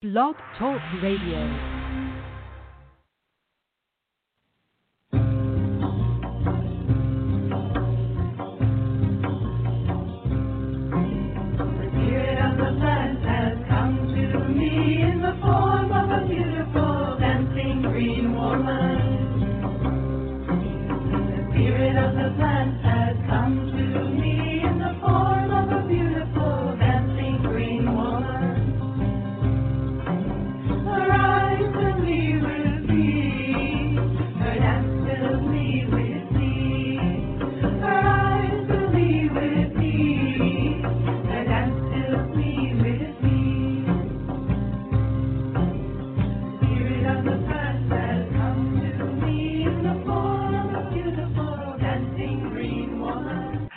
[0.00, 1.77] Blog Talk Radio.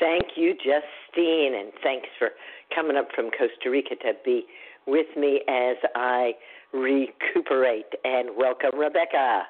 [0.00, 2.30] Thank you, Justine, and thanks for
[2.74, 4.44] coming up from Costa Rica to be
[4.86, 6.32] with me as I
[6.72, 7.86] recuperate.
[8.04, 9.42] And welcome, Rebecca.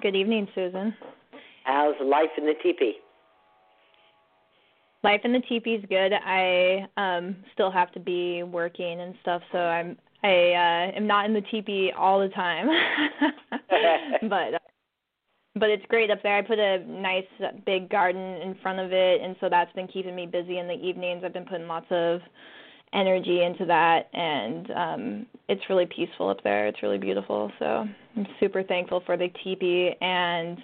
[0.00, 0.94] Good evening, Susun.
[1.64, 2.94] How's life in the teepee?
[5.02, 6.12] Life in the teepee is good.
[6.12, 11.26] I um still have to be working and stuff, so I'm I uh am not
[11.26, 12.68] in the teepee all the time.
[14.28, 14.60] but
[15.58, 16.36] but it's great up there.
[16.36, 17.24] I put a nice
[17.64, 20.74] big garden in front of it, and so that's been keeping me busy in the
[20.74, 21.22] evenings.
[21.24, 22.20] I've been putting lots of
[22.92, 26.66] energy into that, and um, it's really peaceful up there.
[26.66, 27.50] It's really beautiful.
[27.58, 27.84] So
[28.16, 30.58] I'm super thankful for the teepee, and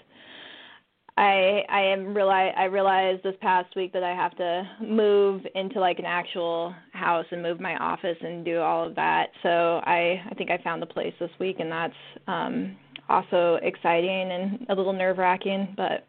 [1.16, 5.80] I I am realize I realized this past week that I have to move into
[5.80, 9.28] like an actual house and move my office and do all of that.
[9.42, 11.94] So I I think I found a place this week, and that's
[12.26, 12.76] um
[13.08, 16.06] also exciting and a little nerve wracking, but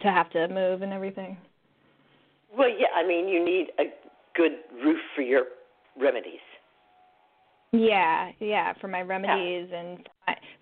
[0.00, 1.36] to have to move and everything.
[2.56, 3.84] Well, yeah, I mean, you need a
[4.34, 4.52] good
[4.84, 5.44] roof for your
[6.00, 6.40] remedies.
[7.72, 9.80] Yeah, yeah, for my remedies yeah.
[9.80, 10.08] and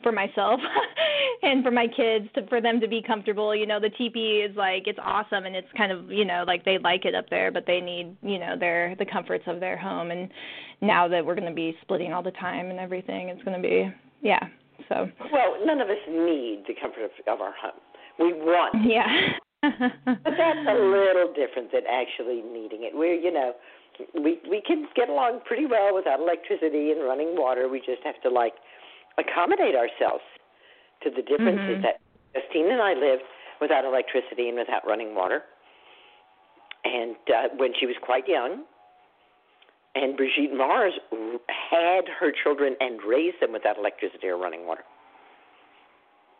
[0.02, 0.60] for myself
[1.42, 3.54] and for my kids to for them to be comfortable.
[3.54, 6.64] You know, the teepee is like it's awesome and it's kind of you know like
[6.64, 9.76] they like it up there, but they need you know their the comforts of their
[9.76, 10.12] home.
[10.12, 10.30] And
[10.80, 13.68] now that we're going to be splitting all the time and everything, it's going to
[13.68, 13.92] be
[14.22, 14.46] yeah.
[14.88, 15.08] So.
[15.32, 17.80] Well, none of us need the comfort of, of our home.
[18.18, 18.74] We want.
[18.86, 18.92] It.
[18.92, 19.06] Yeah.
[19.62, 22.92] but that's a little different than actually needing it.
[22.94, 23.52] We're, you know,
[24.14, 27.68] we we can get along pretty well without electricity and running water.
[27.68, 28.54] We just have to like
[29.18, 30.24] accommodate ourselves
[31.02, 31.82] to the differences mm-hmm.
[31.82, 32.00] that
[32.34, 33.22] Justine and I lived
[33.60, 35.42] without electricity and without running water.
[36.84, 38.64] And uh, when she was quite young,
[39.94, 40.94] and Brigitte Mars
[41.48, 44.84] had her children and raised them without electricity or running water.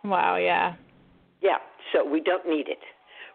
[0.05, 0.75] Wow, yeah.
[1.43, 1.59] Yeah,
[1.93, 2.79] so we don't need it.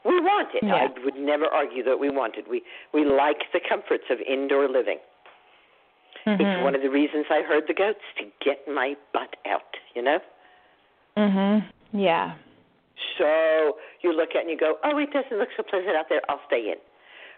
[0.05, 0.63] We want it.
[0.63, 0.75] Yeah.
[0.75, 2.45] I would never argue that we want it.
[2.47, 2.61] We
[2.93, 4.99] we like the comforts of indoor living.
[6.25, 6.41] Mm-hmm.
[6.41, 10.01] It's one of the reasons I heard the goats to get my butt out, you
[10.01, 10.19] know?
[11.17, 11.65] Mhm.
[11.91, 12.33] Yeah.
[13.17, 16.05] So you look at it and you go, Oh, it doesn't look so pleasant out
[16.09, 16.77] there, I'll stay in.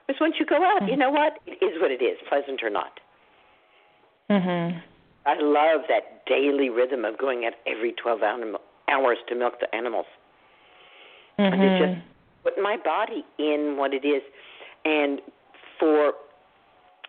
[0.07, 0.89] Because once you go out, mm-hmm.
[0.89, 1.39] you know what?
[1.45, 2.99] It is what it is, pleasant or not.
[4.29, 4.81] Mhm.
[5.25, 8.21] I love that daily rhythm of going out every 12
[8.87, 10.05] hours to milk the animals.
[11.37, 11.53] Mhm.
[11.53, 12.07] And to just
[12.43, 14.23] put my body in what it is.
[14.85, 15.21] And
[15.77, 16.15] for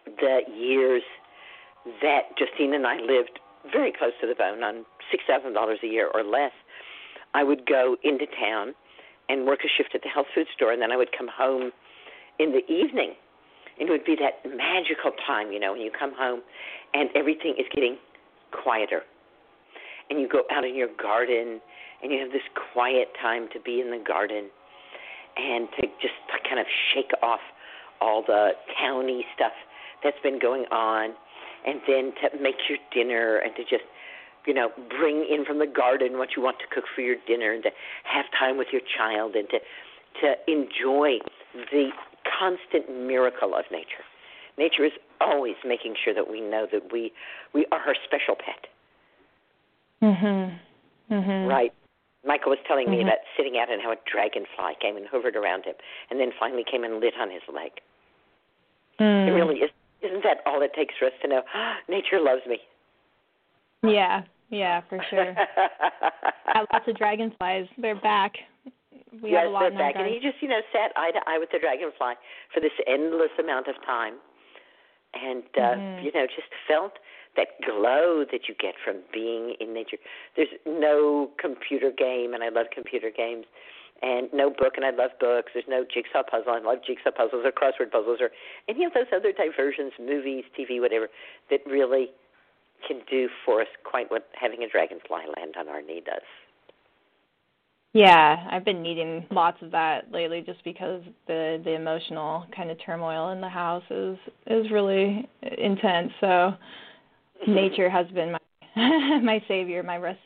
[0.06, 1.02] the years
[2.02, 3.38] that Justine and I lived
[3.70, 6.52] very close to the bone on $6,000 a year or less,
[7.34, 8.74] I would go into town
[9.28, 11.72] and work a shift at the health food store, and then I would come home
[12.38, 13.12] in the evening.
[13.78, 16.42] It would be that magical time, you know, when you come home
[16.94, 17.96] and everything is getting
[18.50, 19.02] quieter.
[20.10, 21.60] And you go out in your garden
[22.02, 22.42] and you have this
[22.72, 24.50] quiet time to be in the garden
[25.36, 26.14] and to just
[26.48, 27.40] kind of shake off
[28.00, 28.50] all the
[28.80, 29.52] towny stuff
[30.02, 31.10] that's been going on
[31.66, 33.84] and then to make your dinner and to just
[34.46, 37.52] you know bring in from the garden what you want to cook for your dinner
[37.52, 37.70] and to
[38.04, 39.58] have time with your child and to
[40.20, 41.18] to enjoy
[41.72, 41.90] the
[42.38, 44.04] constant miracle of nature
[44.56, 47.12] nature is always making sure that we know that we
[47.54, 48.66] we are her special pet
[50.02, 50.58] mhm
[51.10, 51.72] mhm right
[52.26, 53.08] Michael was telling me mm-hmm.
[53.08, 55.74] about sitting out and how a dragonfly came and hovered around him,
[56.10, 57.70] and then finally came and lit on his leg.
[59.00, 59.28] Mm.
[59.28, 59.70] It really is.
[60.02, 61.42] Isn't that all it takes for us to know?
[61.54, 62.58] Oh, nature loves me.
[63.82, 65.34] Yeah, yeah, for sure.
[66.46, 67.66] I have lots of dragonflies.
[67.78, 68.34] They're back.
[69.22, 71.38] We yes, have a lot back, and he just, you know, sat eye to eye
[71.38, 72.14] with the dragonfly
[72.52, 74.14] for this endless amount of time,
[75.14, 76.04] and uh, mm-hmm.
[76.04, 76.98] you know, just felt
[77.36, 79.96] that glow that you get from being in nature.
[80.36, 83.46] There's no computer game, and I love computer games,
[84.02, 85.52] and no book, and I love books.
[85.54, 86.52] There's no jigsaw puzzle.
[86.52, 88.30] I love jigsaw puzzles or crossword puzzles or
[88.68, 91.08] any of those other diversions, movies, TV, whatever,
[91.50, 92.10] that really
[92.86, 96.22] can do for us quite what having a dragonfly land on our knee does.
[97.94, 102.76] Yeah, I've been needing lots of that lately just because the the emotional kind of
[102.84, 106.12] turmoil in the house is is really intense.
[106.20, 106.52] So
[107.46, 108.38] nature has been my
[109.22, 110.20] my savior, my rest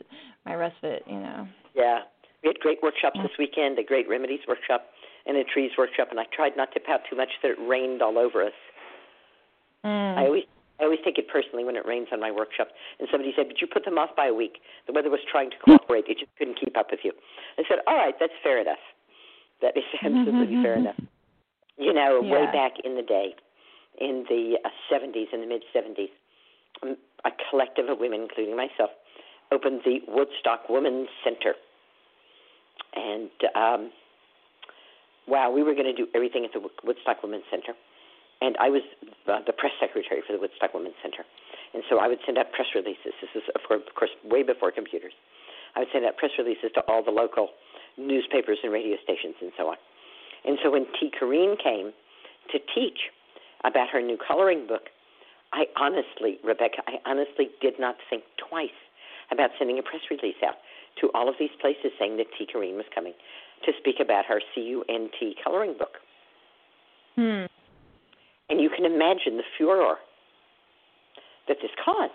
[0.45, 1.47] my respite, you know.
[1.73, 1.99] Yeah.
[2.43, 4.83] We had great workshops this weekend, a great remedies workshop
[5.25, 8.01] and a trees workshop and I tried not to pout too much that it rained
[8.01, 8.51] all over us.
[9.85, 10.17] Mm.
[10.17, 10.43] I always
[10.79, 12.69] I always take it personally when it rains on my workshop.
[12.99, 14.57] And somebody said, But you put them off by a week.
[14.87, 17.11] The weather was trying to cooperate, it just couldn't keep up with you.
[17.57, 18.81] I said, All right, that's fair enough.
[19.61, 20.95] That is absolutely fair enough.
[21.77, 22.31] You know, Yeah.
[22.31, 23.35] way back in the day,
[23.99, 26.09] in the uh, 70s, in the mid 70s,
[26.81, 28.89] um, a collective of women, including myself,
[29.51, 31.53] opened the Woodstock Women's Center.
[32.95, 33.91] And um,
[35.27, 37.73] wow, we were going to do everything at the Woodstock Women's Center.
[38.43, 38.83] And I was
[39.31, 41.23] uh, the press secretary for the Woodstock Women's Center.
[41.73, 43.15] And so I would send out press releases.
[43.23, 45.15] This is, of course, of course, way before computers.
[45.75, 47.55] I would send out press releases to all the local
[47.97, 49.77] newspapers and radio stations and so on.
[50.43, 51.95] And so when Tee Corinne came
[52.51, 53.15] to teach
[53.63, 54.91] about her new coloring book,
[55.53, 58.75] I honestly, Rebecca, I honestly did not think twice
[59.31, 60.59] about sending a press release out
[60.99, 63.13] to all of these places saying that Tee Corinne was coming
[63.65, 65.95] to speak about her CUNT coloring book.
[67.15, 67.45] Hmm.
[68.49, 69.95] And you can imagine the furor
[71.47, 72.13] that this caused.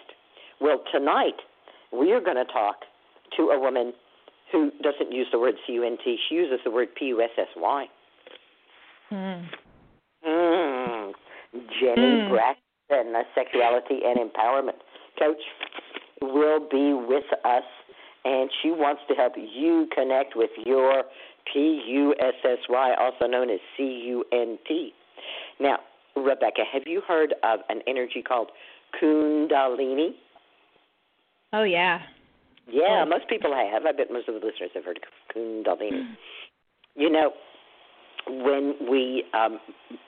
[0.60, 1.40] Well, tonight
[1.92, 2.76] we are going to talk
[3.36, 3.92] to a woman
[4.52, 7.90] who doesn't use the word CUNT, she uses the word PUSSY.
[9.10, 9.44] Hmm.
[10.26, 11.12] Mm.
[11.80, 12.30] Jenny Mm.
[12.30, 14.80] Braxton, a sexuality and empowerment
[15.18, 15.42] coach,
[16.20, 17.64] will be with us,
[18.24, 21.04] and she wants to help you connect with your
[21.52, 24.92] PUSSY, also known as CUNT.
[25.60, 25.78] Now,
[26.22, 28.50] Rebecca, have you heard of an energy called
[29.00, 30.10] Kundalini?
[31.52, 32.00] Oh yeah.
[32.70, 33.08] Yeah, Oh.
[33.08, 33.86] most people have.
[33.86, 36.16] I bet most of the listeners have heard of Kundalini.
[36.96, 37.32] You know,
[38.26, 39.58] when we um,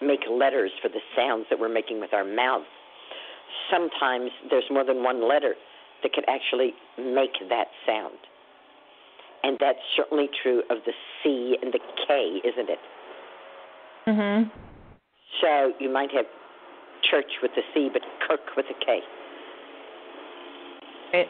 [0.03, 2.67] make letters for the sounds that we're making with our mouths,
[3.71, 5.55] sometimes there's more than one letter
[6.03, 8.17] that can actually make that sound.
[9.43, 12.79] And that's certainly true of the C and the K, isn't it?
[14.07, 14.51] Mhm.
[15.41, 16.27] So you might have
[17.09, 19.01] church with the C, but Kirk with a K.
[21.13, 21.29] Right.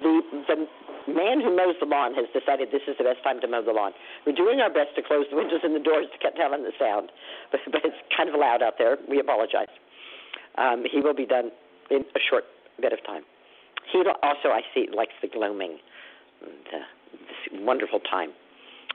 [0.00, 0.56] The the
[1.12, 3.72] man who mows the lawn has decided this is the best time to mow the
[3.72, 3.92] lawn.
[4.26, 6.62] We're doing our best to close the windows and the doors to cut down on
[6.62, 7.10] the sound,
[7.50, 8.96] but but it's kind of loud out there.
[9.08, 9.72] We apologize.
[10.56, 11.50] Um, he will be done
[11.90, 12.44] in a short
[12.80, 13.22] bit of time.
[13.90, 15.78] He also, I see, likes the gloaming,
[16.40, 16.80] the,
[17.12, 18.30] this wonderful time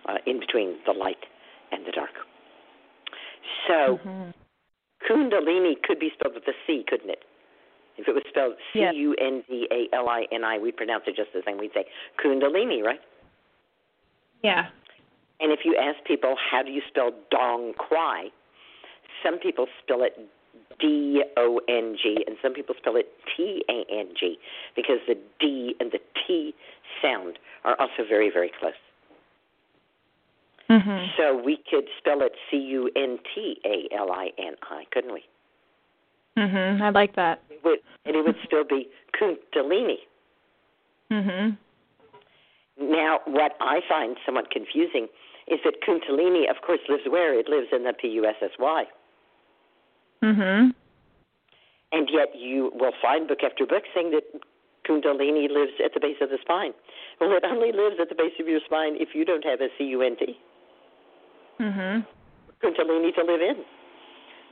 [0.08, 1.26] uh, in between the light
[1.72, 2.12] and the dark.
[3.68, 4.32] So, Mm-hmm.
[5.10, 7.24] Kundalini could be spelled with a C, couldn't it?
[7.98, 8.80] If it was spelled C.
[8.94, 11.58] U N D A L I N I, we'd pronounce it just the same.
[11.58, 11.86] We'd say
[12.24, 13.00] Kundalini, right?
[14.44, 14.68] Yeah.
[15.40, 18.30] And if you ask people how do you spell Dong Quai,
[19.24, 20.18] some people spell it
[20.80, 24.38] D O N G, and some people spell it T A N G
[24.76, 26.56] because the D and the T
[27.02, 28.74] sound are also very, very close.
[30.74, 31.16] Mhm.
[31.18, 35.14] So we could spell it C U N T A L I N I, couldn't
[35.14, 35.24] we?
[36.36, 36.82] Mhm.
[36.82, 37.42] I like that.
[37.52, 40.00] It would, and it would still be Kundalini.
[41.12, 41.58] Mhm.
[42.80, 45.08] Now, what I find somewhat confusing
[45.46, 47.36] is that Kundalini, of course, lives where?
[47.36, 48.88] It lives in the P U S S Y.
[50.24, 50.74] Mhm.
[51.92, 54.24] And yet you will find book after book saying that
[54.86, 56.74] Kundalini lives at the base of the spine.
[57.20, 59.70] Well, it only lives at the base of your spine if you don't have a
[59.78, 59.84] C
[61.60, 62.06] Mhm.
[62.62, 63.66] Kundalini to live in.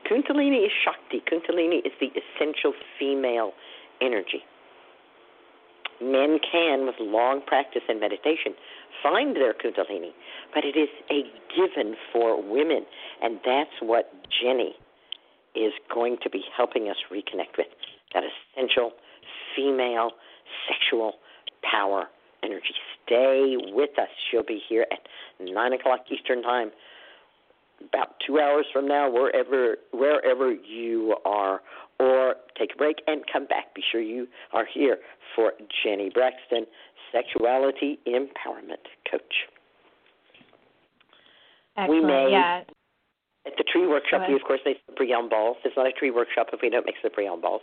[0.05, 1.22] Kundalini is Shakti.
[1.22, 3.53] Kundalini is the essential female
[4.01, 4.43] energy.
[6.01, 8.55] Men can, with long practice and meditation,
[9.03, 10.13] find their Kundalini,
[10.53, 11.24] but it is a
[11.55, 12.86] given for women,
[13.22, 14.75] and that's what Jenny
[15.53, 17.67] is going to be helping us reconnect with
[18.13, 18.93] that essential
[19.55, 20.12] female
[20.67, 21.20] sexual
[21.62, 22.10] power
[22.43, 22.74] energy.
[23.05, 24.10] Stay with us.
[24.29, 25.08] She'll be here at
[25.39, 26.72] 9 o'clock Eastern Time
[27.88, 31.61] about two hours from now, wherever wherever you are,
[32.00, 33.73] or take a break and come back.
[33.75, 34.97] Be sure you are here
[35.35, 36.65] for Jenny Braxton,
[37.11, 39.47] sexuality empowerment coach.
[41.77, 42.05] Excellent.
[42.05, 42.63] may- yeah.
[43.45, 45.57] At the tree workshop, we of course make Brion balls.
[45.65, 47.61] It's not a tree workshop if we don't mix the Brion balls.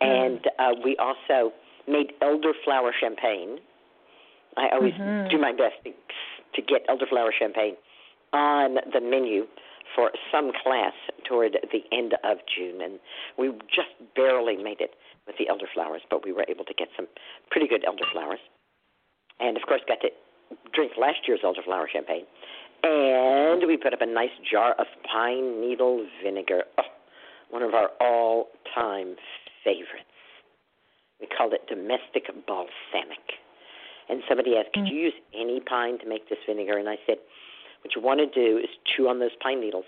[0.00, 1.52] And uh, we also
[1.88, 3.58] made elderflower champagne.
[4.56, 5.30] I always Mhm.
[5.30, 5.92] do my best to,
[6.54, 7.76] to get elderflower champagne
[8.32, 9.46] on the menu
[9.94, 10.94] for some class
[11.28, 12.98] toward the end of June, and
[13.38, 14.94] we just barely made it
[15.26, 17.06] with the elderflowers, but we were able to get some
[17.50, 18.40] pretty good elderflowers,
[19.40, 20.08] and of course got to
[20.74, 22.24] drink last year's elderflower champagne.
[22.84, 26.90] And we put up a nice jar of pine needle vinegar, oh,
[27.50, 29.14] one of our all-time
[29.62, 30.08] favorites.
[31.20, 33.22] We called it domestic balsamic.
[34.08, 34.90] And somebody asked, could mm.
[34.90, 36.78] you use any pine to make this vinegar?
[36.78, 37.18] And I said,
[37.82, 39.84] what you want to do is chew on those pine needles.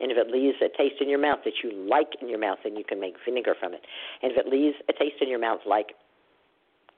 [0.00, 2.58] And if it leaves a taste in your mouth that you like in your mouth,
[2.64, 3.82] then you can make vinegar from it.
[4.22, 5.94] And if it leaves a taste in your mouth like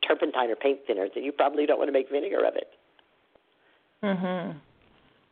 [0.07, 2.73] turpentine or paint thinner, then you probably don't want to make vinegar of it.
[4.03, 4.55] Mhm.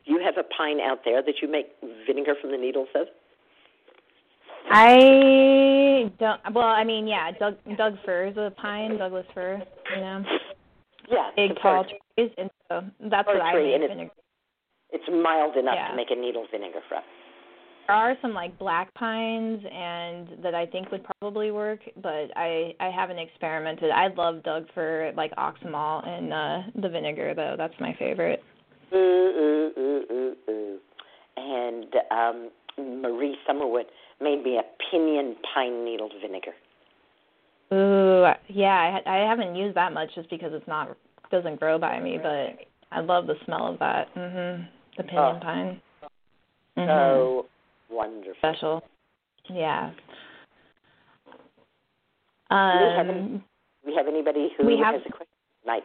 [0.04, 1.74] You have a pine out there that you make
[2.06, 3.08] vinegar from the needles of?
[4.70, 6.40] I don't.
[6.54, 9.62] Well, I mean, yeah, Doug Doug fir is a pine, Douglas fir.
[9.94, 10.24] You know,
[11.08, 14.10] Yeah, big tall trees, and so that's what I make vinegar.
[14.94, 15.88] It's mild enough Yeah.
[15.88, 17.02] to make a needle vinegar from.
[17.86, 22.74] There are some like black pines and that I think would probably work, but I
[22.80, 23.90] I haven't experimented.
[23.90, 27.56] I love Doug fir like oxymel and uh the vinegar though.
[27.58, 28.42] That's my favorite.
[28.94, 30.78] Ooh, ooh, ooh, ooh, ooh.
[31.36, 33.86] And um, Marie Summerwood
[34.20, 36.54] made me a pinyon pine needle vinegar.
[37.72, 40.96] Ooh, yeah, I I haven't used that much just because it's not
[41.30, 44.14] doesn't grow by me, but I love the smell of that.
[44.14, 44.68] Mhm.
[44.96, 45.40] The pinyon Oh.
[45.40, 45.80] pine.
[46.76, 46.86] Mhm.
[46.86, 47.46] So
[47.88, 48.34] wonderful.
[48.38, 48.82] special.
[49.48, 49.90] Yeah.
[52.50, 53.44] we have any- Um,
[53.84, 55.26] We have anybody who We have- has a question
[55.62, 55.84] tonight?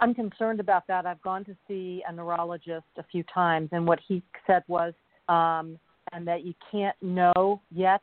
[0.00, 1.06] I'm concerned about that.
[1.06, 4.92] I've gone to see a neurologist a few times, and what he said was,
[5.28, 5.78] um,
[6.12, 8.02] and that you can't know yet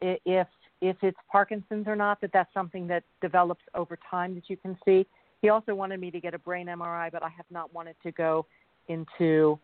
[0.00, 0.46] if
[0.82, 2.20] if it's Parkinson's or not.
[2.20, 5.06] That that's something that develops over time that you can see.
[5.42, 8.12] He also wanted me to get a brain MRI, but I have not wanted to
[8.12, 8.46] go
[8.88, 9.58] into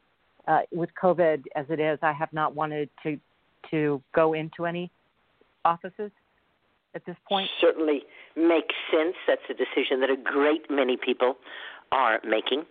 [0.49, 1.99] uh, with COVID as it is.
[2.03, 3.19] I have not wanted to
[3.71, 4.91] to go into any
[5.65, 6.11] offices
[6.95, 7.49] at this point?
[7.61, 8.03] Certainly
[8.37, 9.15] makes sense.
[9.27, 11.37] That's a decision that a great many people
[11.91, 12.65] are making.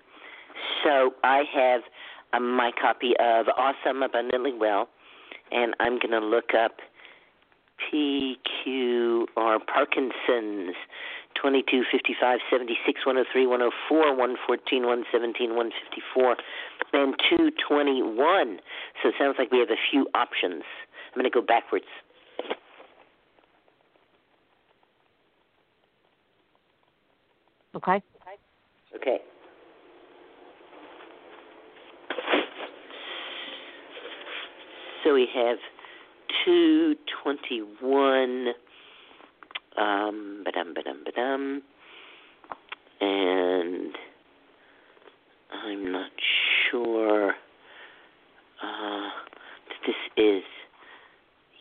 [0.84, 1.82] So I have
[2.34, 4.90] um, my copy of Awesome Abundantly Well,
[5.52, 6.78] and I'm going to look up
[7.92, 10.76] PQ or Parkinson's
[11.42, 16.36] 22, 55, 76, 103, 104, 114, 117, 154,
[16.94, 18.60] and 221.
[19.02, 20.64] So it sounds like we have a few options.
[21.12, 21.88] I'm going to go backwards.
[27.76, 28.02] Okay.
[28.96, 29.18] Okay.
[35.04, 35.58] So we have
[36.46, 38.48] 221,
[39.78, 41.62] um, ba-dum, ba-dum, ba-dum,
[43.00, 43.96] and
[45.54, 46.12] I'm not
[46.70, 47.34] sure
[48.62, 50.44] uh, that this is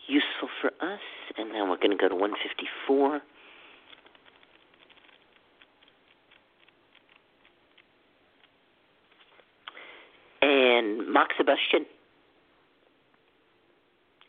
[0.07, 0.99] useful for us.
[1.37, 3.21] And now we're going to go to 154.
[11.11, 11.85] And moxibustion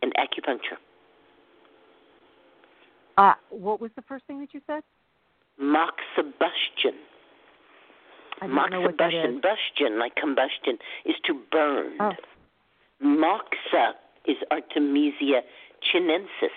[0.03, 0.79] and acupuncture.
[3.19, 4.83] Uh, what was the first thing that you said?
[5.61, 6.97] Moxibustion.
[8.41, 9.41] I don't know what that is.
[9.41, 11.93] Bustion, like combustion, is to burn.
[12.01, 12.13] Oh.
[13.03, 13.93] Moxa
[14.27, 15.43] is Artemisia
[15.83, 16.57] chinensis.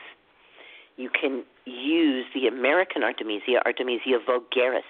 [0.97, 4.81] You can use the American Artemisia, Artemisia vulgaris.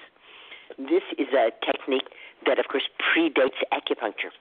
[0.77, 2.07] This is a technique
[2.45, 4.31] that, of course, predates acupuncture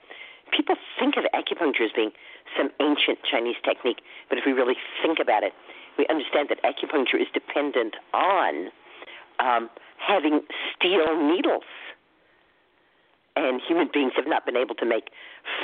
[0.55, 2.12] people think of acupuncture as being
[2.57, 5.53] some ancient Chinese technique, but if we really think about it,
[5.99, 8.71] we understand that acupuncture is dependent on
[9.38, 10.40] um, having
[10.75, 11.64] steel needles.
[13.37, 15.11] And human beings have not been able to make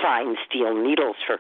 [0.03, 1.39] fine steel needles for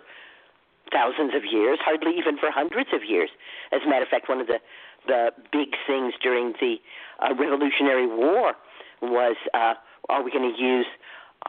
[0.93, 3.31] thousands of years, hardly even for hundreds of years.
[3.73, 4.59] As a matter of fact, one of the
[5.07, 6.77] the big things during the
[7.21, 8.55] uh, Revolutionary War
[9.03, 9.75] was: uh,
[10.09, 10.87] Are we going to use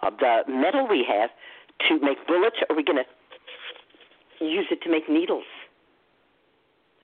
[0.02, 1.30] uh, the metal we have
[1.88, 5.46] to make bullets, or are we going to use it to make needles?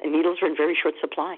[0.02, 1.38] And needles are in very short supply.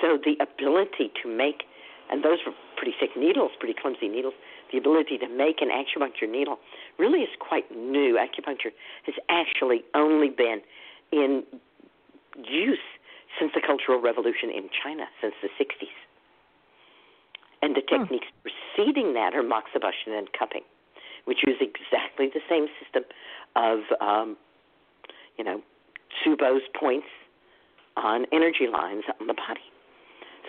[0.00, 1.62] So the ability to make,
[2.10, 4.34] and those were pretty thick needles, pretty clumsy needles,
[4.72, 6.58] the ability to make an acupuncture needle
[6.98, 8.18] really is quite new.
[8.18, 8.72] Acupuncture
[9.04, 10.60] has actually only been
[11.12, 11.44] in
[12.36, 12.82] use
[13.38, 15.94] since the Cultural Revolution in China, since the 60s.
[17.62, 18.02] And the hmm.
[18.02, 18.48] techniques hmm.
[18.74, 20.62] preceding that are moxibustion and cupping
[21.26, 23.04] which use exactly the same system
[23.54, 24.36] of, um,
[25.36, 25.60] you know,
[26.18, 27.06] Tsubo's points
[27.96, 29.66] on energy lines on the body.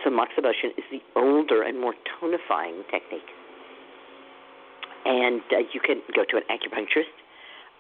[0.04, 3.30] So moxibustion is the older and more tonifying technique.
[5.06, 7.16] And uh, you can go to an acupuncturist.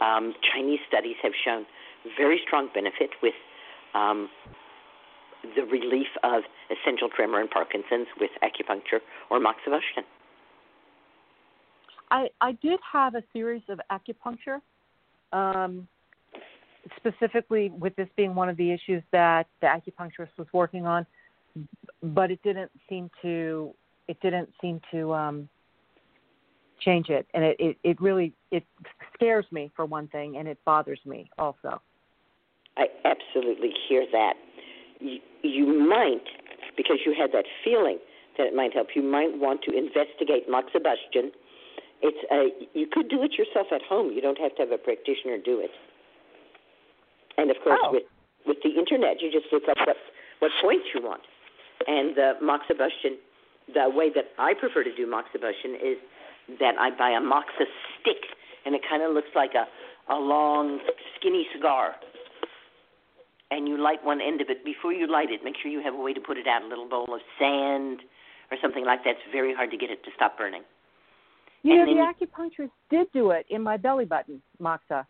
[0.01, 1.65] Um, Chinese studies have shown
[2.17, 3.33] very strong benefit with
[3.93, 4.29] um,
[5.55, 10.03] the relief of essential tremor and Parkinson's with acupuncture or moxibustion.
[12.09, 14.61] I, I did have a series of acupuncture,
[15.33, 15.87] um,
[16.95, 21.05] specifically with this being one of the issues that the acupuncturist was working on,
[22.01, 23.73] but it didn't seem to
[24.07, 25.49] it didn't seem to um,
[26.79, 28.63] change it, and it, it, it really it
[29.13, 31.81] scares me for one thing, and it bothers me also.
[32.77, 34.33] I absolutely hear that.
[34.99, 36.23] You, you might,
[36.77, 37.97] because you had that feeling
[38.37, 41.31] that it might help, you might want to investigate moxibustion
[42.01, 44.11] it's a, you could do it yourself at home.
[44.11, 45.71] You don't have to have a practitioner do it.
[47.37, 47.91] And of course, oh.
[47.91, 48.03] with
[48.45, 49.97] with the internet, you just look up what
[50.39, 51.21] what points you want.
[51.87, 53.17] And the moxibustion,
[53.73, 55.97] the way that I prefer to do moxibustion is
[56.59, 57.65] that I buy a moxa
[57.99, 58.25] stick,
[58.65, 59.65] and it kind of looks like a
[60.11, 60.79] a long,
[61.19, 61.95] skinny cigar.
[63.49, 64.65] And you light one end of it.
[64.65, 66.63] Before you light it, make sure you have a way to put it out.
[66.63, 68.01] A little bowl of sand
[68.51, 69.11] or something like that.
[69.11, 70.63] It's very hard to get it to stop burning
[71.67, 75.05] You And know, the acupuncturist did do it in my belly button, Moxa.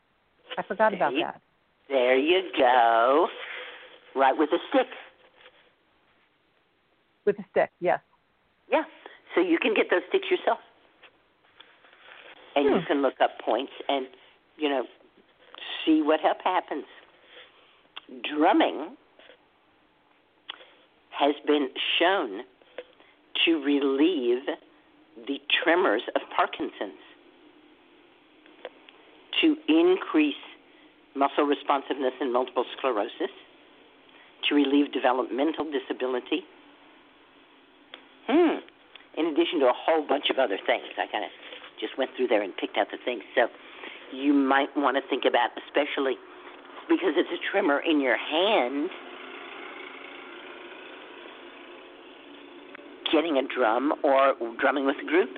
[0.57, 1.21] I forgot about Okay.
[1.21, 1.39] that.
[1.87, 3.29] There you go.
[4.15, 4.87] Right with a stick.
[7.25, 7.99] With a stick, yes.
[8.71, 8.85] Yeah.
[9.35, 10.59] So you can get those sticks yourself.
[12.55, 12.85] And you Hmm.
[12.87, 14.07] can look up points and,
[14.57, 14.87] you know,
[15.85, 16.85] see what help happens.
[18.23, 18.97] Drumming
[21.11, 22.43] has been shown
[23.45, 24.47] to relieve
[25.25, 27.01] the tremors of Parkinson's,
[29.41, 30.35] to increase
[31.15, 33.33] muscle responsiveness in multiple sclerosis,
[34.47, 36.45] to relieve developmental disability.
[38.27, 38.59] Hmm.
[39.17, 41.31] In addition to a whole bunch of other things, I kind of
[41.79, 43.23] just went through there and picked out the things.
[43.33, 43.47] So
[44.13, 46.15] you might want to think about, especially
[46.87, 48.89] because it's a tremor in your hand,
[53.17, 55.29] getting a drum or drumming with a group.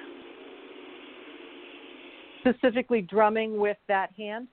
[2.41, 4.47] Specifically drumming with that hand.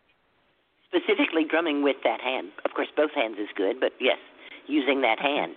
[0.89, 2.49] Specifically, drumming with that hand.
[2.65, 4.19] Of course, both hands is good, but yes,
[4.69, 5.57] using that hand.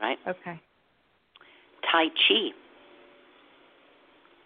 [0.00, 0.18] Right?
[0.26, 0.58] Okay.
[1.90, 2.48] Tai Chi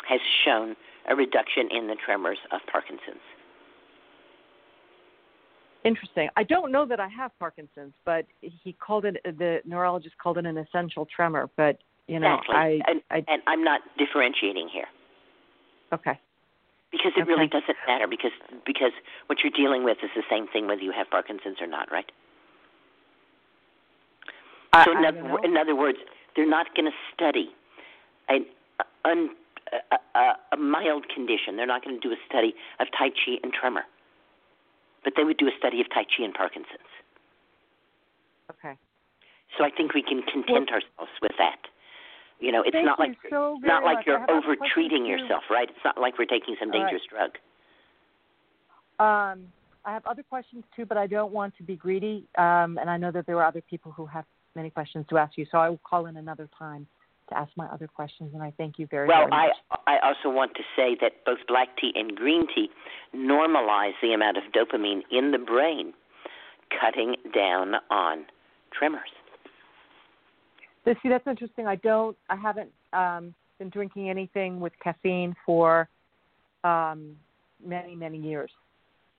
[0.09, 0.75] has shown
[1.09, 3.23] a reduction in the tremors of Parkinson's.
[5.85, 6.29] Interesting.
[6.37, 10.46] I don't know that I have Parkinson's, but he called it the neurologist called it
[10.46, 11.49] an essential tremor.
[11.57, 12.57] But you know, exactly.
[12.57, 14.87] I, and, I and I'm not differentiating here
[15.93, 16.19] okay.
[16.91, 18.33] because it really doesn't matter because
[18.67, 18.93] because
[19.27, 22.11] what you're dealing with is the same thing whether you have Parkinson's or not, right?
[24.73, 25.37] I, so in, I other, don't know.
[25.43, 25.99] in other words,
[26.37, 27.51] they're not going to study
[28.29, 28.47] an
[28.79, 29.31] uh, un,
[29.73, 31.57] a, a, a mild condition.
[31.57, 33.85] They're not going to do a study of Tai Chi and tremor,
[35.05, 36.91] but they would do a study of Tai Chi and Parkinson's.
[38.51, 38.77] Okay.
[39.59, 41.59] So I think we can content ourselves with that.
[42.40, 44.07] You know, it's Thank not like so it's not like much.
[44.07, 45.68] You're over treating yourself, right?
[45.68, 46.87] It's not like we're taking some All right.
[46.87, 47.31] dangerous drug.
[48.98, 49.53] Um,
[49.85, 52.26] I have other questions too, but I don't want to be greedy.
[52.37, 54.24] Um, and I know that there are other people who have
[54.55, 56.87] many questions to ask you, so I will call in another time
[57.31, 58.31] to ask my other questions.
[58.35, 59.81] And I thank you very, Well, very I much.
[59.87, 62.68] I also want to say that both black tea and green tea
[63.14, 65.92] normalize the amount of dopamine in the brain,
[66.81, 68.24] cutting down on
[68.72, 69.11] tremors.
[70.85, 71.66] See, that's interesting.
[71.66, 72.16] I don't.
[72.29, 75.88] I haven't um, been drinking anything with caffeine for
[76.64, 77.16] um,
[77.64, 78.51] many, many years.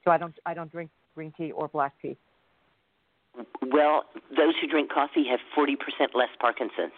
[0.04, 0.34] So I don't.
[0.44, 2.16] I don't drink green tea or black tea.
[3.62, 4.04] Well,
[4.36, 5.76] those who drink coffee have 40%
[6.14, 6.92] less Parkinson's.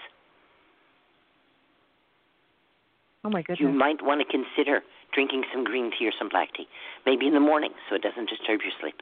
[3.24, 3.61] Oh my goodness.
[3.61, 4.83] You might want to consider
[5.14, 6.66] drinking some green tea or some black tea,
[7.07, 8.96] maybe in the morning so it doesn't disturb your sleep.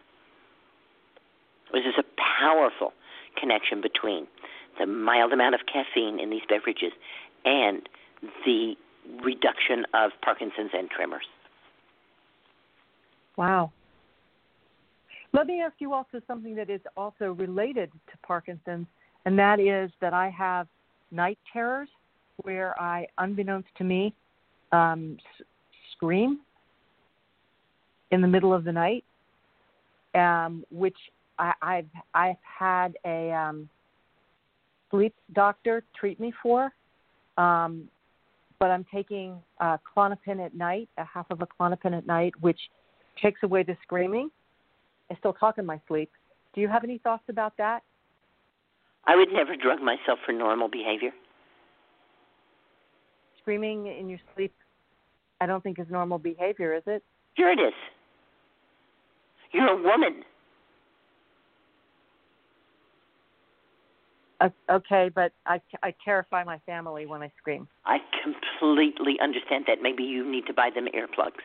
[1.73, 2.05] This is a
[2.41, 2.93] powerful
[3.41, 4.27] connection between
[4.79, 6.93] the mild amount of caffeine in these beverages
[7.45, 7.89] and
[8.45, 8.75] the
[9.25, 11.25] reduction of Parkinson's and tremors.
[13.37, 13.73] Wow.
[15.33, 18.87] Let me ask you also something that is also related to Parkinson's,
[19.25, 20.67] and that is that I have
[21.11, 21.89] night terrors
[22.43, 24.15] where I, unbeknownst to me,
[24.73, 25.47] um, s-
[25.93, 26.41] scream
[28.11, 29.05] in the middle of the night,
[30.15, 30.97] um, which
[31.39, 33.69] I, I've I've had a um,
[34.93, 36.71] sleep doctor treat me for,
[37.37, 37.89] um,
[38.61, 42.61] but I'm taking uh, Klonopin at night, a half of a Klonopin at night, which
[43.21, 44.31] takes away the screaming.
[45.11, 46.11] I still talk in my sleep.
[46.55, 47.81] Do you have any thoughts about that?
[49.05, 51.11] I would never drug myself for normal behavior.
[53.41, 54.55] Screaming in your sleep,
[55.41, 57.03] I don't think is normal behavior, is it?
[57.35, 57.73] Here it is.
[59.53, 60.23] You're a woman.
[64.43, 67.69] Uh, okay, but I, I terrify my family when I scream.
[67.87, 69.79] I completely understand that.
[69.81, 71.45] Maybe you need to buy them earplugs.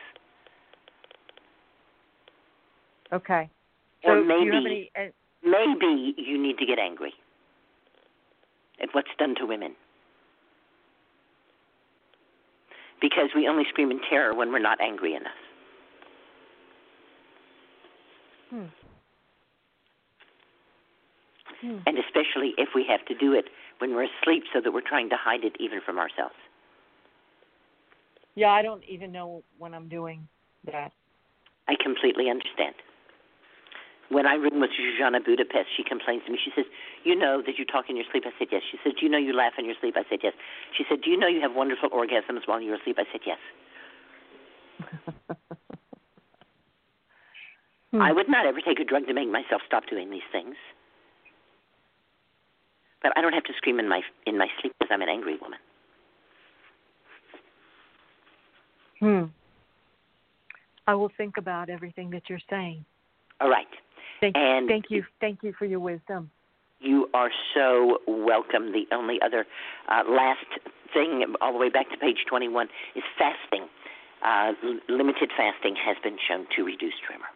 [3.12, 3.48] Okay.
[4.02, 4.90] Or so maybe- any?
[4.98, 5.10] Uh,
[5.44, 7.12] Maybe you need to get angry
[8.82, 9.76] at what's done to women.
[13.00, 15.30] Because we only scream in terror when we're not angry enough.
[18.50, 18.64] hmm.
[21.60, 21.78] Hmm.
[21.86, 23.46] And especially if we have to do it
[23.78, 26.34] when we're asleep so that we're trying to hide it even from ourselves.
[28.34, 30.28] Yeah, I don't even know when I'm doing
[30.70, 30.92] that.
[31.66, 32.74] I completely understand.
[34.10, 36.38] When I room with Zsuzsanna Budapest, she complains to me.
[36.42, 36.64] She says,
[37.04, 38.24] You know that you talk in your sleep?
[38.26, 38.62] I said, Yes.
[38.70, 39.96] She said, Do you know you laugh in your sleep?
[39.98, 40.32] I said, Yes.
[40.76, 42.96] She said, Do you know you have wonderful orgasms while you're asleep?
[42.98, 43.38] I said, Yes.
[47.90, 48.02] Hmm.
[48.02, 50.56] I would not ever take a drug to make myself stop doing these things.
[53.02, 55.36] But I don't have to scream in my in my sleep because I'm an angry
[55.40, 55.58] woman.
[59.00, 59.24] Hmm.
[60.86, 62.84] I will think about everything that you're saying.
[63.40, 63.66] All right.
[64.20, 66.30] Thank, And- thank you, thank you for your wisdom.
[66.80, 68.72] You are so welcome.
[68.72, 69.46] The only other
[69.88, 70.46] uh, last
[70.94, 73.68] thing, all the way back to page 21, is fasting.
[74.24, 77.26] Uh, l- limited fasting has been shown to reduce tremor.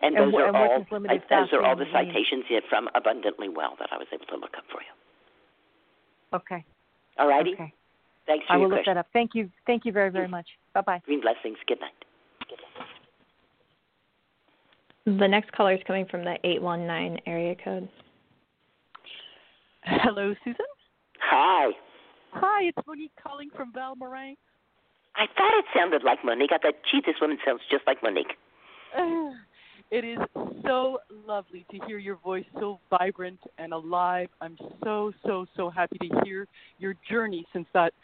[0.00, 0.62] And, And those wh- are and all
[1.10, 2.12] I- those are all the fasting mean?
[2.14, 4.92] citations here from Abundantly Well that I was able to look up for you.
[6.32, 6.64] Okay.
[7.18, 7.54] All righty.
[7.54, 7.72] Okay.
[8.26, 8.94] Thanks for I your will look question.
[8.94, 9.06] that up.
[9.12, 9.50] Thank you.
[9.66, 10.46] Thank you very, very much.
[10.74, 11.00] Bye bye.
[11.04, 11.56] Green blessings.
[11.66, 11.92] Good night.
[15.06, 17.88] The next caller is coming from the 819 area code.
[19.84, 20.56] Hello, Susun.
[21.20, 21.70] Hi.
[22.32, 24.36] Hi, it's Monique calling from Val-Morin.
[25.16, 26.50] I thought it sounded like Monique.
[26.52, 28.34] I thought, gee, this woman sounds just like Monique.
[29.90, 30.18] It is
[30.64, 34.28] so lovely to hear your voice so vibrant and alive.
[34.42, 36.46] I'm so, so, so happy to hear
[36.78, 37.94] your journey since that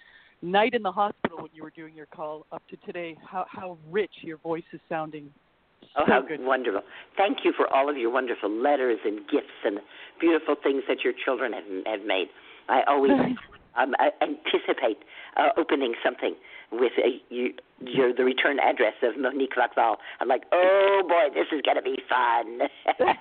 [0.41, 3.19] night in the hospital when you were doing your call up to today.
[3.31, 5.31] How how rich your voice is sounding.
[5.97, 6.41] Oh, how good.
[6.41, 6.81] wonderful.
[7.19, 9.79] Thank you for all of your wonderful letters and gifts and
[10.19, 12.29] beautiful things that your children have, have made.
[12.69, 13.13] I always
[13.77, 14.99] um, I anticipate
[15.37, 16.35] uh, opening something
[16.81, 19.97] with a, you, your, the return address of Monique Rockval.
[20.21, 22.61] I'm like, oh boy, this is going to be fun.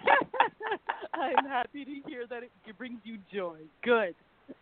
[1.14, 3.58] I'm happy to hear that it, brings you joy.
[3.84, 4.16] Good.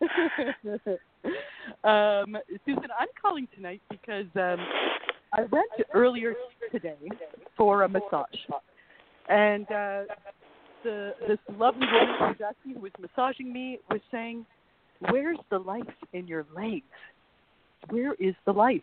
[1.84, 4.58] um, Susun, I'm calling tonight because um,
[5.32, 6.34] I went earlier
[6.70, 6.96] today
[7.56, 8.26] for a massage,
[9.28, 10.02] and uh,
[10.84, 14.46] the this lovely woman who was asking, who was massaging me, was saying,
[15.10, 16.84] "Where's the life in your legs?
[17.90, 18.82] Where is the life?"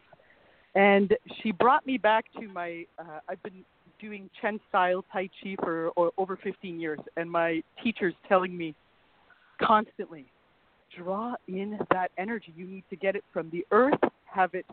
[0.76, 2.86] And she brought me back to my.
[2.98, 3.64] Uh, I've been
[4.00, 8.74] doing Chen style Tai Chi for or, over 15 years, and my teacher's telling me
[9.62, 10.26] constantly,
[10.98, 12.54] draw in that energy.
[12.56, 14.66] You need to get it from the earth, have it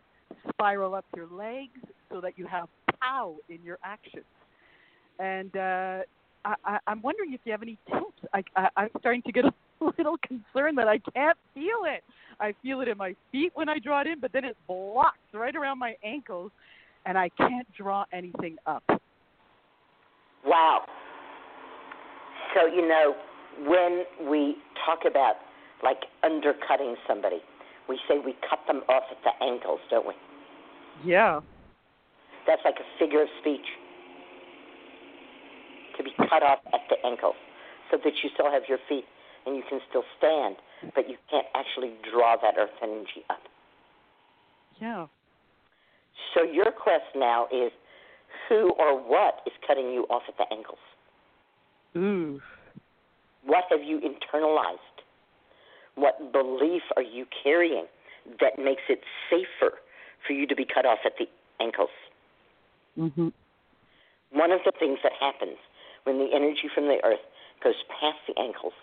[0.51, 2.69] spiral up your legs so that you have
[3.01, 4.25] pow in your actions.
[5.19, 6.03] And uh,
[6.45, 8.23] I, I, I'm wondering if you have any tips.
[8.33, 9.53] I, I, I'm starting to get a
[9.99, 12.03] little concerned that I can't feel it.
[12.41, 15.19] I feel it in my feet when I draw it in, but then it blocks
[15.33, 16.51] right around my ankles,
[17.07, 18.83] and I can't draw anything up.
[20.45, 20.83] Wow.
[22.55, 23.15] So, you know,
[23.67, 25.37] when we talk about
[25.83, 27.41] like undercutting somebody,
[27.89, 30.15] we say we cut them off at the ankles, don't we?
[31.05, 31.41] Yeah.
[32.47, 33.67] That's like a figure of speech.
[35.97, 37.37] To be cut off at the ankles
[37.91, 39.05] so that you still have your feet
[39.47, 40.57] and you can still stand,
[40.95, 43.41] but you can't actually draw that earth energy up.
[44.81, 45.07] Yeah.
[46.35, 47.73] So your quest now is
[48.49, 50.79] who or what is cutting you off at the ankles?
[51.97, 52.41] Ooh.
[53.45, 54.77] What have you internalized?
[55.95, 57.87] What belief are you carrying
[58.41, 59.79] that makes it safer
[60.27, 61.27] for you to be cut off at the
[61.61, 61.91] ankles?
[62.99, 63.29] Mm-hmm.
[64.33, 65.57] One of the things that happens
[66.05, 67.23] when the energy from the earth
[67.63, 68.75] goes past the ankles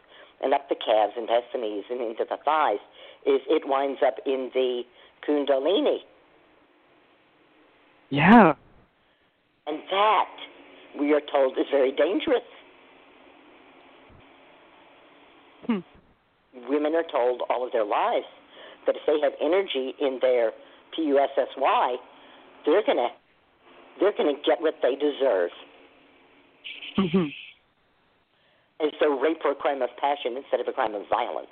[0.43, 2.79] and up the calves and past the knees and into the thighs
[3.25, 4.83] is it winds up in the
[5.27, 5.99] kundalini.
[8.09, 8.53] Yeah.
[9.65, 10.29] And that,
[10.99, 12.43] we are told, is very dangerous.
[15.65, 15.79] Hmm.
[16.69, 18.25] Women are told all of their lives
[18.85, 20.51] that if they have energy in their
[20.95, 21.97] PUSSY,
[22.65, 23.07] they're gonna
[23.99, 25.51] they're gonna get what they deserve.
[26.97, 27.27] hmm
[28.83, 31.47] As though rape were a crime of passion instead of a crime of violence.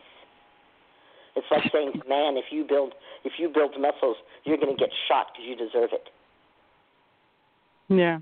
[1.35, 5.27] It's like saying, man, if you build if you build muscles, you're gonna get shot
[5.31, 6.09] because you deserve it.
[7.87, 8.19] Yeah.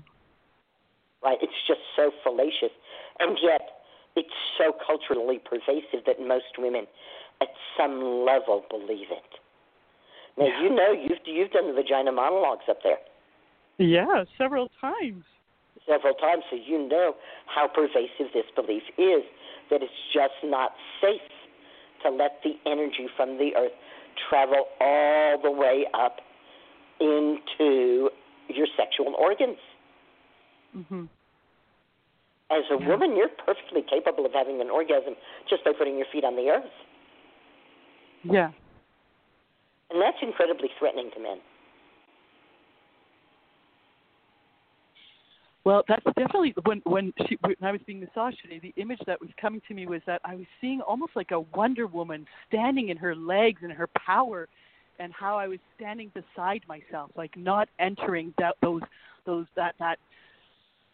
[1.22, 1.38] right?
[1.42, 2.72] It's just so fallacious,
[3.18, 3.82] and yet
[4.16, 6.86] it's so culturally pervasive that most women,
[7.40, 9.30] at some level, believe it.
[10.38, 10.62] Now Yeah.
[10.62, 12.98] you know you've you've done the vagina monologues up there
[13.78, 15.24] Yeah, several times.
[15.86, 17.14] Several times, so you know
[17.46, 19.22] how pervasive this belief is
[19.70, 21.20] that it's just not safe
[22.02, 23.72] to let the energy from the earth
[24.28, 26.20] travel all the way up
[27.00, 28.10] into
[28.48, 29.58] your sexual organs.
[30.76, 31.08] Mhm.
[32.50, 35.16] As a woman, you're perfectly capable of having an orgasm
[35.46, 36.72] just by putting your feet on the earth.
[38.24, 38.50] Yeah.
[39.90, 41.40] And that's incredibly threatening to men.
[45.64, 48.60] Well, that's definitely when when she when I was being massaged today.
[48.60, 51.40] The image that was coming to me was that I was seeing almost like a
[51.40, 54.48] Wonder Woman standing in her legs and her power,
[54.98, 58.80] and how I was standing beside myself, like not entering that those
[59.26, 59.98] those that that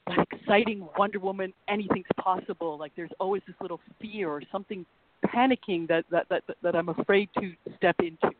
[0.08, 1.52] that exciting Wonder Woman.
[1.68, 2.76] Anything's possible.
[2.76, 4.84] Like there's always this little fear or something
[5.26, 8.34] panicking that that that that I'm afraid to step into.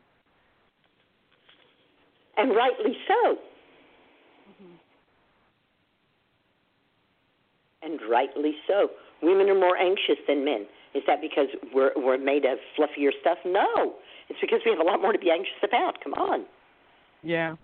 [2.35, 3.37] And rightly so.
[7.81, 8.89] And rightly so.
[9.21, 10.65] Women are more anxious than men.
[10.93, 13.37] Is that because we're we're made of fluffier stuff?
[13.45, 13.93] No.
[14.29, 16.01] It's because we have a lot more to be anxious about.
[16.03, 16.45] Come on.
[17.23, 17.55] Yeah.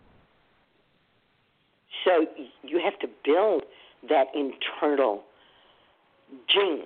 [2.06, 2.26] So
[2.64, 3.64] you have to build
[4.10, 5.24] that internal
[6.48, 6.82] jing.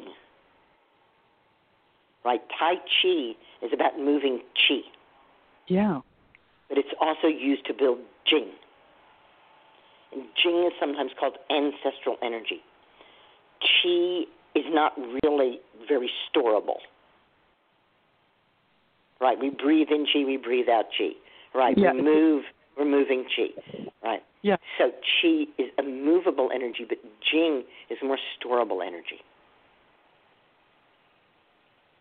[2.23, 2.41] Right?
[2.59, 4.81] Tai Chi is about moving chi,
[5.67, 6.01] Yeah.
[6.67, 8.49] but it's also used to build jing.
[10.11, 12.61] And jing is sometimes called ancestral energy.
[13.61, 14.23] Chi
[14.55, 14.93] is not
[15.23, 16.77] really very storable.
[19.19, 19.39] Right?
[19.39, 21.09] We breathe in chi, we breathe out chi.
[21.55, 21.77] Right?
[21.77, 21.93] Yeah.
[21.93, 22.43] We move,
[22.77, 23.89] we're moving chi.
[24.03, 24.23] Right?
[24.41, 24.57] Yeah.
[24.77, 26.99] So chi is a movable energy, but
[27.31, 29.21] jing is more storable energy.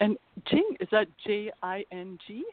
[0.01, 0.19] And
[0.51, 2.45] Jing is that J I N G?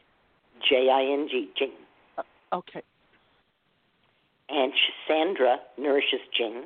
[0.68, 1.72] J I N G, jing.
[2.16, 2.22] Uh,
[2.54, 2.82] okay.
[4.48, 4.72] And
[5.06, 6.64] Sandra nourishes jing,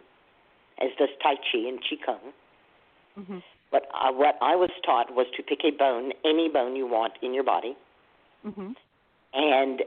[0.81, 2.33] as does Tai Chi and Qigong.
[3.19, 3.43] Mhm.
[3.71, 7.15] But uh, what I was taught was to pick a bone, any bone you want
[7.21, 7.77] in your body,
[8.47, 8.77] Mhm.
[9.35, 9.83] and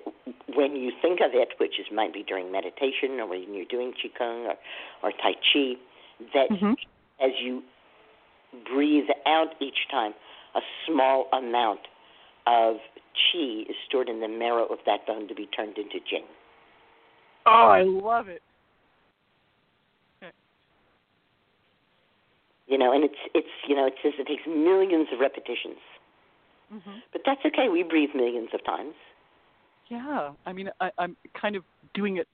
[0.54, 3.94] when you think of it, which is might be during meditation or when you're doing
[3.94, 4.58] Qigong or,
[5.02, 5.78] or Tai Chi,
[6.34, 6.76] that Mhm.
[7.20, 7.64] as you
[8.66, 10.14] breathe out each time,
[10.54, 11.88] a small amount
[12.46, 12.82] of
[13.16, 16.28] Qi is stored in the marrow of that bone to be turned into Jing.
[17.46, 18.42] Oh, I love it.
[22.72, 25.80] You know, and it's it's you know it says it takes millions of repetitions,
[26.74, 27.02] Mhm.
[27.12, 27.68] but that's okay.
[27.68, 28.96] We breathe millions of times.
[29.90, 30.32] Yeah.
[30.46, 32.30] I mean, I, I'm kind of doing it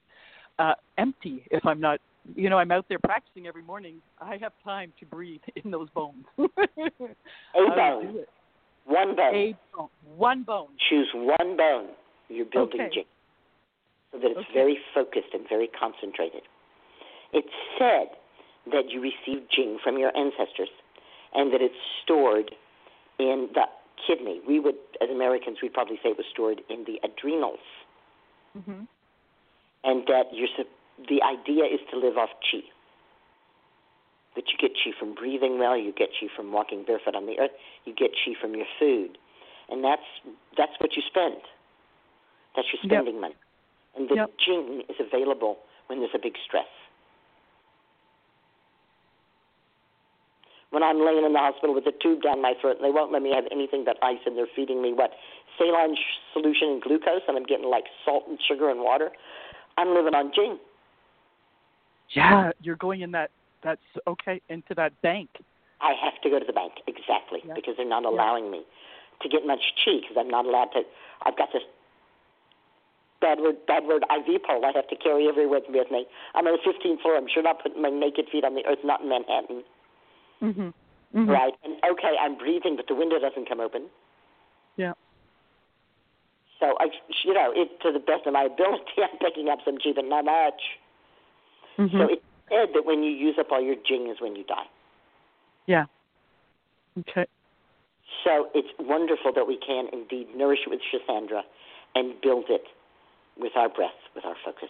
[0.59, 1.99] uh, empty if I'm not.
[2.35, 3.95] You know, I'm out there practicing every morning.
[4.21, 6.25] I have time to breathe in those bones.
[6.37, 8.23] A bone,
[8.85, 9.33] one bone.
[9.35, 9.89] A bone.
[10.17, 10.67] One bone.
[10.87, 11.89] Choose one bone.
[12.29, 13.07] You're building Okay.
[14.11, 14.53] So that it's Okay.
[14.53, 16.43] very focused and very concentrated.
[17.33, 18.09] It's said
[18.71, 20.69] that you receive Jing from your ancestors,
[21.33, 22.55] and that it's stored
[23.19, 23.65] in the
[24.05, 24.41] kidney.
[24.47, 27.59] We would, as Americans, we'd probably say it was stored in the adrenals.
[28.57, 28.87] Mhm.
[29.83, 30.47] and that you're
[31.09, 32.61] the idea is to live off chi.
[34.35, 37.39] That you get chi from breathing well, you get chi from walking barefoot on the
[37.39, 37.51] earth,
[37.85, 39.17] you get chi from your food,
[39.69, 40.05] and that's
[40.57, 41.41] that's what you spend.
[42.55, 42.91] That's your Yep.
[42.91, 43.35] spending money,
[43.95, 44.31] and the Yep.
[44.43, 46.67] jing is available when there's a big stress.
[50.71, 53.11] When I'm laying in the hospital with a tube down my throat and they won't
[53.11, 55.11] let me have anything but ice and they're feeding me what
[55.57, 59.11] saline sh- solution and glucose and I'm getting like salt and sugar and water,
[59.77, 60.59] I'm living on jing.
[62.09, 63.31] Yeah, you're going in that.
[63.63, 65.29] That's okay into that bank.
[65.81, 67.53] I have to go to the bank exactly Yeah.
[67.55, 68.63] because they're not allowing me
[69.21, 70.81] to get much chi because I'm not allowed to.
[71.25, 71.63] I've got this
[73.19, 76.05] bad word bad word IV pole I have to carry everywhere with me.
[76.35, 77.17] I'm on the 15th floor.
[77.17, 78.79] I'm sure not putting my naked feet on the earth.
[78.83, 79.63] Not in Manhattan,
[80.41, 80.73] Mhm.
[81.15, 81.27] Mhm.
[81.27, 81.53] right?
[81.63, 83.89] And okay, I'm breathing, but the window doesn't come open.
[84.75, 84.93] Yeah.
[86.59, 86.89] So I,
[87.23, 90.05] you know, it to the best of my ability, I'm picking up some chi, but
[90.05, 90.61] not much.
[91.77, 91.91] Mhm.
[91.91, 94.67] So it's said that when you use up all your jing is when you die.
[95.65, 95.85] yeah.
[96.99, 97.25] Okay.
[98.23, 101.43] So it's wonderful that we can indeed nourish it with Schisandra
[101.93, 102.65] and build it
[103.37, 104.69] with our breath, with our focus,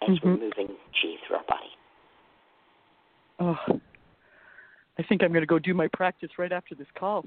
[0.00, 0.40] as we're Mhm.
[0.40, 1.76] moving chi through our body.
[3.40, 3.80] Oh,
[4.98, 7.24] I think I'm going to go do my practice right after this call.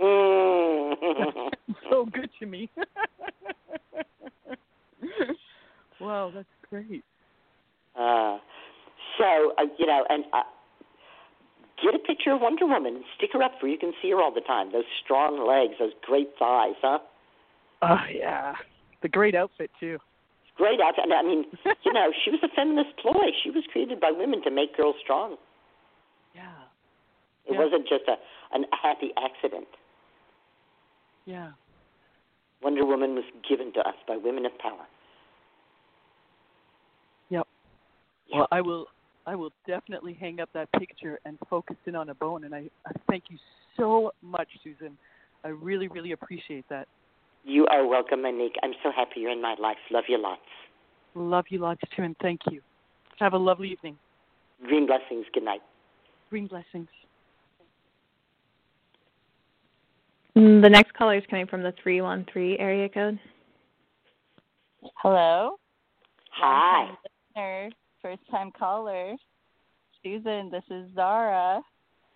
[0.00, 1.50] Mm.
[1.90, 2.70] so good to me.
[6.00, 7.02] wow, that's great.
[7.96, 8.38] uh,
[9.18, 10.42] so, uh, you know, and uh,
[11.82, 14.20] get a picture of Wonder Woman and stick her up where you can see her
[14.20, 14.72] all the time.
[14.72, 16.98] Those strong legs, those great thighs, huh?
[17.82, 18.54] Oh yeah,
[19.02, 19.98] the great outfit too.
[20.56, 21.04] Great outfit.
[21.12, 21.44] I mean,
[21.84, 23.30] you know, she was a feminist ploy.
[23.42, 25.36] She was created by women to make girls strong.
[27.46, 27.64] It Yeah.
[27.64, 28.18] wasn't just a
[28.52, 29.66] an happy accident.
[31.24, 31.52] yeah.
[32.62, 34.86] Wonder Woman was given to us by women of power.
[37.28, 37.46] Yep.
[38.28, 38.38] Yeah.
[38.38, 38.86] Well, I will.
[39.26, 42.44] I will definitely hang up that picture and focus in on a bone.
[42.44, 43.36] And I, I thank you
[43.76, 44.92] so much, Susun.
[45.44, 46.86] I really, really appreciate that.
[47.44, 48.54] You are welcome, Monique.
[48.62, 49.76] I'm so happy you're in my life.
[49.90, 50.40] Love you lots.
[51.16, 52.60] Love you lots too, and thank you.
[53.18, 53.98] Have a lovely evening.
[54.64, 55.26] Green blessings.
[55.34, 55.62] Good night.
[56.30, 56.88] Green blessings.
[57.60, 57.66] Mm,
[60.36, 63.18] The next caller is coming from the 313 area code.
[65.00, 65.56] Hello.
[66.28, 66.92] Hi.
[67.32, 67.70] Listener,
[68.02, 69.16] first time caller.
[70.04, 71.62] Susun, this is Zara.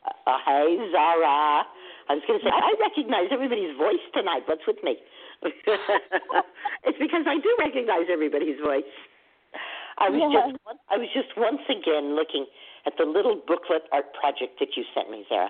[0.04, 1.64] Uh, hey, Zara.
[1.64, 4.42] I was going to say I recognize everybody's voice tonight.
[4.44, 4.96] What's with me?
[6.84, 8.84] it's because I do recognize everybody's voice.
[9.96, 10.52] I was Yeah.
[10.52, 10.60] just
[10.92, 12.44] I was just once again looking
[12.84, 15.48] at the little booklet art project that you sent me, Sarah.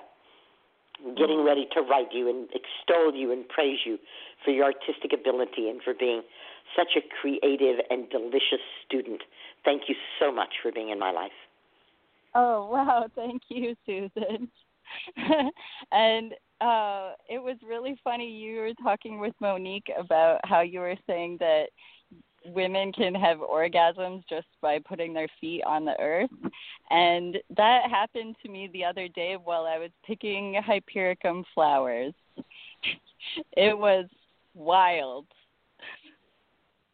[1.16, 3.98] Getting ready to write you and extol you and praise you
[4.44, 6.22] for your artistic ability and for being
[6.76, 9.22] such a creative and delicious student.
[9.64, 11.32] Thank you so much for being in my life.
[12.34, 14.48] Oh wow, thank you, Susun.
[15.92, 20.96] and uh it was really funny you were talking with Monique about how you were
[21.06, 21.66] saying that
[22.46, 26.30] women can have orgasms just by putting their feet on the earth.
[26.90, 32.14] And that happened to me the other day while I was picking hypericum flowers.
[33.54, 34.06] It was
[34.54, 35.26] wild.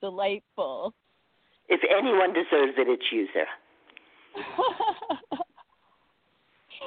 [0.00, 0.92] Delightful.
[1.68, 3.46] If anyone deserves it, it's you, Sarah.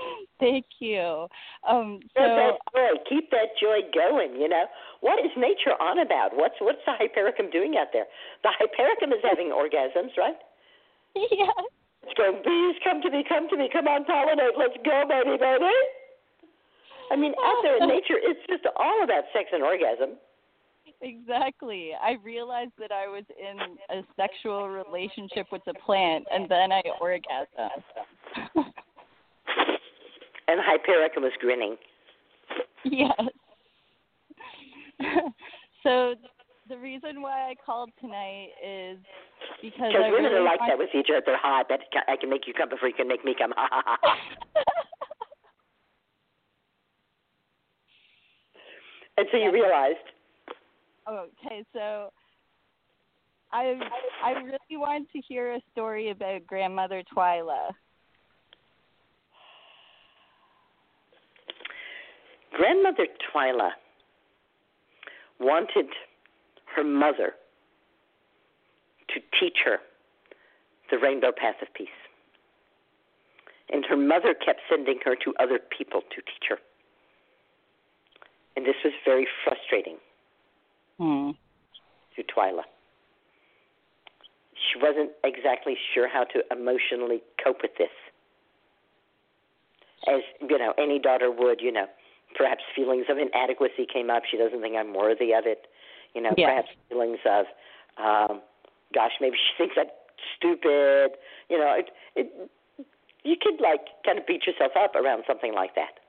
[0.40, 1.28] Thank you.
[1.68, 2.92] Um, so Keep that joy.
[3.10, 4.40] Keep that joy going.
[4.40, 4.66] You know
[5.02, 6.32] what is nature on about?
[6.34, 8.06] What's what's the hypericum doing out there?
[8.44, 10.40] The hypericum is having orgasms, right?
[11.16, 11.52] yeah,
[12.04, 15.38] It's going, bees, come to me, come to me, come on, pollinate, let's go, baby,
[15.40, 15.74] baby.
[17.12, 20.18] I mean, out there in nature, it's just all about sex and orgasm.
[21.02, 21.92] exactly.
[22.00, 23.58] I realized that I was in
[23.98, 28.70] a sexual relationship with the plant, and then I orgasmed.
[30.50, 31.78] And Hypericum was grinning.
[32.84, 33.12] yes.
[35.84, 36.16] so
[36.68, 38.98] the reason why I called tonight is
[39.62, 41.38] because I women really are like that with each other.
[41.38, 43.54] Ha, I bet I can make you come before you can make me come.
[43.56, 44.18] Ha, ha, ha, ha.
[49.18, 49.98] And so you realized,
[51.08, 52.10] okay, so
[53.52, 53.78] I
[54.24, 57.72] I really wanted to hear a story about grandmother Twila.
[62.60, 63.70] Grandmother Twila
[65.40, 65.86] wanted
[66.76, 67.32] her mother
[69.08, 69.78] to teach her
[70.92, 71.88] the rainbow path of peace.
[73.72, 76.58] And her mother kept sending her to other people to teach her.
[78.58, 79.96] And this was very frustrating
[80.98, 81.32] Hmm.
[82.18, 82.64] to Twila.
[84.54, 87.94] She wasn't exactly sure how to emotionally cope with this.
[90.08, 91.88] As, you know, any daughter would, you know,
[92.40, 94.24] perhaps feelings of inadequacy came up.
[94.24, 95.68] She doesn't think I'm worthy of it.
[96.16, 96.48] You know, Yeah.
[96.48, 97.46] perhaps feelings of,
[98.00, 98.42] um,
[98.96, 99.92] gosh, maybe she thinks I'm
[100.40, 101.20] stupid.
[101.50, 102.50] You know, it, it,
[103.24, 106.00] you could like kind of beat yourself up around something like that.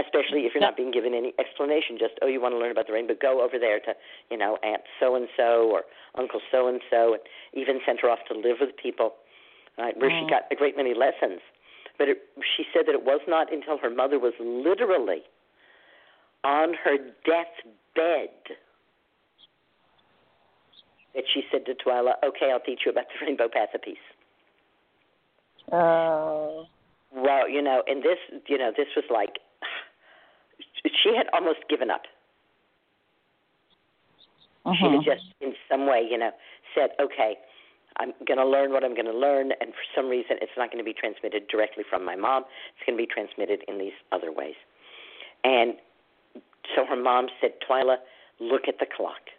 [0.00, 2.86] Especially if you're not being given any explanation, just oh, you want to learn about
[2.86, 3.94] the rainbow, go over there to
[4.30, 5.82] you know Aunt so and so or
[6.14, 7.22] Uncle so and so, and
[7.52, 9.14] even sent her off to live with people,
[9.76, 10.30] right, where she Mhm.
[10.30, 11.40] got a great many lessons.
[11.98, 12.18] But it,
[12.56, 15.22] she said that it was not until her mother was literally
[16.44, 16.96] on her
[17.26, 18.30] deathbed
[21.14, 23.96] that she said to Twila, "Okay, I'll teach you about the rainbow path of peace."
[25.72, 26.66] Oh.
[27.12, 29.38] Well, you know, and this, you know, this was like
[31.02, 32.02] she had almost given up.
[34.76, 34.96] She Mhm.
[34.96, 36.30] had just, in some way, you know,
[36.74, 37.38] said, "Okay,
[38.00, 40.70] I'm going to learn what I'm going to learn, and for some reason, it's not
[40.70, 42.44] going to be transmitted directly from my mom.
[42.76, 44.54] It's going to be transmitted in these other ways."
[45.44, 45.74] And
[46.74, 47.96] so her mom said, "Twila,
[48.40, 49.30] look at the clock."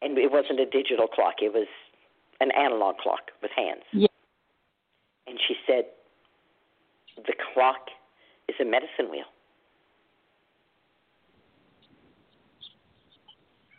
[0.00, 1.68] And it wasn't a digital clock; it was
[2.40, 3.82] an analog clock with hands.
[3.92, 4.06] Yeah.
[5.26, 5.86] And she said,
[7.16, 7.88] "The clock
[8.48, 9.26] is a medicine wheel."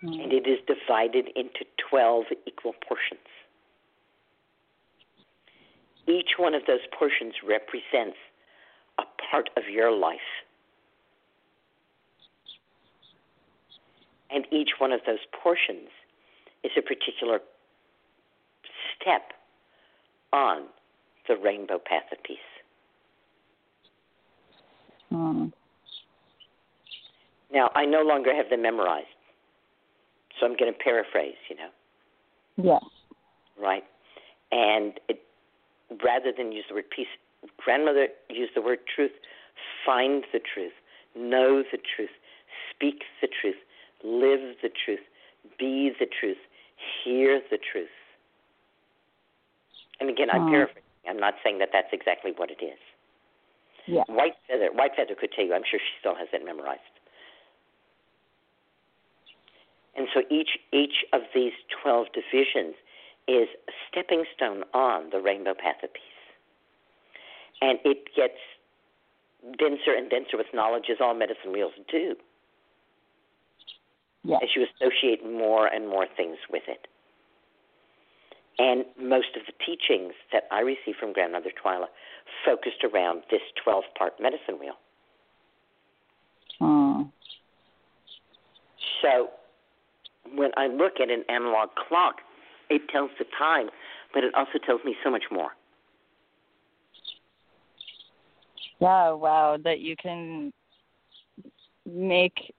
[0.01, 3.19] And it is divided into 12 equal portions.
[6.07, 8.17] Each one of those portions represents
[8.97, 10.19] a part of your life.
[14.31, 15.89] And each one of those portions
[16.63, 17.39] is a particular
[18.95, 19.33] step
[20.31, 20.63] on
[21.27, 22.37] the rainbow path of peace.
[25.09, 25.47] Hmm.
[27.51, 29.07] Now, I no longer have them memorized,
[30.39, 31.69] so I'm going to paraphrase, you know.
[32.61, 32.83] Yes.
[33.61, 33.83] right?
[34.51, 35.21] And it,
[36.03, 37.07] rather than use the word peace,
[37.57, 39.11] grandmother used the word truth.
[39.85, 40.73] Find the truth,
[41.15, 42.09] know the truth,
[42.71, 43.55] speak the truth,
[44.03, 44.99] live the truth,
[45.57, 46.37] be the truth,
[47.03, 47.89] hear the truth.
[49.99, 50.51] And again, I'm Hmm.
[50.51, 50.83] paraphrasing.
[51.07, 52.79] I'm not saying that that's exactly what it is.
[53.87, 54.03] Yeah.
[54.07, 55.53] White feather, white feather could tell you.
[55.53, 56.81] I'm sure she still has that memorized.
[59.99, 61.51] And so each each of these
[61.83, 62.73] twelve divisions
[63.27, 66.01] is a stepping stone on the rainbow path of peace.
[67.61, 68.39] And it gets
[69.59, 72.15] denser and denser with knowledge, as all medicine wheels do.
[74.23, 74.39] Yes.
[74.41, 76.87] As you associate more and more things with it.
[78.57, 81.87] And most of the teachings that I received from Grandmother Twila
[82.45, 84.75] focused around this 12 part medicine wheel.
[86.59, 87.03] Hmm.
[89.01, 89.29] So
[90.35, 92.15] when I look at an analog clock,
[92.69, 93.69] it tells the time,
[94.13, 95.51] but it also tells me so much more.
[98.79, 100.53] Yeah, wow, that you can
[101.85, 102.53] make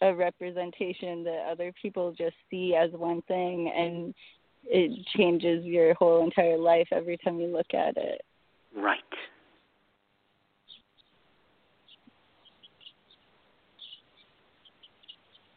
[0.00, 4.14] a representation that other people just see as one thing and
[4.64, 8.22] it changes your whole entire life every time you look at it.
[8.76, 8.98] Right.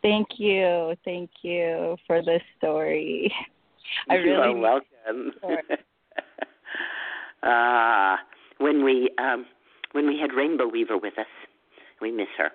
[0.06, 0.94] Thank you.
[1.04, 3.34] Thank you for this story.
[4.08, 5.32] I you really are welcome.
[7.44, 8.18] uh,
[8.60, 9.48] when we um,
[9.94, 11.26] when we had Rainbow Weaver with us,
[12.02, 12.52] we miss her,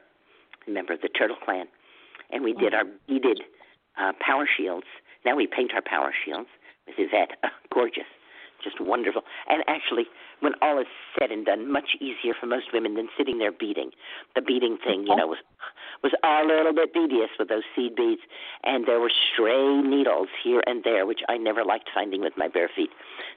[0.69, 1.67] a member of the Turtle Clan,
[2.31, 3.41] and we did our beaded
[4.01, 4.87] uh, power shields.
[5.25, 6.51] Now we paint our power shields
[6.87, 7.37] with Yvette.
[7.43, 8.05] Uh, gorgeous,
[8.63, 9.23] just wonderful.
[9.49, 10.05] And actually,
[10.41, 10.87] when all is
[11.19, 13.91] said and done, much easier for most women than sitting there beading.
[14.35, 15.39] The beading thing, you know, was
[16.03, 18.23] was a little bit tedious with those seed beads,
[18.65, 22.49] and there were stray needles here and there, which I never liked finding with my
[22.49, 22.91] bare feet.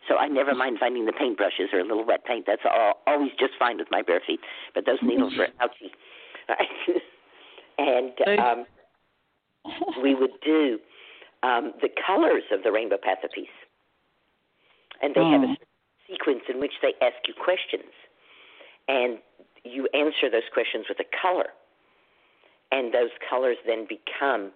[0.07, 2.45] So I never mind finding the paintbrushes or a little wet paint.
[2.47, 4.39] That's all, always just fine with my bare feet.
[4.73, 5.91] But those needles were ouchy.
[7.77, 8.65] and um,
[10.01, 10.79] we would do
[11.43, 13.47] um, the colors of the rainbow path peace,
[15.01, 15.55] and they have a
[16.09, 17.91] sequence in which they ask you questions,
[18.87, 19.19] and
[19.63, 21.51] you answer those questions with a color
[22.73, 24.51] and those colors then become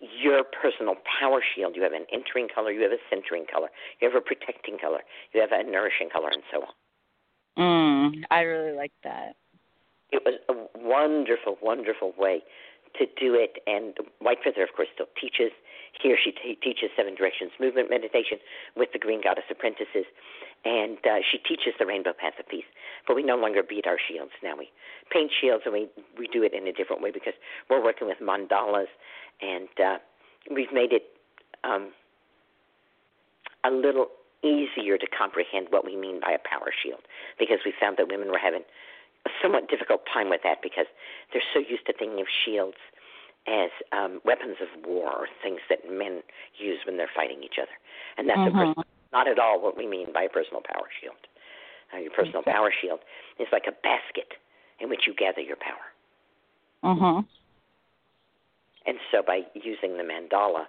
[0.00, 1.74] your personal power shield.
[1.74, 3.68] You have an entering color, you have a centering color,
[4.00, 5.00] you have a protecting color,
[5.32, 6.74] you have a nourishing color, and so on.
[7.56, 9.36] Mm, I really like that.
[10.10, 12.42] It was a wonderful, wonderful way
[12.98, 13.62] to do it.
[13.66, 15.52] And White Feather, of course, still teaches.
[16.02, 18.38] Here she t- teaches Seven Directions Movement Meditation
[18.76, 20.04] with the Green Goddess Apprentices.
[20.64, 22.68] And uh, she teaches the Rainbow Path of Peace.
[23.06, 24.30] But we no longer beat our shields.
[24.42, 24.70] Now we
[25.10, 27.34] paint shields and we, we do it in a different way because
[27.68, 28.86] we're working with mandalas.
[29.40, 29.98] And uh,
[30.54, 31.04] we've made it
[31.64, 31.90] um,
[33.64, 34.06] a little
[34.42, 37.00] easier to comprehend what we mean by a power shield
[37.38, 38.62] because we found that women were having
[39.26, 40.86] a somewhat difficult time with that because
[41.32, 42.78] they're so used to thinking of shields
[43.46, 46.22] as um, weapons of war things that men
[46.58, 47.74] use when they're fighting each other.
[48.16, 48.54] And that's Mhm.
[48.54, 51.16] a person, not at all what we mean by a personal power shield.
[52.00, 53.00] Your personal power shield
[53.38, 54.32] is like a basket
[54.80, 55.92] in which you gather your power.
[56.82, 57.26] Mhm.
[58.86, 60.66] And so by using the mandala,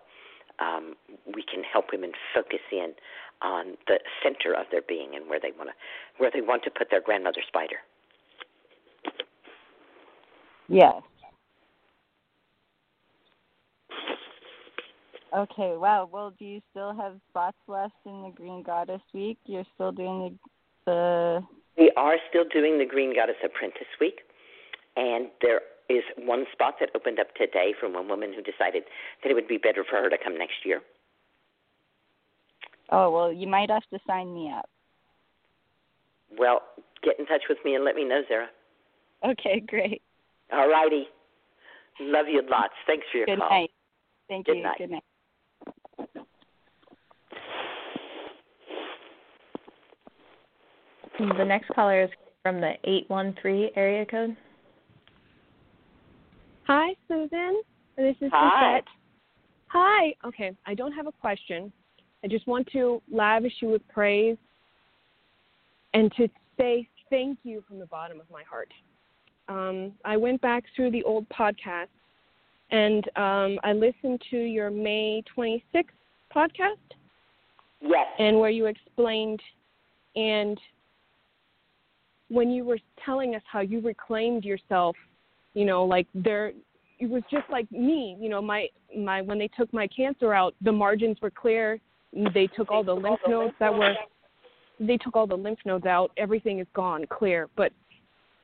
[0.59, 2.93] um, we can help women focus in
[3.41, 5.75] on the center of their being and where they want to
[6.17, 7.81] where they want to put their grandmother spider.
[10.67, 11.01] Yes.
[15.35, 16.07] Okay, wow.
[16.11, 19.37] Well, do you still have spots left in the Green Goddess Week?
[19.45, 20.37] You're still doing the
[20.85, 21.41] the
[21.77, 24.19] We are still doing the Green Goddess Apprentice Week,
[24.95, 28.83] and there is one spot that opened up today from one woman who decided
[29.23, 30.81] that it would be better for her to come next year.
[32.89, 34.69] Oh, well, you might have to sign me up.
[36.37, 36.61] Well,
[37.03, 38.47] get in touch with me and let me know, Zara.
[39.25, 40.01] Okay, great.
[40.51, 41.07] All righty.
[41.99, 42.73] Love you lots.
[42.87, 43.49] Thanks for your Good call.
[43.49, 43.69] night.
[44.27, 44.63] Thank Good you.
[44.63, 44.77] night.
[44.77, 45.03] Good night.
[51.19, 52.09] The next caller is
[52.41, 54.35] from the 813 area code.
[56.67, 57.53] Hi, Susun.
[57.97, 58.79] This is Hi.
[58.79, 58.87] Suzette.
[59.67, 60.15] Hi.
[60.25, 61.71] Okay, I don't have a question.
[62.23, 64.37] I just want to lavish you with praise
[65.93, 68.69] and to say thank you from the bottom of my heart.
[69.49, 71.87] Um, I went back through the old podcast
[72.71, 75.83] and um, I listened to your May 26th
[76.35, 76.77] podcast
[77.81, 78.07] Yes.
[78.17, 79.41] and where you explained
[80.15, 80.57] and
[82.33, 84.95] when you were telling us how you reclaimed yourself
[85.53, 86.51] you know like there
[86.99, 88.67] it was just like me you know my
[88.97, 91.79] my when they took my cancer out the margins were clear.
[92.33, 93.93] They took all the lymph nodes that were
[94.79, 96.11] they took all the lymph nodes out.
[96.17, 97.49] Everything is gone clear.
[97.55, 97.71] But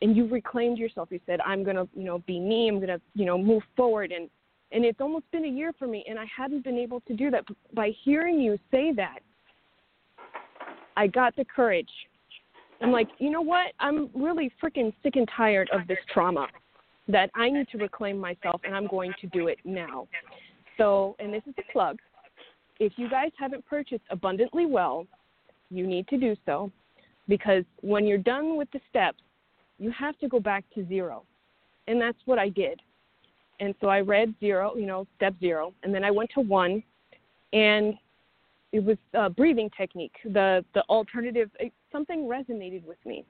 [0.02, 1.10] and you reclaimed yourself.
[1.12, 2.68] You said i'm to you know be me.
[2.70, 4.12] I'm to you know move forward.
[4.12, 4.30] And
[4.72, 7.30] and it's almost been a year for me and i hadn't been able to do
[7.32, 7.46] that.
[7.48, 9.20] But by hearing you say that
[10.98, 11.90] i got the courage
[12.82, 16.48] i'm like you know what i'm really freaking sick and tired of this trauma
[17.08, 20.08] that i need to reclaim myself and i'm going to do it now
[20.78, 21.98] so and this is a plug
[22.80, 25.06] if you guys haven't purchased abundantly well
[25.70, 26.72] you need to do so
[27.28, 29.20] because when you're done with the steps
[29.80, 31.24] you have to go back to zero.
[31.88, 32.82] And that's what I did.
[33.60, 36.84] And so I read zero, you know, step zero, and then I went to one,
[37.52, 37.96] and
[38.72, 40.14] it was a breathing technique.
[40.24, 43.26] The the alternative, it, something resonated with me,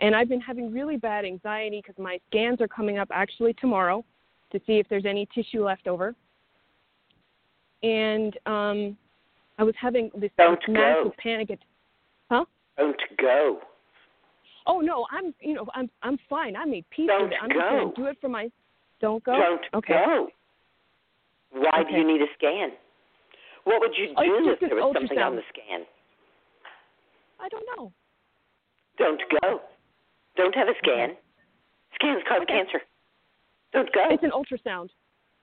[0.00, 4.04] and I've been having really bad anxiety because my scans are coming up actually tomorrow
[4.52, 6.14] to see if there's any tissue left over.
[7.82, 8.96] And um,
[9.58, 11.12] I was having this, Don't massive go.
[11.18, 11.50] panic.
[11.50, 11.58] At,
[12.30, 12.44] huh?
[12.76, 13.60] Don't go.
[14.66, 16.56] Oh no, I'm you know I'm I'm fine.
[16.56, 17.38] I made peace Don't with it.
[17.42, 17.70] I'm just go.
[17.70, 18.50] gonna do it for my.
[19.00, 19.32] Don't go.
[19.32, 20.02] Don't okay.
[20.04, 20.28] go.
[21.52, 22.70] Why do you need a scan?
[23.66, 25.82] What would you Oh, do if there was something on the scan?
[27.42, 27.90] I don't know.
[28.96, 29.60] Don't go.
[30.36, 31.16] Don't have a scan.
[31.98, 32.62] Scans cause Okay.
[32.62, 32.80] cancer.
[33.72, 34.06] Don't go.
[34.08, 34.90] It's an ultrasound.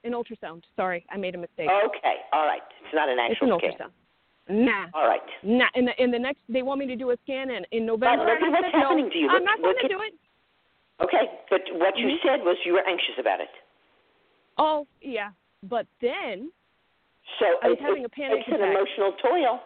[0.05, 0.63] An ultrasound.
[0.78, 1.69] Sorry, I made a mistake.
[1.69, 2.63] okay, all right.
[2.86, 3.91] It's not an actual it's an scan.
[3.91, 4.65] ultrasound.
[4.65, 4.88] Nah.
[4.93, 5.21] All right.
[5.43, 5.67] Nah.
[5.76, 8.24] In the in the next, they want me to do a scan in in November.
[8.24, 9.28] look at what's said, happening no, to you.
[9.30, 10.13] I'm not going to do it.
[11.01, 12.21] Okay, but what you Mhm.
[12.24, 13.49] said was you were anxious about it.
[14.57, 15.32] Oh yeah,
[15.63, 16.51] but then
[17.39, 19.61] So I was it, having a panic takes an emotional toil,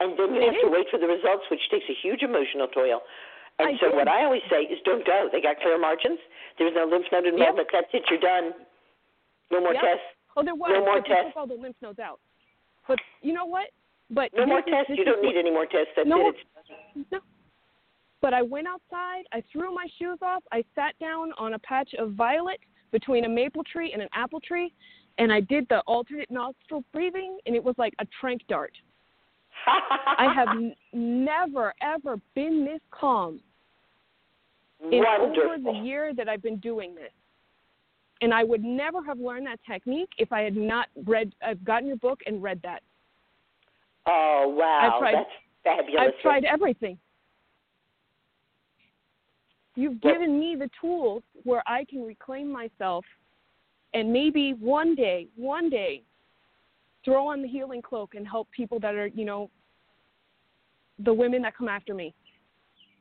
[0.00, 2.68] and then you It have to wait for the results, which takes a huge emotional
[2.68, 3.00] toil.
[3.58, 3.96] And I so did.
[3.96, 5.28] what I always say is don't go.
[5.32, 6.18] They got clear margins.
[6.58, 7.68] There's no lymph node involvement.
[7.72, 8.04] That's it.
[8.10, 8.52] You're done.
[9.50, 9.82] No more Yep.
[9.82, 10.04] tests.
[10.36, 11.32] oh there was No more tests.
[11.32, 12.20] took all the lymph nodes out.
[12.88, 13.70] But you know what?
[14.10, 14.92] But No more tests.
[14.94, 15.92] You don't need any more tests.
[15.96, 16.28] That's No.
[16.28, 16.36] it.
[16.96, 17.20] It's No.
[18.20, 21.94] But I went outside, I threw my shoes off, I sat down on a patch
[21.98, 22.58] of violet
[22.90, 24.72] between a maple tree and an apple tree,
[25.18, 28.72] and I did the alternate nostril breathing, and it was like a trank dart.
[29.66, 33.40] I have n- never, ever been this calm
[34.92, 35.50] in wonderful.
[35.50, 37.10] over the year that I've been doing this.
[38.22, 41.86] And I would never have learned that technique if I had not read, I've gotten
[41.86, 42.82] your book and read that.
[44.06, 45.30] Oh wow, I've tried- that's
[45.64, 46.00] fabulous.
[46.14, 46.98] I've tried everything.
[49.74, 53.04] You've given me the tools where I can reclaim myself
[53.96, 56.02] and maybe one day, one day,
[57.02, 59.48] throw on the healing cloak and help people that are, you know,
[60.98, 62.14] the women that come after me.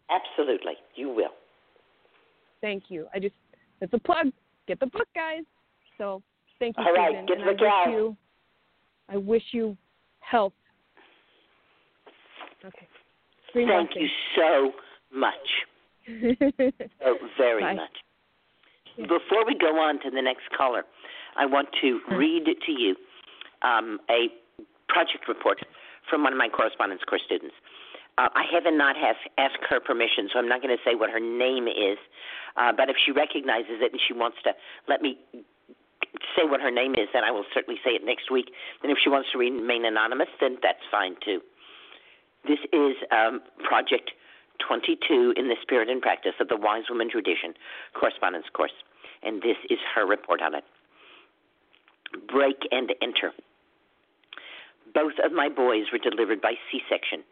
[0.09, 1.33] Absolutely, you will.
[2.61, 3.07] Thank you.
[3.13, 3.35] I just,
[3.81, 4.27] it's a plug.
[4.69, 5.43] Get the book, guys.
[5.97, 6.23] So
[6.59, 7.27] thank you, All right, Susun.
[7.27, 8.17] get and the I book wish you,
[9.09, 9.77] I wish you
[10.21, 10.53] health.
[12.63, 12.87] Okay.
[13.53, 14.71] Thank you so
[15.13, 15.33] much.
[17.05, 17.75] oh, very Bye.
[17.75, 17.91] much.
[18.97, 20.85] Before we go on to the next caller,
[21.35, 22.95] I want to read to you
[23.61, 24.27] um, a
[24.87, 25.59] project report
[26.09, 27.55] from one of my correspondence course students.
[28.17, 31.09] Uh, I have not have asked her permission, so I'm not going to say what
[31.09, 31.97] her name is.
[32.55, 34.53] Uh, but if she recognizes it and she wants to
[34.87, 35.17] let me
[36.37, 38.51] say what her name is, then I will certainly say it next week.
[38.81, 41.41] And if she wants to remain anonymous, then that's fine too.
[42.47, 44.11] This is um, Project
[44.59, 47.53] 22 in the Spirit and Practice of the Wise Woman Tradition
[47.93, 48.73] correspondence course.
[49.23, 50.63] And this is her report on it.
[52.27, 53.31] Break and enter.
[54.93, 57.23] Both of my boys were delivered by C section,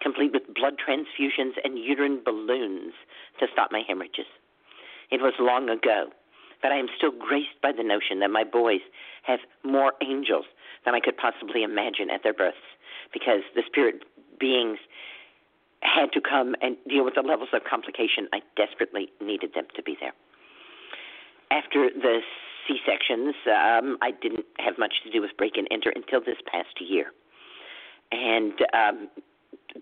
[0.00, 2.94] complete with blood transfusions and uterine balloons
[3.38, 4.26] to stop my hemorrhages.
[5.10, 6.06] It was long ago,
[6.62, 8.80] but I am still graced by the notion that my boys
[9.22, 10.46] have more angels
[10.84, 12.56] than I could possibly imagine at their births,
[13.12, 14.02] because the spirit
[14.40, 14.78] beings
[15.82, 19.82] had to come and deal with the levels of complication I desperately needed them to
[19.82, 20.12] be there.
[21.50, 22.20] After the
[22.66, 26.38] C sections, um, I didn't have much to do with break and enter until this
[26.50, 27.12] past year.
[28.10, 29.08] And um,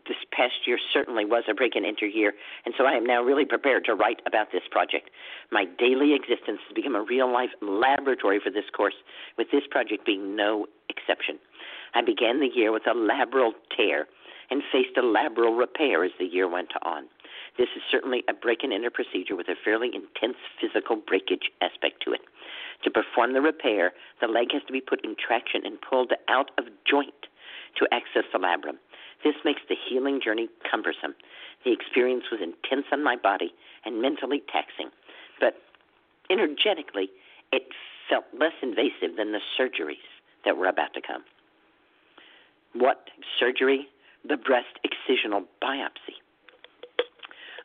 [0.06, 2.32] this past year certainly was a break and enter year,
[2.64, 5.10] and so I am now really prepared to write about this project.
[5.50, 8.94] My daily existence has become a real life laboratory for this course,
[9.36, 11.38] with this project being no exception.
[11.94, 14.06] I began the year with a labral tear
[14.50, 17.04] and faced a labral repair as the year went on.
[17.58, 22.02] This is certainly a break and enter procedure with a fairly intense physical breakage aspect
[22.04, 22.20] to it.
[22.84, 26.50] To perform the repair, the leg has to be put in traction and pulled out
[26.58, 27.26] of joint
[27.76, 28.78] to access the labrum.
[29.22, 31.14] This makes the healing journey cumbersome.
[31.64, 33.52] The experience was intense on my body
[33.84, 34.90] and mentally taxing,
[35.38, 35.56] but
[36.30, 37.10] energetically,
[37.52, 37.64] it
[38.08, 40.08] felt less invasive than the surgeries
[40.44, 41.22] that were about to come.
[42.72, 43.88] What surgery?
[44.28, 46.20] The breast excisional biopsy.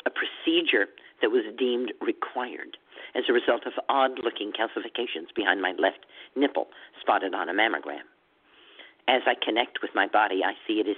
[0.05, 0.87] A procedure
[1.21, 2.77] that was deemed required
[3.15, 6.67] as a result of odd looking calcifications behind my left nipple
[6.99, 8.05] spotted on a mammogram.
[9.07, 10.97] As I connect with my body, I see it is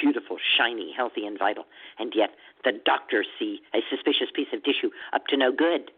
[0.00, 1.64] beautiful, shiny, healthy, and vital,
[1.98, 2.30] and yet
[2.64, 5.90] the doctors see a suspicious piece of tissue up to no good.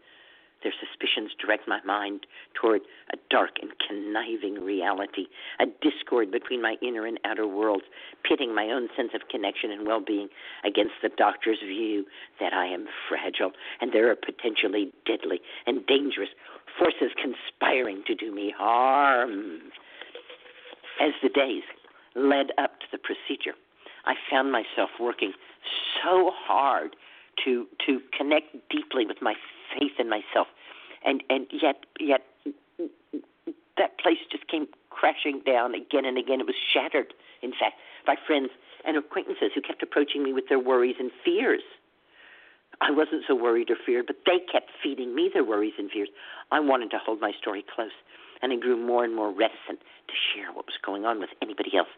[0.63, 2.81] Their suspicions direct my mind toward
[3.11, 5.25] a dark and conniving reality,
[5.59, 7.85] a discord between my inner and outer worlds,
[8.23, 10.29] pitting my own sense of connection and well being
[10.63, 12.05] against the doctor's view
[12.39, 16.29] that I am fragile and there are potentially deadly and dangerous
[16.77, 19.61] forces conspiring to do me harm.
[21.01, 21.63] As the days
[22.15, 23.55] led up to the procedure,
[24.05, 25.33] I found myself working
[26.03, 26.95] so hard
[27.45, 29.33] to to connect deeply with my
[29.77, 30.47] faith in myself,
[31.03, 32.21] and and yet yet
[33.77, 36.39] that place just came crashing down again and again.
[36.39, 38.49] It was shattered, in fact, by friends
[38.85, 41.63] and acquaintances who kept approaching me with their worries and fears.
[42.81, 46.09] I wasn't so worried or feared, but they kept feeding me their worries and fears.
[46.51, 47.91] I wanted to hold my story close,
[48.41, 51.77] and I grew more and more reticent to share what was going on with anybody
[51.77, 51.89] else.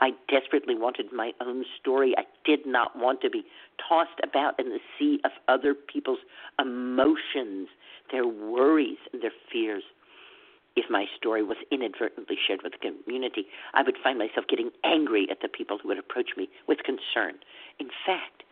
[0.00, 2.14] I desperately wanted my own story.
[2.16, 3.44] I did not want to be
[3.88, 6.20] tossed about in the sea of other people's
[6.58, 7.68] emotions,
[8.10, 9.84] their worries, and their fears.
[10.74, 15.28] If my story was inadvertently shared with the community, I would find myself getting angry
[15.30, 17.34] at the people who would approach me with concern.
[17.78, 18.42] In fact,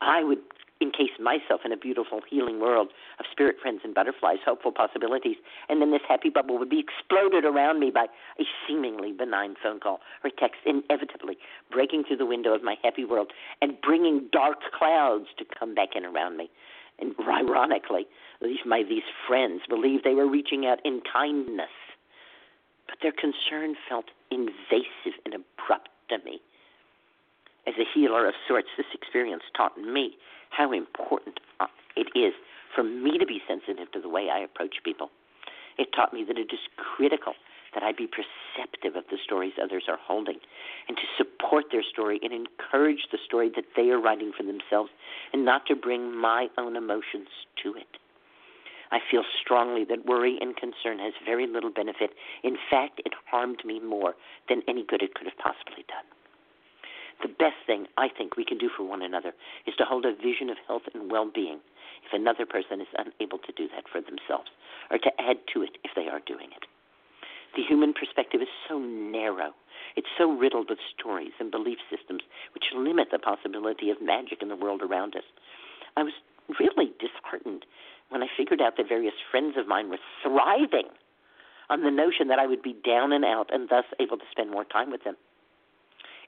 [0.00, 0.38] I would
[0.80, 5.36] encase myself in a beautiful healing world of spirit friends and butterflies, hopeful possibilities,
[5.68, 8.06] and then this happy bubble would be exploded around me by
[8.38, 11.38] a seemingly benign phone call or text, inevitably
[11.70, 15.90] breaking through the window of my happy world and bringing dark clouds to come back
[15.94, 16.50] in around me.
[16.98, 18.06] And ironically,
[18.40, 21.74] these my these friends believed they were reaching out in kindness,
[22.86, 26.40] but their concern felt invasive and abrupt to me.
[27.66, 30.16] As a healer of sorts, this experience taught me
[30.56, 32.34] how important uh, it is
[32.74, 35.10] for me to be sensitive to the way I approach people.
[35.78, 37.34] It taught me that it is critical
[37.74, 40.38] that I be perceptive of the stories others are holding
[40.86, 44.90] and to support their story and encourage the story that they are writing for themselves
[45.32, 47.28] and not to bring my own emotions
[47.64, 47.98] to it.
[48.92, 52.10] I feel strongly that worry and concern has very little benefit.
[52.44, 54.14] In fact, it harmed me more
[54.48, 56.06] than any good it could have possibly done.
[57.24, 59.32] The best thing I think we can do for one another
[59.66, 61.58] is to hold a vision of health and well being
[62.04, 64.52] if another person is unable to do that for themselves,
[64.90, 66.68] or to add to it if they are doing it.
[67.56, 69.54] The human perspective is so narrow.
[69.96, 72.20] It's so riddled with stories and belief systems
[72.52, 75.24] which limit the possibility of magic in the world around us.
[75.96, 76.12] I was
[76.60, 77.64] really disheartened
[78.10, 80.92] when I figured out that various friends of mine were thriving
[81.70, 84.50] on the notion that I would be down and out and thus able to spend
[84.50, 85.16] more time with them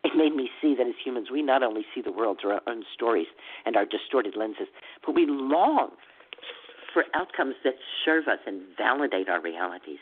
[0.04, 2.62] it made me see that as humans, we not only see the world through our
[2.66, 3.26] own stories
[3.64, 4.68] and our distorted lenses,
[5.04, 5.90] but we long
[6.92, 7.74] for outcomes that
[8.04, 9.98] serve us and validate our realities.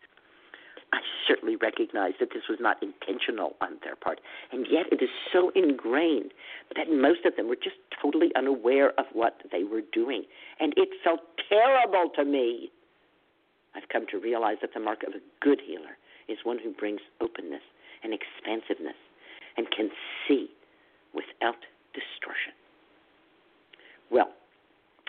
[0.93, 4.21] I certainly recognize that this was not intentional on their part,
[4.53, 6.31] and yet it is so ingrained
[6.77, 10.23] that most of them were just totally unaware of what they were doing,
[10.61, 12.71] and it felt terrible to me.
[13.75, 17.01] I've come to realize that the mark of a good healer is one who brings
[17.21, 17.63] openness
[18.05, 18.95] and expansiveness
[19.57, 19.91] and can
[20.27, 20.49] see
[21.15, 21.61] without
[21.95, 22.53] distortion.
[24.11, 24.31] Well,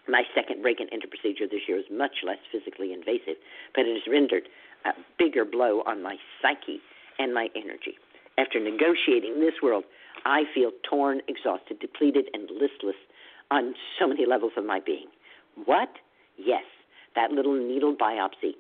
[0.07, 3.37] my second break and enter procedure this year is much less physically invasive,
[3.73, 4.43] but it has rendered
[4.85, 6.79] a bigger blow on my psyche
[7.17, 7.97] and my energy.
[8.37, 9.83] After negotiating this world,
[10.25, 12.99] I feel torn, exhausted, depleted, and listless
[13.51, 15.07] on so many levels of my being.
[15.65, 15.89] What?
[16.37, 16.63] Yes,
[17.15, 18.53] that little needle biopsy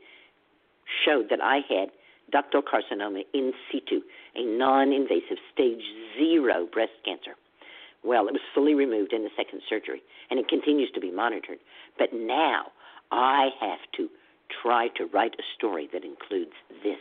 [1.05, 1.89] showed that I had
[2.33, 4.01] ductal carcinoma in situ,
[4.35, 5.83] a non invasive stage
[6.17, 7.35] zero breast cancer.
[8.03, 11.57] Well, it was fully removed in the second surgery, and it continues to be monitored.
[11.97, 12.67] But now
[13.11, 14.09] I have to
[14.61, 16.53] try to write a story that includes
[16.83, 16.99] this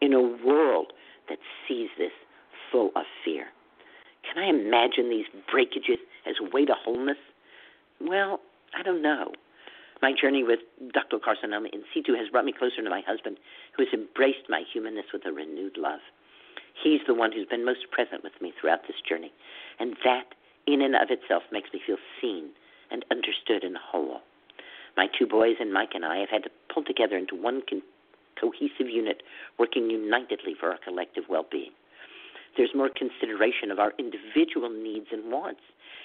[0.00, 0.92] in a world
[1.28, 2.12] that sees this
[2.70, 3.46] full of fear.
[4.22, 7.16] Can I imagine these breakages as a way to wholeness?
[8.00, 8.40] Well,
[8.76, 9.32] I don't know.
[10.02, 10.58] My journey with
[10.90, 13.38] ductal carcinoma in situ has brought me closer to my husband,
[13.76, 16.00] who has embraced my humanness with a renewed love.
[16.82, 19.32] He's the one who's been most present with me throughout this journey,
[19.78, 20.34] and that,
[20.66, 22.50] in and of itself, makes me feel seen
[22.90, 24.22] and understood and whole.
[24.96, 27.82] My two boys and Mike and I have had to pull together into one con-
[28.40, 29.22] cohesive unit,
[29.56, 31.70] working unitedly for our collective well being.
[32.56, 35.62] There's more consideration of our individual needs and wants,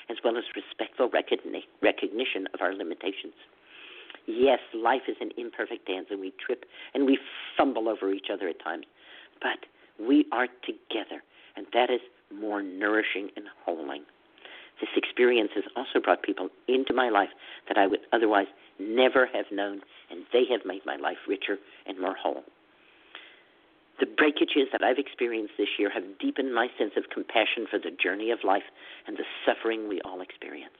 [0.07, 3.33] as well as respectful recogni- recognition of our limitations.
[4.27, 7.17] Yes, life is an imperfect dance, and we trip and we
[7.57, 8.85] fumble over each other at times.
[9.41, 9.65] But
[10.05, 11.23] we are together,
[11.55, 12.01] and that is
[12.33, 14.03] more nourishing and holing.
[14.81, 17.29] This experience has also brought people into my life
[17.67, 18.47] that I would otherwise
[18.79, 21.57] never have known, and they have made my life richer
[21.87, 22.43] and more whole.
[23.99, 27.89] The breakages that I've experienced this year have deepened my sense of compassion for the
[27.89, 28.69] journey of life
[29.07, 30.77] and the suffering we all experience.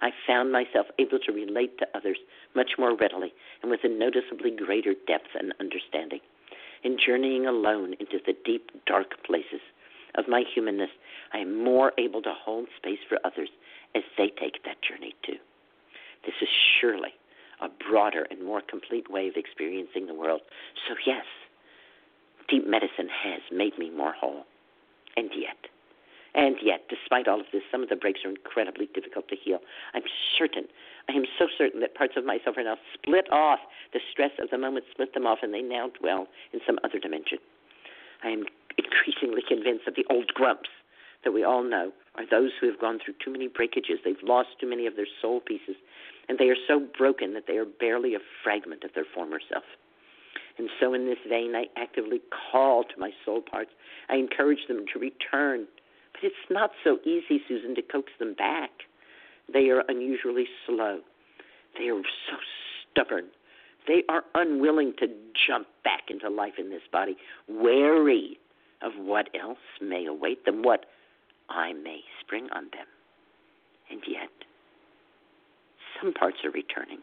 [0.00, 2.18] I found myself able to relate to others
[2.54, 3.32] much more readily
[3.62, 6.20] and with a noticeably greater depth and understanding.
[6.84, 9.60] In journeying alone into the deep, dark places
[10.14, 10.90] of my humanness,
[11.32, 13.48] I am more able to hold space for others
[13.94, 15.38] as they take that journey too.
[16.24, 16.48] This is
[16.80, 17.14] surely
[17.60, 20.42] a broader and more complete way of experiencing the world.
[20.86, 21.24] So, yes,
[22.48, 24.44] deep medicine has made me more whole.
[25.16, 25.56] And yet,
[26.34, 29.60] and yet, despite all of this, some of the breaks are incredibly difficult to heal.
[29.94, 30.02] I'm
[30.38, 30.64] certain,
[31.08, 33.60] I am so certain that parts of myself are now split off.
[33.92, 36.98] The stress of the moment split them off, and they now dwell in some other
[36.98, 37.38] dimension.
[38.22, 38.44] I am
[38.76, 40.68] increasingly convinced that the old grumps
[41.24, 43.98] that we all know are those who have gone through too many breakages.
[44.04, 45.76] They've lost too many of their soul pieces,
[46.28, 49.64] and they are so broken that they are barely a fragment of their former self.
[50.58, 52.20] And so, in this vein, I actively
[52.50, 53.70] call to my soul parts.
[54.08, 55.66] I encourage them to return.
[56.22, 58.70] It's not so easy, Susun, to coax them back.
[59.52, 61.00] They are unusually slow.
[61.78, 62.36] They are so
[62.90, 63.26] stubborn.
[63.86, 65.06] They are unwilling to
[65.46, 67.16] jump back into life in this body,
[67.48, 68.38] wary
[68.82, 70.86] of what else may await them, what
[71.48, 72.86] I may spring on them.
[73.90, 74.28] And yet,
[76.00, 76.98] some parts are returning,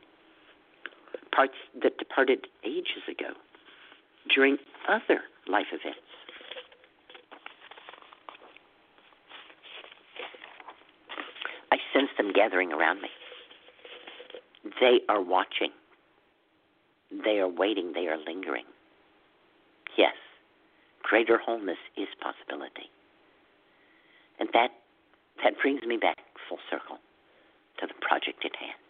[1.31, 3.33] parts that departed ages ago
[4.33, 4.57] during
[4.87, 5.99] other life events.
[11.71, 13.09] I sense them gathering around me.
[14.79, 15.71] They are watching.
[17.11, 17.93] They are waiting.
[17.93, 18.65] They are lingering.
[19.97, 20.15] Yes,
[21.03, 22.89] greater wholeness is possibility.
[24.39, 24.71] And that
[25.43, 26.17] that brings me back
[26.49, 26.97] full circle
[27.79, 28.85] to the project at hand.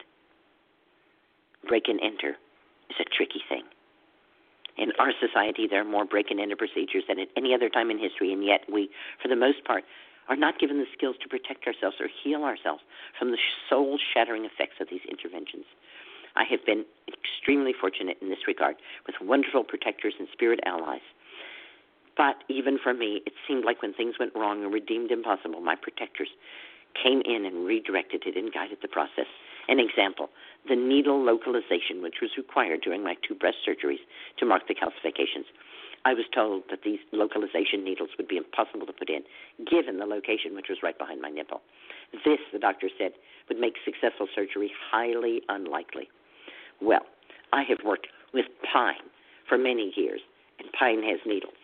[1.68, 2.36] Break and enter
[2.90, 3.62] is a tricky thing.
[4.78, 7.90] In our society, there are more break and enter procedures than at any other time
[7.90, 8.90] in history, and yet we,
[9.20, 9.84] for the most part,
[10.28, 12.82] are not given the skills to protect ourselves or heal ourselves
[13.18, 15.64] from the soul shattering effects of these interventions.
[16.34, 21.06] I have been extremely fortunate in this regard with wonderful protectors and spirit allies
[22.16, 25.60] but even for me, it seemed like when things went wrong or were deemed impossible,
[25.60, 26.28] my protectors
[26.96, 29.28] came in and redirected it and guided the process.
[29.68, 30.30] An example
[30.68, 34.02] the needle localization, which was required during my two breast surgeries
[34.38, 35.46] to mark the calcifications.
[36.06, 39.26] I was told that these localization needles would be impossible to put in,
[39.66, 41.62] given the location, which was right behind my nipple.
[42.24, 43.10] This, the doctor said,
[43.48, 46.08] would make successful surgery highly unlikely.
[46.80, 47.06] Well,
[47.52, 49.10] I have worked with pine
[49.48, 50.20] for many years,
[50.60, 51.58] and pine has needles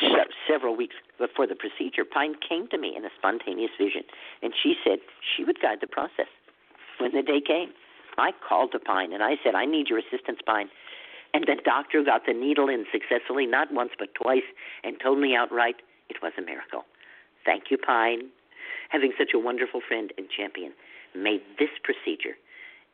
[0.00, 4.02] So, several weeks before the procedure, Pine came to me in a spontaneous vision,
[4.42, 6.26] and she said she would guide the process.
[6.98, 7.70] When the day came,
[8.18, 10.68] I called to Pine and I said, I need your assistance, Pine.
[11.34, 14.46] And the doctor got the needle in successfully, not once but twice,
[14.84, 15.76] and told me outright
[16.08, 16.84] it was a miracle.
[17.44, 18.28] Thank you, Pine.
[18.90, 20.72] Having such a wonderful friend and champion
[21.14, 22.36] made this procedure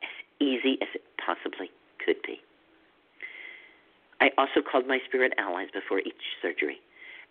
[0.01, 0.09] as
[0.39, 1.69] easy as it possibly
[2.03, 2.39] could be.
[4.21, 6.79] I also called my spirit allies before each surgery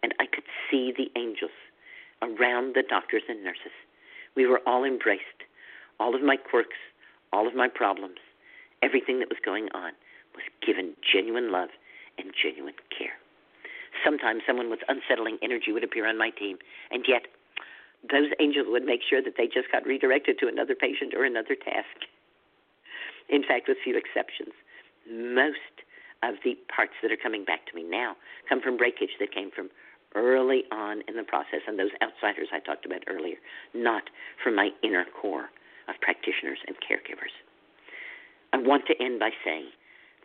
[0.02, 1.56] and I could see the angels
[2.22, 3.74] around the doctors and nurses.
[4.36, 5.22] We were all embraced.
[6.00, 6.78] All of my quirks,
[7.32, 8.18] all of my problems,
[8.82, 9.92] everything that was going on
[10.38, 11.74] was given genuine love
[12.16, 13.18] and genuine care.
[14.06, 16.58] Sometimes someone with unsettling energy would appear on my team,
[16.90, 17.26] and yet
[18.06, 21.58] those angels would make sure that they just got redirected to another patient or another
[21.58, 22.06] task.
[23.28, 24.54] In fact, with few exceptions,
[25.10, 25.82] most
[26.22, 28.14] of the parts that are coming back to me now
[28.48, 29.70] come from breakage that came from
[30.14, 33.36] early on in the process and those outsiders I talked about earlier,
[33.74, 34.08] not
[34.42, 35.50] from my inner core
[35.88, 37.34] of practitioners and caregivers.
[38.52, 39.68] I want to end by saying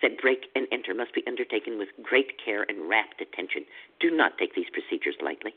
[0.04, 3.66] that break and enter must be undertaken with great care and rapt attention.
[3.99, 5.54] Do not take these procedures lightly.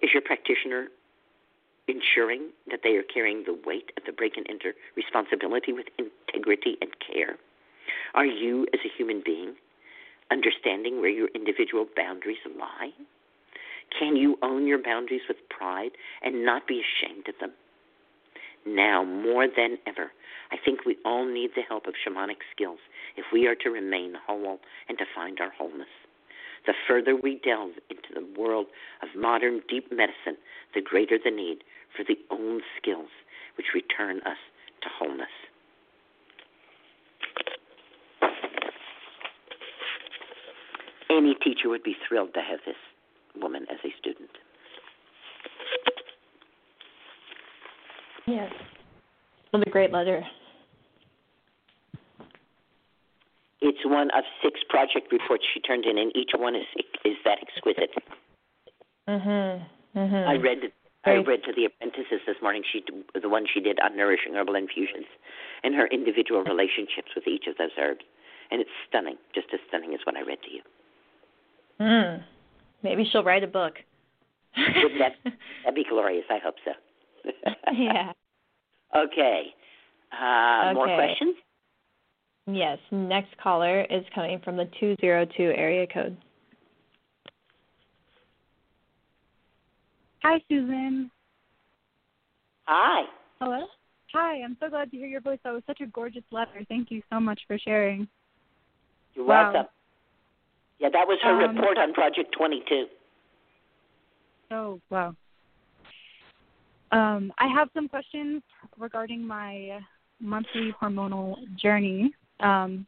[0.00, 0.88] Is your practitioner
[1.88, 6.78] ensuring that they are carrying the weight of the break and enter responsibility with integrity
[6.80, 7.36] and care?
[8.14, 9.54] Are you, as a human being,
[10.30, 12.92] understanding where your individual boundaries lie?
[13.98, 15.90] Can you own your boundaries with pride
[16.22, 17.52] and not be ashamed of them?
[18.66, 20.12] Now, more than ever,
[20.50, 22.78] I think we all need the help of shamanic skills
[23.16, 25.88] if we are to remain whole and to find our wholeness.
[26.66, 28.66] The further we delve into the world
[29.02, 30.36] of modern deep medicine,
[30.74, 31.64] the greater the need
[31.96, 33.08] for the own skills
[33.56, 34.38] which return us
[34.82, 35.28] to wholeness.
[41.10, 42.76] any teacher would be thrilled to have this
[43.36, 44.30] woman as a student.
[48.30, 48.52] Yes.
[49.50, 50.22] What a great letter.
[53.60, 56.64] It's one of six project reports she turned in, and each one is
[57.04, 57.90] is that exquisite.
[59.08, 59.66] Mhm.
[59.96, 60.26] Mhm.
[60.28, 60.72] I read
[61.04, 62.62] I read to the apprentices this morning.
[62.62, 65.06] She the one she did on nourishing herbal infusions,
[65.64, 68.04] and her individual relationships with each of those herbs,
[68.50, 70.62] and it's stunning, just as stunning as what I read to you.
[71.78, 72.22] Hmm.
[72.82, 73.82] Maybe she'll write a book.
[74.56, 75.16] Wouldn't that,
[75.64, 76.24] that'd be glorious.
[76.30, 76.72] I hope so.
[77.72, 78.12] yeah.
[78.96, 79.42] Okay.
[80.12, 80.74] Uh, okay.
[80.74, 81.36] More questions?
[82.46, 82.78] Yes.
[82.90, 86.16] Next caller is coming from the 202 area code.
[90.22, 91.10] Hi, Susun.
[92.64, 93.04] Hi.
[93.40, 93.66] Hello.
[94.12, 95.38] Hi, I'm so glad to hear your voice.
[95.44, 96.64] That was such a gorgeous letter.
[96.68, 98.08] Thank you so much for sharing.
[99.14, 99.52] You're wow.
[99.52, 99.70] welcome.
[100.78, 102.86] Yeah, that was her Um, report on Project 22.
[104.50, 105.14] Oh, wow.
[106.92, 108.42] Um, I have some questions
[108.78, 109.80] regarding my
[110.20, 112.12] monthly hormonal journey.
[112.40, 112.86] Um,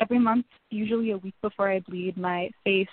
[0.00, 2.88] every month, usually a week before I bleed, my face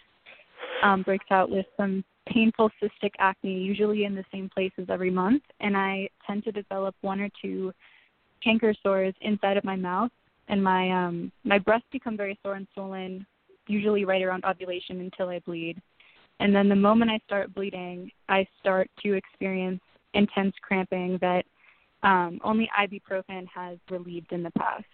[0.84, 5.44] um, breaks out with some painful cystic acne, usually in the same places every month,
[5.60, 7.74] and I tend to develop one or two
[8.44, 10.12] canker sores inside of my mouth,
[10.48, 13.26] and my um, my breasts become very sore and swollen,
[13.68, 15.82] usually right around ovulation until I bleed.
[16.40, 19.82] And then the moment I start bleeding, I start to experience
[20.14, 21.46] intense cramping that
[22.04, 24.86] um, only ibuprofen has relieved in the past.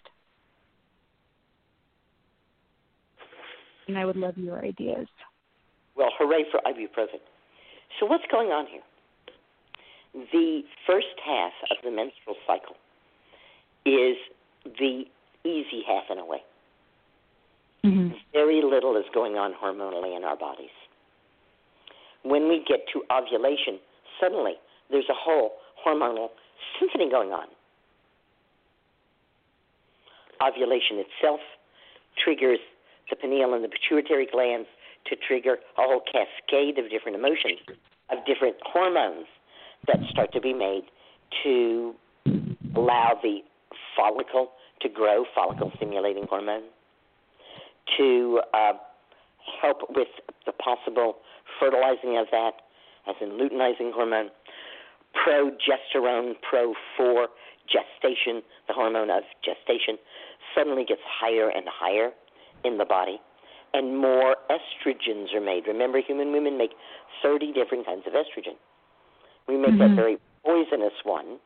[3.87, 5.07] And I would love your ideas.
[5.95, 7.19] Well, hooray for ibuprofen.
[7.99, 8.81] So, what's going on here?
[10.31, 12.75] The first half of the menstrual cycle
[13.85, 14.17] is
[14.65, 15.03] the
[15.43, 16.39] easy half in a way.
[17.85, 18.15] Mm-hmm.
[18.33, 20.73] Very little is going on hormonally in our bodies.
[22.23, 23.77] When we get to ovulation,
[24.19, 24.53] suddenly
[24.89, 25.53] there's a whole
[25.85, 26.29] hormonal
[26.79, 27.47] symphony going on.
[30.41, 31.39] Ovulation itself
[32.23, 32.59] triggers
[33.09, 34.67] the pineal and the pituitary glands
[35.07, 37.59] to trigger a whole cascade of different emotions,
[38.09, 39.27] of different hormones
[39.87, 40.83] that start to be made
[41.43, 41.93] to
[42.75, 43.39] allow the
[43.95, 46.63] follicle to grow, follicle stimulating hormone,
[47.97, 48.73] to uh,
[49.61, 50.07] help with
[50.45, 51.17] the possible
[51.59, 52.53] fertilizing of that,
[53.07, 54.29] as in luteinizing hormone,
[55.15, 57.27] progesterone, pro for
[57.67, 59.97] gestation, the hormone of gestation,
[60.53, 62.11] suddenly gets higher and higher
[62.63, 63.19] in the body,
[63.73, 65.67] and more estrogens are made.
[65.67, 66.71] Remember, human women make
[67.21, 68.55] 30 different kinds of estrogen.
[69.47, 69.95] We make that Mhm.
[69.95, 71.39] very poisonous one,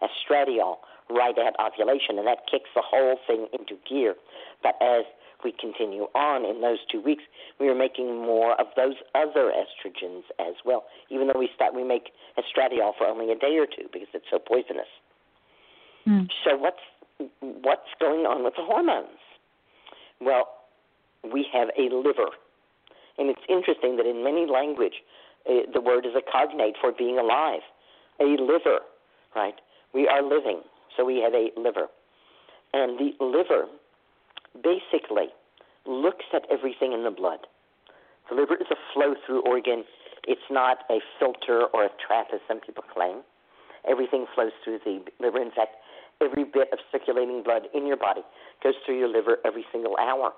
[0.00, 4.16] estradiol, right at ovulation, and that kicks the whole thing into gear.
[4.62, 5.04] But as
[5.44, 7.22] we continue on in those two weeks,
[7.60, 10.84] we are making more of those other estrogens as well.
[11.10, 14.26] Even though we start, we make estradiol for only a day or two because it's
[14.30, 14.90] so poisonous.
[16.06, 16.28] Mm.
[16.44, 16.82] So what's
[17.40, 19.20] what's going on with the hormones?
[20.20, 20.48] Well,
[21.22, 22.30] we have a liver,
[23.18, 24.94] and it's interesting that in many language,
[25.48, 27.60] uh, the word is a cognate for being alive.
[28.20, 28.80] A liver,
[29.34, 29.54] right?
[29.94, 30.62] We are living,
[30.96, 31.86] so we have a liver,
[32.72, 33.66] and the liver
[34.54, 35.28] basically
[35.86, 37.46] looks at everything in the blood.
[38.28, 39.84] The liver is a flow through organ.
[40.26, 43.22] It's not a filter or a trap, as some people claim.
[43.88, 45.40] Everything flows through the liver.
[45.40, 45.74] In fact,
[46.20, 48.22] every bit of circulating blood in your body
[48.62, 50.32] goes through your liver every single hour.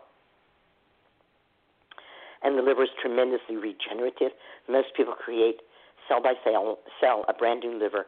[2.42, 4.32] And the liver is tremendously regenerative.
[4.68, 5.60] Most people create
[6.08, 8.06] cell by cell, cell a brand new liver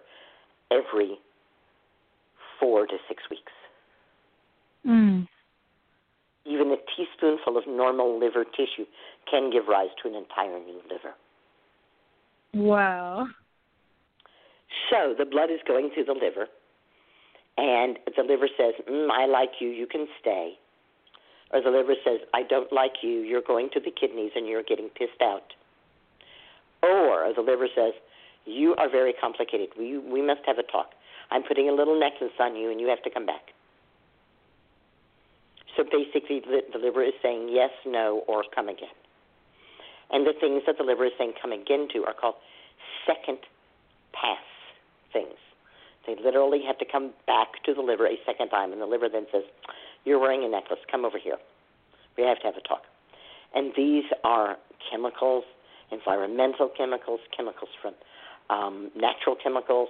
[0.71, 1.19] every
[2.59, 3.53] four to six weeks.
[4.87, 5.27] Mm.
[6.49, 8.87] Even a teaspoonful of normal liver tissue
[9.31, 11.15] can give rise to an entire new liver.
[12.55, 13.27] Wow.
[14.91, 16.47] So the blood is going through the liver,
[17.57, 20.55] and the liver says, mm, I like you, you can stay.
[21.53, 24.63] Or the liver says, I don't like you, you're going to the kidneys and you're
[24.63, 25.55] getting pissed out.
[26.83, 27.95] Or the liver says,
[28.45, 30.91] You are very complicated, we, we must have a talk.
[31.31, 33.53] I'm putting a little necklace on you and you have to come back.
[35.77, 38.97] So basically, the, the liver is saying yes, no, or come again.
[40.11, 42.37] And the things that the liver is saying come again to are called
[43.07, 43.39] second
[44.13, 44.43] pass
[45.13, 45.37] things.
[46.07, 49.09] They literally have to come back to the liver a second time, and the liver
[49.09, 49.43] then says,
[50.05, 51.37] You're wearing a necklace, come over here.
[52.17, 52.83] We have to have a talk.
[53.55, 54.57] And these are
[54.91, 55.45] chemicals,
[55.91, 57.95] environmental chemicals, chemicals from
[58.51, 59.89] um, natural chemicals,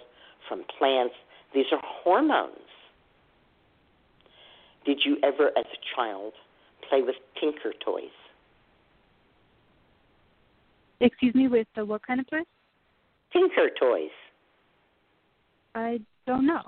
[0.49, 1.14] from plants.
[1.55, 2.65] These are hormones.
[4.87, 6.32] Did you ever, as a child,
[6.89, 8.05] play with Tinker toys?
[11.01, 12.47] Excuse me, with the what kind of toys?
[13.32, 14.11] Tinker toys.
[15.74, 16.62] I don't know.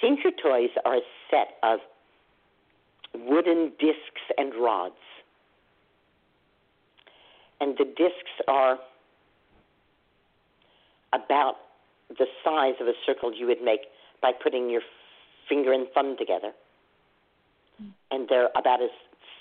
[0.00, 1.80] Tinker toys are a set of
[3.14, 4.94] wooden discs and rods.
[7.60, 8.78] And the discs are
[11.12, 11.56] about
[12.08, 13.80] the size of a circle you would make
[14.22, 14.82] by putting your
[15.48, 16.52] finger and thumb together.
[18.10, 18.90] And they're about as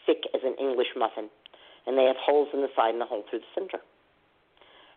[0.05, 1.29] thick as an English muffin.
[1.85, 3.79] And they have holes in the side and a hole through the center.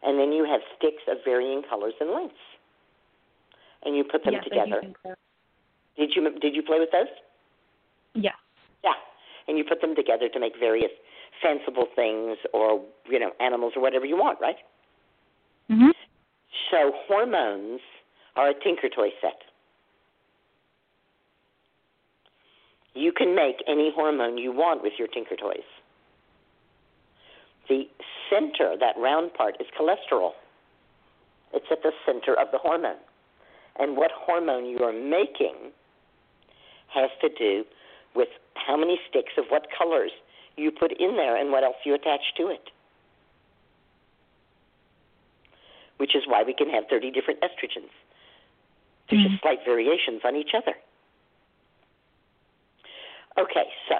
[0.02, 2.34] And then you have sticks of varying colors and lengths.
[3.84, 4.78] And you put them yes, together.
[4.78, 5.14] I do think so.
[5.96, 7.08] Did you did you play with those?
[8.14, 8.34] Yes.
[8.82, 8.94] Yeah.
[9.46, 10.90] And you put them together to make various
[11.42, 14.56] fanciful things or, you know, animals or whatever you want, right?
[15.70, 15.92] Mhm.
[16.70, 17.80] So hormones
[18.36, 19.42] are a Tinker Toy set.
[22.94, 25.68] You can make any hormone you want with your Tinker Toys.
[27.68, 27.84] The
[28.28, 30.32] center, that round part, is cholesterol.
[31.52, 32.98] It's at the center of the hormone.
[33.78, 35.72] And what hormone you are making
[36.92, 37.64] has to do
[38.14, 40.10] with how many sticks of what colors
[40.56, 42.70] you put in there and what else you attach to it.
[45.98, 47.90] Which is why we can have 30 different estrogens.
[49.08, 49.28] There's hmm.
[49.28, 50.74] just slight variations on each other.
[53.38, 53.96] Okay, so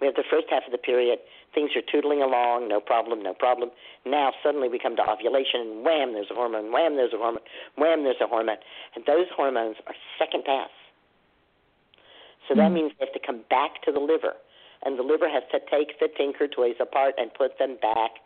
[0.00, 1.18] we have the first half of the period.
[1.54, 3.70] Things are tootling along, no problem, no problem.
[4.04, 7.44] Now suddenly we come to ovulation, and wham, there's a hormone, wham, there's a hormone,
[7.78, 8.58] wham, there's a hormone.
[8.94, 10.70] And those hormones are second pass.
[12.48, 12.74] So that mm.
[12.74, 14.34] means they have to come back to the liver.
[14.84, 18.20] And the liver has to take the Tinker Toys apart and put them back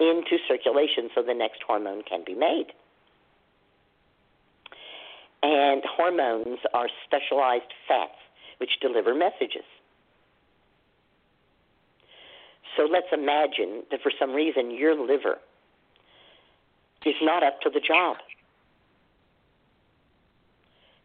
[0.00, 2.72] into circulation so the next hormone can be made.
[5.42, 8.16] And hormones are specialized fats
[8.58, 9.66] which deliver messages.
[12.78, 15.38] So let's imagine that for some reason your liver
[17.04, 18.18] is not up to the job.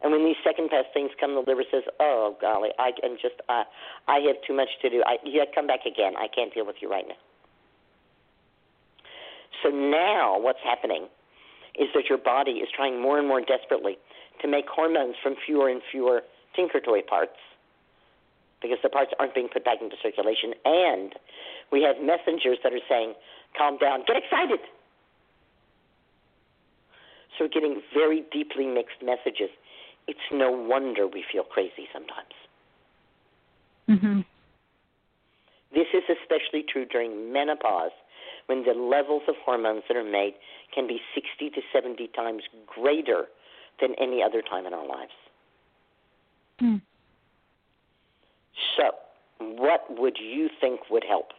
[0.03, 3.35] And when these second pass things come, the liver says, "Oh golly, I can just,
[3.49, 3.63] uh,
[4.07, 5.01] I have too much to do.
[5.03, 6.13] I, yeah, come back again.
[6.15, 7.15] I can't deal with you right now."
[9.63, 11.07] So now, what's happening
[11.73, 13.97] is that your body is trying more and more desperately
[14.41, 17.39] to make hormones from fewer and fewer Tinker Toy parts
[18.63, 20.55] because the parts aren't being put back into circulation.
[20.65, 21.13] And
[21.71, 23.13] we have messengers that are saying,
[23.55, 24.59] calm down, get excited.
[27.37, 29.49] So we're getting very deeply mixed messages.
[30.07, 32.33] It's no wonder we feel crazy sometimes.
[33.89, 34.25] Mhm.
[35.71, 37.91] This is especially true during menopause
[38.45, 40.35] when the levels of hormones that are made
[40.71, 43.29] can be 60 to 70 times greater
[43.79, 45.13] than any other time in our lives.
[46.59, 46.81] Mm.
[48.77, 48.91] So,
[49.39, 51.29] what would you think would help?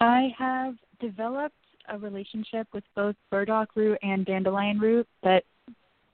[0.00, 1.54] I have developed
[1.88, 5.44] a relationship with both burdock root and dandelion root that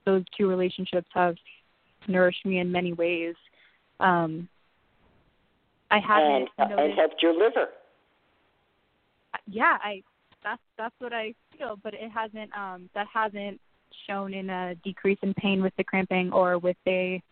[0.05, 1.37] those two relationships have
[2.09, 3.35] nourished me in many ways.
[4.01, 4.49] Um,
[5.91, 7.69] I haven't and, noticed, and helped your liver.
[9.47, 10.03] yeah, I
[10.43, 13.61] that's that's what I feel, but it hasn't um that hasn't
[14.07, 17.23] shown in a decrease in pain with the cramping or with a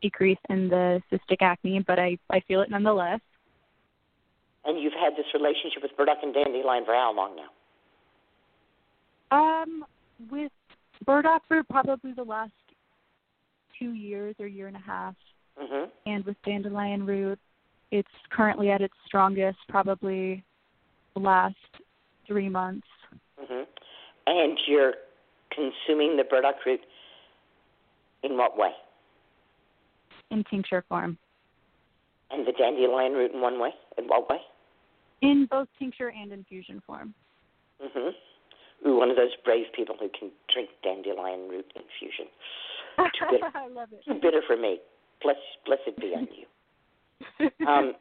[0.00, 3.20] decrease in the cystic acne, but I I feel it nonetheless.
[4.64, 7.50] And you've had this relationship with burdock and dandelion for how long now?
[9.32, 9.84] Um,
[10.30, 10.52] with
[11.06, 12.52] burdock for probably the last
[13.78, 15.14] two years or year and a half,
[15.58, 17.38] hmm and with dandelion root,
[17.90, 20.44] it's currently at its strongest, probably
[21.14, 21.56] the last
[22.26, 22.86] three months.
[23.38, 23.62] hmm
[24.26, 24.94] And you're
[25.50, 26.80] consuming the burdock root
[28.22, 28.70] in what way?
[30.30, 31.18] In tincture form.
[32.30, 33.70] And the dandelion root in one way?
[33.98, 34.38] In what way?
[35.22, 37.14] In both tincture and infusion form.
[37.80, 38.08] hmm
[38.86, 42.26] Ooh, one of those brave people who can drink dandelion root infusion.
[42.96, 44.02] Too bitter, I love it.
[44.06, 44.78] too bitter for me.
[45.22, 45.36] Bless,
[45.66, 46.46] blessed be on you.
[47.68, 47.92] Um,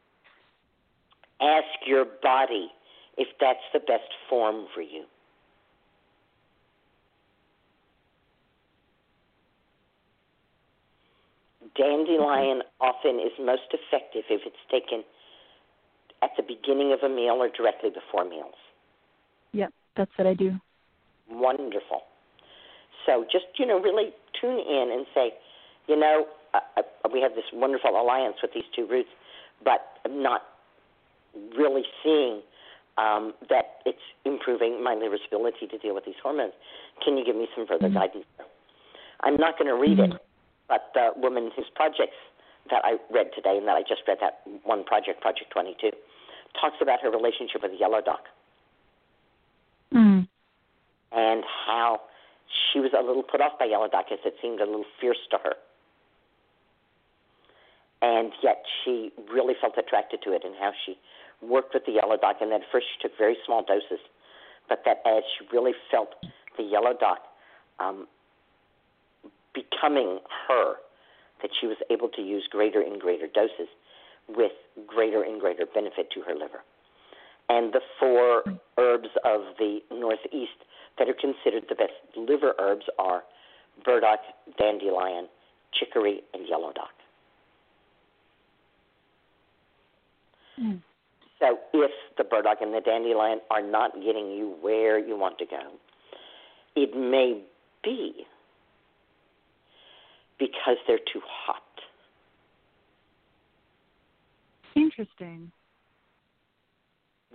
[1.42, 2.70] ask your body
[3.18, 5.04] if that's the best form for you.
[11.80, 15.04] Dandelion often is most effective if it's taken
[16.22, 18.60] at the beginning of a meal or directly before meals.
[19.54, 20.60] yep, that's what I do.
[21.32, 22.02] Wonderful.
[23.06, 25.32] So just, you know, really tune in and say,
[25.88, 26.82] you know, uh, uh,
[27.14, 29.10] we have this wonderful alliance with these two roots,
[29.64, 30.42] but I'm not
[31.58, 32.42] really seeing
[32.98, 36.54] um, that it's improving my liver's ability to deal with these hormones.
[37.04, 37.94] Can you give me some further Mhm.
[37.94, 38.26] guidance?
[39.22, 40.16] I'm not going to read Mhm.
[40.16, 40.22] it,
[40.70, 42.16] but the woman whose projects
[42.70, 45.90] that I read today and that I just read that one project, Project 22,
[46.60, 48.26] talks about her relationship with Yellow Dock
[49.92, 50.28] Mm.
[51.12, 52.02] and how
[52.72, 55.18] she was a little put off by Yellow Dock as it seemed a little fierce
[55.32, 55.56] to her.
[58.04, 60.96] And yet she really felt attracted to it and how she
[61.42, 64.00] worked with the Yellow Dock and at first she took very small doses,
[64.68, 66.14] but that as she really felt
[66.58, 67.20] the yellow dock
[67.80, 68.08] um,
[69.64, 70.76] becoming her,
[71.42, 73.70] that she was able to use greater and greater doses
[74.28, 74.52] with
[74.86, 76.62] greater and greater benefit to her liver.
[77.50, 78.44] And the four
[78.78, 80.60] herbs of the Northeast
[80.98, 83.24] that are considered the best liver herbs are
[83.84, 84.20] burdock,
[84.58, 85.28] dandelion,
[85.74, 86.92] chicory, and yellow dock.
[90.62, 90.82] Mm.
[91.40, 95.46] So if the burdock and the dandelion are not getting you where you want to
[95.46, 95.62] go,
[96.76, 97.42] it may
[97.84, 98.28] be
[100.40, 101.62] because they're too hot.
[104.76, 105.52] Interesting.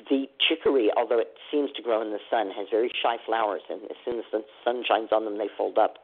[0.08, 3.82] The chicory, although it seems to grow in the sun, has very shy flowers, and
[3.84, 5.98] as soon as the sun shines on them, they fold up.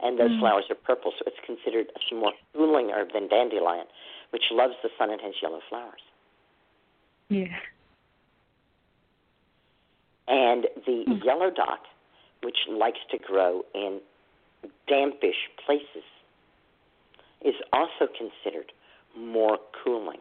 [0.00, 0.40] And those Mm.
[0.40, 3.86] flowers are purple, so it's considered a more cooling herb than dandelion,
[4.30, 6.02] which loves the sun and has yellow flowers.
[7.28, 7.60] Yeah.
[10.28, 11.24] And the Mm.
[11.24, 11.86] yellow dock,
[12.42, 14.00] which likes to grow in
[14.88, 16.04] dampish places,
[17.44, 18.72] is also considered
[19.16, 20.20] more cooling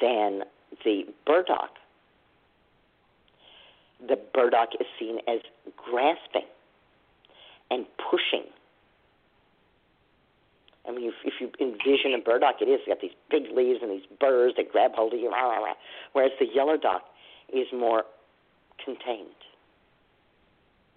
[0.00, 0.42] than
[0.84, 1.70] the burdock.
[4.06, 5.40] The burdock is seen as
[5.76, 6.46] grasping
[7.70, 8.46] and pushing.
[10.86, 12.80] I mean, if, if you envision a burdock, it is.
[12.80, 15.64] It's got these big leaves and these burrs that grab hold of you, rah, rah,
[15.64, 15.74] rah.
[16.12, 17.02] whereas the yellow dock
[17.52, 18.04] is more
[18.84, 19.26] contained.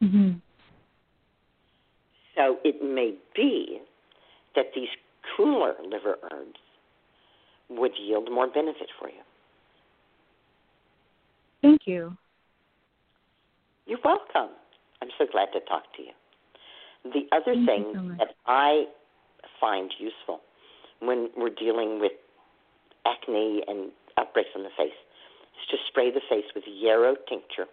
[0.01, 0.41] Mhm.
[2.35, 3.81] So it may be
[4.55, 4.89] that these
[5.35, 6.59] cooler liver herbs
[7.69, 9.21] would yield more benefit for you.
[11.61, 12.17] Thank you.
[13.85, 14.55] You're welcome.
[15.01, 16.11] I'm so glad to talk to you.
[17.03, 18.87] The other Thank thing so that I
[19.59, 20.41] find useful
[20.99, 22.11] when we're dealing with
[23.05, 24.91] acne and outbreaks on the face
[25.61, 27.67] is to spray the face with yarrow tincture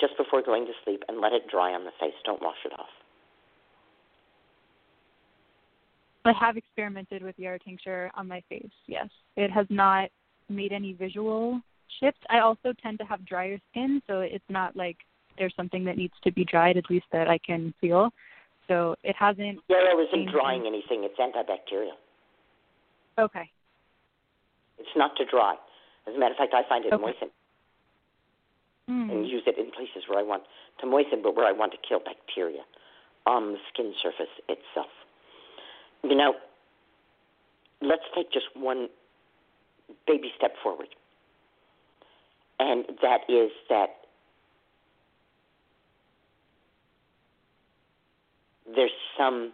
[0.00, 2.14] just before going to sleep and let it dry on the face.
[2.24, 2.86] Don't wash it off.
[6.24, 8.70] I have experimented with yarrow tincture on my face.
[8.86, 10.08] Yes, it has not
[10.48, 11.60] made any visual
[12.00, 12.20] shifts.
[12.30, 14.96] I also tend to have drier skin, so it's not like
[15.38, 18.10] there's something that needs to be dried, at least that I can feel.
[18.68, 19.58] So it hasn't.
[19.68, 21.98] Yarrow isn't drying anything, it's antibacterial.
[23.18, 23.50] Okay.
[24.78, 25.54] It's not to dry.
[26.08, 27.02] As a matter of fact, I find it Okay.
[27.02, 27.30] moisten
[28.90, 29.12] Mm.
[29.12, 30.42] and use it in places where I want
[30.80, 32.62] to moisten, but where I want to kill bacteria
[33.26, 34.90] on the skin surface itself.
[36.02, 36.34] You know,
[37.80, 38.88] let's take just one
[40.04, 40.88] baby step forward,
[42.58, 43.90] and that is that
[48.74, 49.52] there's some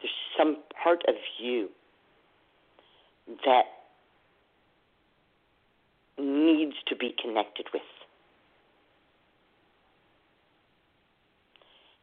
[0.00, 1.68] there's some part of you
[3.44, 3.64] that
[6.20, 7.82] needs to be connected with.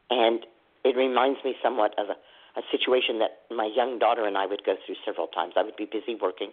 [0.10, 0.46] And
[0.84, 4.64] it reminds me somewhat of a, a situation that my young daughter and I would
[4.66, 5.54] go through several times.
[5.58, 6.52] I would be busy working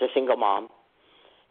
[0.00, 0.68] as a single mom,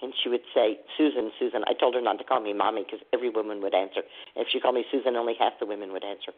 [0.01, 3.05] and she would say, Susun, Susun, I told her not to call me mommy because
[3.13, 4.01] every woman would answer.
[4.35, 6.31] If she called me Susun, only half the women would answer,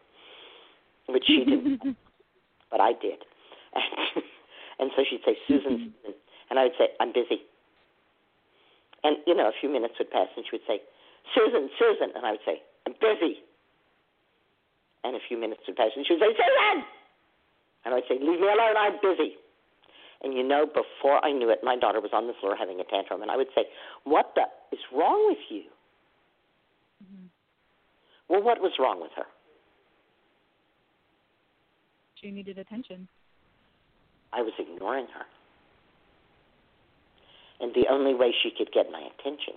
[1.07, 1.81] which she didn't,
[2.72, 3.23] but I did.
[3.73, 4.23] And,
[4.80, 6.14] and so she'd say, Susun, Susun,
[6.49, 7.41] and I would say, I'm busy.
[9.07, 10.84] And, you know, a few minutes would pass, and she would say,
[11.31, 13.39] Susun, Susun, and I would say, I'm busy.
[15.05, 16.84] And a few minutes would pass, and she would say, Susun!
[17.85, 19.39] And I would say, Leave me alone, I'm busy.
[20.23, 22.84] And you know, before I knew it, my daughter was on the floor having a
[22.84, 23.63] tantrum, and I would say,
[24.03, 24.43] What the
[24.75, 25.63] is wrong with you?
[26.99, 27.27] Mm-hmm.
[28.27, 29.27] Well, what was wrong with her?
[32.19, 33.07] She needed attention.
[34.34, 35.25] I was ignoring her.
[37.59, 39.55] And the only way she could get my attention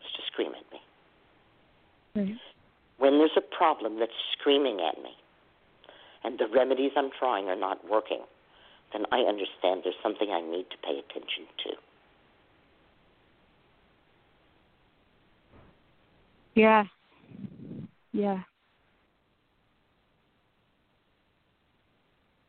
[0.00, 0.80] was to scream at me.
[2.14, 2.36] Right.
[2.98, 5.10] When there's a problem that's screaming at me
[6.24, 8.20] and the remedies I'm trying are not working,
[8.92, 11.70] then I understand there's something I need to pay attention to.
[16.54, 16.84] Yeah.
[18.12, 18.40] Yeah.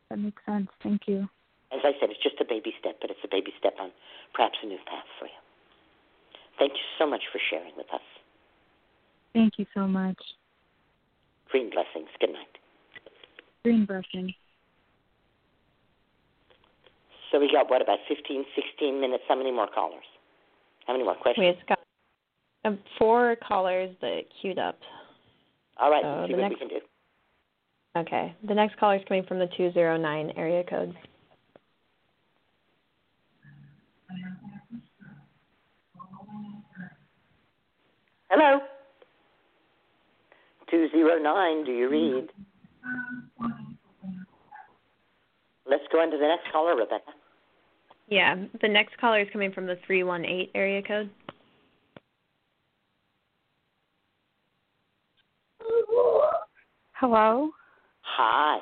[0.10, 0.70] That makes sense.
[0.82, 1.28] Thank you.
[1.72, 3.92] As I said, it's just a baby step, but it's a baby step on
[4.34, 5.40] perhaps a new path for you.
[6.60, 8.02] Thank you so much for sharing with us.
[9.34, 10.18] Thank you so much.
[11.50, 12.10] Green blessings.
[12.20, 12.58] Good night.
[13.64, 14.34] Green blessing.
[17.32, 19.24] So we got, what, about 15, 16 minutes?
[19.28, 20.06] How many more callers?
[20.88, 21.58] How many more questions?
[21.58, 21.80] We've got
[22.64, 24.80] um, four callers that queued up.
[25.78, 26.86] All right, So let's see the what next- we can do.
[27.98, 28.36] Okay.
[28.48, 30.96] The next caller is coming from the 209 area code.
[38.30, 38.60] Hello.
[40.70, 42.28] 209, do you read?
[45.70, 47.12] Let's go into the next caller, Rebecca.
[48.10, 51.10] Yeah, the next caller is coming from the 318 area code.
[56.94, 57.52] Hello.
[58.02, 58.60] Hi.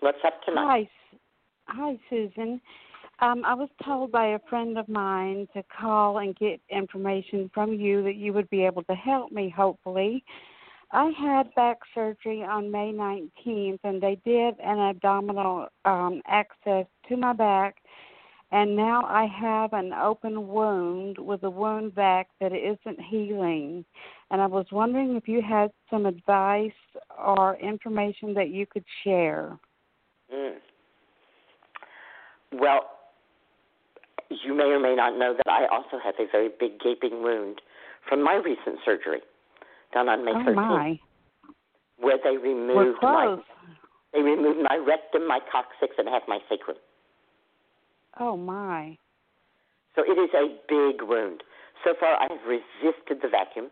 [0.00, 0.88] What's up tonight?
[1.66, 2.60] Hi, hi, Susun.
[3.22, 7.72] Um, I was told by a friend of mine to call and get information from
[7.72, 9.48] you that you would be able to help me.
[9.48, 10.24] Hopefully,
[10.90, 17.16] I had back surgery on May 19th, and they did an abdominal um, access to
[17.16, 17.76] my back,
[18.50, 23.84] and now I have an open wound with a wound back that isn't healing.
[24.32, 26.72] And I was wondering if you had some advice
[27.16, 29.56] or information that you could share.
[30.34, 30.56] Mm.
[32.54, 32.80] Well,
[34.44, 37.60] you may or may not know that I also have a very big gaping wound
[38.08, 39.20] from my recent surgery
[39.92, 41.00] done on May oh 13th, my!
[41.98, 43.36] where they removed my
[44.12, 46.76] they removed my rectum, my coccyx, and half my sacrum.
[48.20, 48.98] Oh my!
[49.96, 51.42] So it is a big wound.
[51.84, 53.70] So far, I have resisted the vacuum,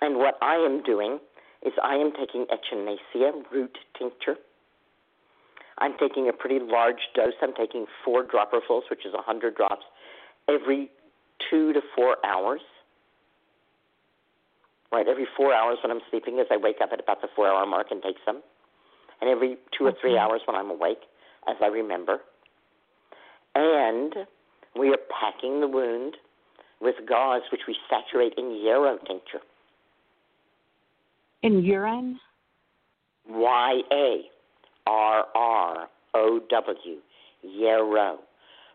[0.00, 1.18] and what I am doing
[1.64, 4.36] is I am taking echinacea root tincture.
[5.78, 7.34] I'm taking a pretty large dose.
[7.40, 9.84] I'm taking four dropperfuls, which is 100 drops,
[10.48, 10.90] every
[11.50, 12.60] two to four hours.
[14.90, 17.46] Right, every four hours when I'm sleeping, as I wake up at about the four
[17.46, 18.42] hour mark and take some.
[19.20, 21.02] And every two or three hours when I'm awake,
[21.46, 22.18] as I remember.
[23.54, 24.14] And
[24.78, 26.16] we are packing the wound
[26.80, 29.40] with gauze, which we saturate in yarrow tincture.
[31.42, 32.18] In urine?
[33.28, 34.22] Y A
[34.88, 36.96] R R O W,
[37.42, 38.18] yarrow.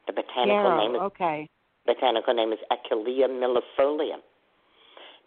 [0.06, 0.78] The botanical Yarrow.
[0.78, 1.50] name is Okay.
[1.88, 4.18] botanical name is Achillea millifolia.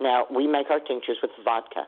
[0.00, 1.86] Now we make our tinctures with vodka.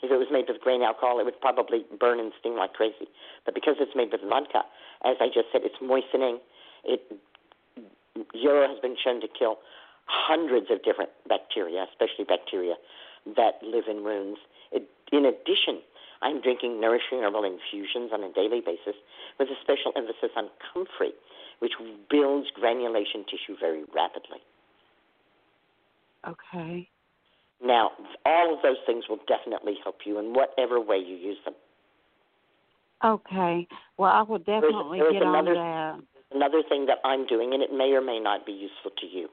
[0.00, 3.08] If it was made with grain alcohol, it would probably burn and sting like crazy.
[3.44, 4.62] But because it's made with vodka,
[5.04, 6.38] as I just said, it's moistening.
[6.84, 7.02] It
[8.32, 9.58] yarrow has been shown to kill
[10.06, 12.74] hundreds of different bacteria, especially bacteria
[13.36, 14.38] that live in wounds.
[14.72, 15.82] It, in addition,
[16.22, 18.96] I'm drinking nourishing herbal infusions on a daily basis
[19.38, 21.12] with a special emphasis on comfrey,
[21.60, 21.72] which
[22.10, 24.42] builds granulation tissue very rapidly.
[26.26, 26.88] Okay.
[27.62, 27.90] Now,
[28.24, 31.54] all of those things will definitely help you in whatever way you use them.
[33.04, 33.66] Okay.
[33.96, 36.00] Well, I will definitely there's get on that.
[36.34, 39.28] Another thing that I'm doing, and it may or may not be useful to you,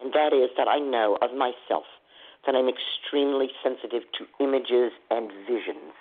[0.00, 1.84] and that is that I know of myself
[2.46, 5.94] that I'm extremely sensitive to images and visions.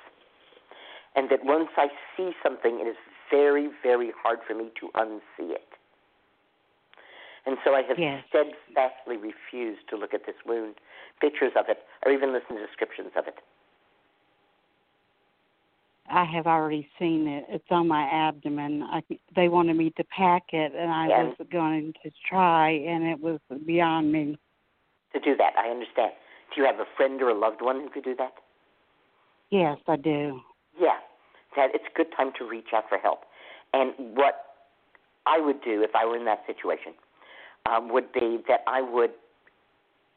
[1.15, 1.88] And that once I
[2.18, 2.98] see something, it is
[3.30, 5.68] very, very hard for me to unsee it.
[7.45, 8.24] And so I have Yes.
[8.30, 10.76] steadfastly refused to look at this wound,
[11.20, 13.36] pictures of it, or even listen to descriptions of it.
[16.10, 17.45] I have already seen it.
[17.49, 18.84] It's on my abdomen.
[18.84, 19.02] I,
[19.36, 21.24] they wanted me to pack it, and I Yeah.
[21.24, 24.38] was going to try, and it was beyond me.
[25.14, 26.14] To do that, I understand.
[26.54, 28.34] Do you have a friend or a loved one who could do that?
[29.50, 30.42] Yes, I do.
[30.80, 30.98] Yeah,
[31.56, 33.22] that it's a good time to reach out for help.
[33.74, 34.36] And what
[35.26, 36.94] I would do if I were in that situation
[37.70, 39.12] um, would be that I would,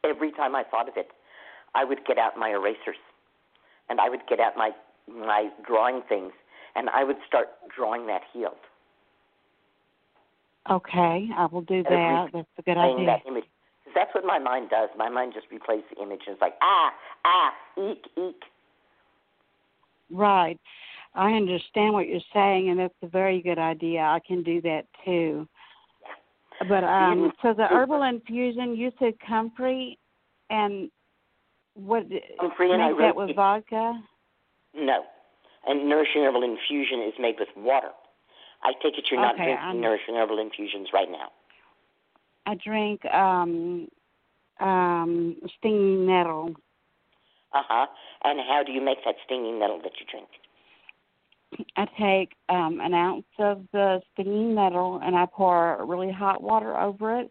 [0.05, 1.09] every time I thought of it,
[1.75, 2.97] I would get out my erasers,
[3.89, 4.71] and I would get out my
[5.09, 6.33] my drawing things,
[6.75, 8.55] and I would start drawing that healed.
[10.69, 12.29] Okay, I will do that.
[12.33, 13.07] That's a good idea.
[13.07, 13.45] that image.
[13.97, 14.91] That's what my mind does.
[14.97, 16.91] My mind just replays the image, and it's like ah,
[17.25, 17.51] ah,
[17.91, 18.43] eek, eek.
[20.11, 20.59] Right.
[21.15, 24.01] I understand what you're saying, and that's a very good idea.
[24.03, 25.49] I can do that too.
[26.69, 29.99] But um, so the herbal infusion, you said comfrey,
[30.51, 30.91] and
[31.75, 32.05] what?
[32.39, 33.99] Comfrey and I make that with it- vodka.
[34.75, 35.05] No.
[35.67, 37.91] And nourishing herbal infusion is made with water.
[38.63, 41.29] I take it you're not Okay, drinking I'm- nourishing herbal infusions right now.
[42.47, 43.89] I drink um,
[44.61, 46.55] um, stinging nettle.
[47.53, 47.87] Uh huh.
[48.25, 50.29] And how do you make that stinging nettle that you drink?
[51.77, 56.77] I take um, an ounce of the stinging nettle and I pour really hot water
[56.77, 57.31] over it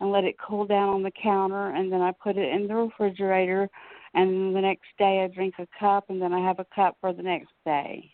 [0.00, 2.74] and let it cool down on the counter and then I put it in the
[2.74, 3.68] refrigerator
[4.14, 7.12] and the next day I drink a cup and then I have a cup for
[7.12, 8.10] the next day.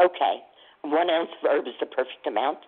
[0.00, 0.42] Okay.
[0.82, 2.58] One ounce of herb is the perfect amount.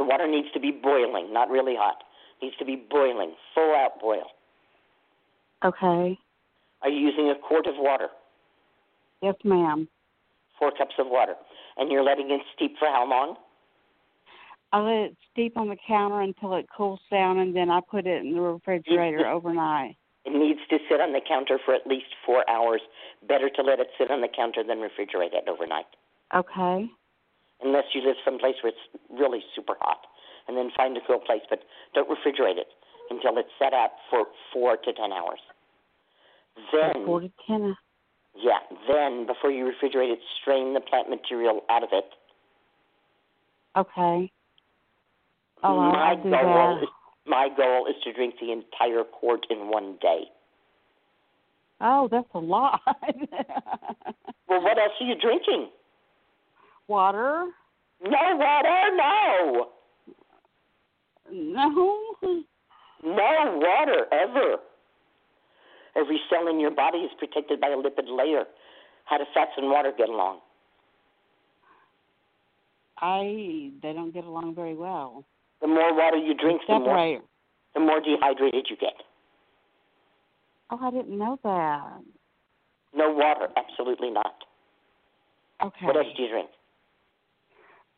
[0.00, 2.04] The water needs to be boiling, not really hot.
[2.40, 4.24] needs to be boiling, full out boil.
[5.62, 6.18] Okay.
[6.80, 8.08] Are you using a quart of water?
[9.20, 9.86] Yes, ma'am.
[10.58, 11.34] Four cups of water.
[11.76, 13.36] And you're letting it steep for how long?
[14.72, 18.06] I let it steep on the counter until it cools down and then I put
[18.06, 19.96] it in the refrigerator overnight.
[20.24, 22.80] It needs to sit on the counter for at least four hours.
[23.28, 25.84] Better to let it sit on the counter than refrigerate it overnight.
[26.34, 26.88] Okay.
[27.62, 29.98] Unless you live someplace where it's really super hot.
[30.48, 31.60] And then find a cool place, but
[31.94, 32.68] don't refrigerate it
[33.10, 35.38] until it's set out for four to ten hours.
[36.72, 37.76] Then Four to ten.
[38.36, 38.58] yeah,
[38.88, 42.04] then before you refrigerate it, strain the plant material out of it.
[43.76, 44.32] Okay.
[45.62, 46.82] Oh, my I'll do goal that.
[46.82, 46.88] is
[47.26, 50.22] my goal is to drink the entire quart in one day.
[51.80, 52.80] Oh, that's a lot.
[54.48, 55.68] Well, what else are you drinking?
[56.90, 57.46] Water?
[58.02, 59.68] No water, no.
[61.30, 62.16] No.
[63.04, 64.56] No water ever.
[65.94, 68.42] Every cell in your body is protected by a lipid layer.
[69.04, 70.40] How do fats and water get along?
[72.98, 75.24] I they don't get along very well.
[75.60, 77.22] The more water you drink, the more Separate.
[77.74, 78.94] the more dehydrated you get.
[80.70, 82.00] Oh, I didn't know that.
[82.96, 84.34] No water, absolutely not.
[85.64, 85.86] Okay.
[85.86, 86.50] What else do you drink?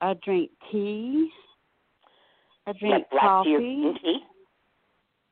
[0.02, 1.30] I drink tea.
[2.66, 3.56] I drink coffee.
[3.56, 4.18] tea or tea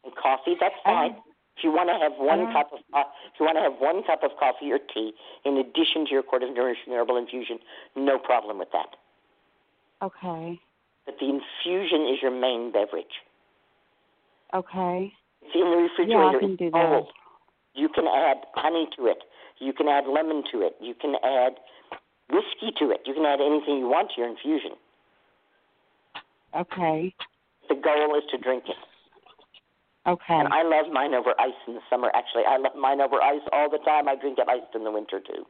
[0.04, 0.54] and coffee.
[0.58, 1.16] That's I fine.
[1.56, 3.02] If you want to have one I- cup of uh,
[3.34, 5.12] if you want to have one cup of coffee or tea
[5.44, 7.58] in addition to your quart of nourishing herbal infusion,
[7.96, 8.96] no problem with that.
[10.02, 10.58] Okay.
[11.04, 13.20] But the infusion is your main beverage.
[14.54, 15.12] Okay.
[15.42, 16.38] It's in the Yeah, I refrigerator.
[16.40, 17.02] can do that.
[17.74, 19.18] You can add honey to it.
[19.58, 20.76] You can add lemon to it.
[20.80, 21.52] You can add
[22.30, 23.02] whiskey to it.
[23.06, 24.72] You can add anything you want to your infusion.
[26.56, 27.14] Okay.
[27.68, 28.80] The goal is to drink it.
[30.06, 30.34] Okay.
[30.34, 32.10] And I love mine over ice in the summer.
[32.14, 34.08] Actually, I love mine over ice all the time.
[34.08, 35.44] I drink it iced in the winter too.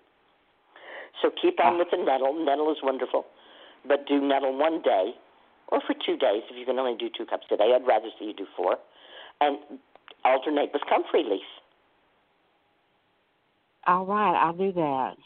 [1.22, 2.34] So keep on with the nettle.
[2.44, 3.26] Nettle is wonderful,
[3.86, 5.14] but do nettle one day
[5.68, 7.72] or for two days if you can only do two cups a day.
[7.74, 8.76] I'd rather see you do four,
[9.40, 9.58] and
[10.24, 11.46] alternate with comfrey leaf
[13.86, 15.16] All right, I'll do that.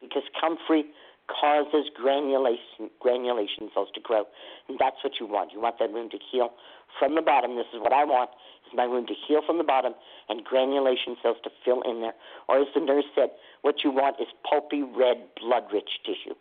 [0.00, 0.84] Because comfrey
[1.28, 4.24] causes granulation granulation cells to grow,
[4.68, 5.52] and that's what you want.
[5.52, 6.50] You want that wound to heal
[6.98, 7.56] from the bottom.
[7.56, 8.30] This is what I want:
[8.66, 9.94] is my wound to heal from the bottom
[10.28, 12.14] and granulation cells to fill in there.
[12.48, 13.30] Or as the nurse said,
[13.62, 16.34] what you want is pulpy red, blood-rich tissue.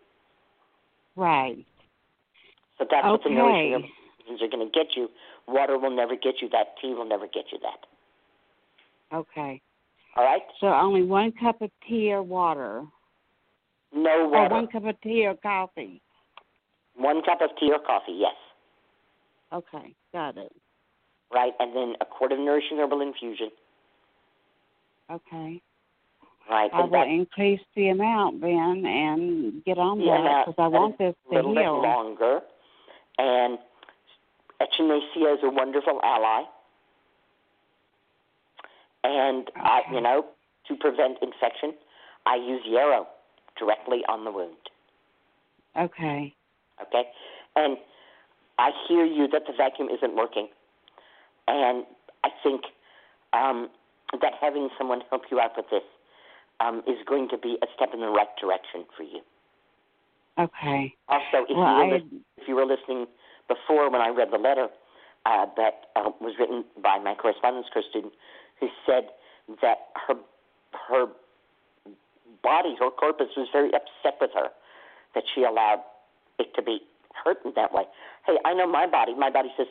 [1.16, 1.66] Right.
[2.78, 4.46] So that's what the nourishing Okay.
[4.46, 5.10] are going to get you.
[5.48, 6.76] Water will never get you that.
[6.82, 7.86] Tea will never get you that.
[9.16, 9.62] Okay.
[10.16, 10.44] All right?
[10.60, 12.84] So only one cup of tea or water.
[13.94, 16.02] No Or one cup of tea or coffee.
[16.96, 18.36] One cup of tea or coffee, yes.
[19.52, 20.52] Okay, got it.
[21.34, 21.54] Right?
[21.60, 23.50] And then a quart of nourishing herbal infusion.
[25.12, 25.62] Okay.
[26.50, 26.70] Right?
[26.74, 31.14] I will increase the amount then and get on the that because I want this
[31.28, 32.40] a to little bit longer.
[33.20, 33.60] And
[34.60, 36.44] echinacea is a wonderful ally.
[39.04, 40.26] And I, you know,
[40.68, 41.74] to prevent infection,
[42.26, 43.08] I use yarrow
[43.60, 44.56] directly on the wound.
[45.78, 46.34] Okay.
[46.82, 47.04] Okay?
[47.56, 47.78] And
[48.58, 50.48] I hear you that the vacuum isn't working.
[51.48, 51.86] And
[52.24, 52.62] I think
[53.34, 53.70] um,
[54.22, 55.84] that having someone help you out with this
[56.60, 59.22] um, is going to be a step in the right direction for you.
[60.40, 60.94] Okay.
[61.10, 62.04] Also, if, Well, you, were I-
[62.38, 63.08] if you were listening
[63.48, 64.68] before when I read the letter
[65.26, 68.14] uh, that uh, was written by my correspondence course student,
[68.60, 69.10] who said
[69.62, 70.16] that her
[70.88, 71.08] her
[72.44, 74.50] body, her corpus, was very upset with her
[75.16, 75.82] that she allowed
[76.38, 76.80] it to be
[77.24, 77.84] hurt in that way.
[78.26, 79.16] Hey, I know my body.
[79.16, 79.68] My body says,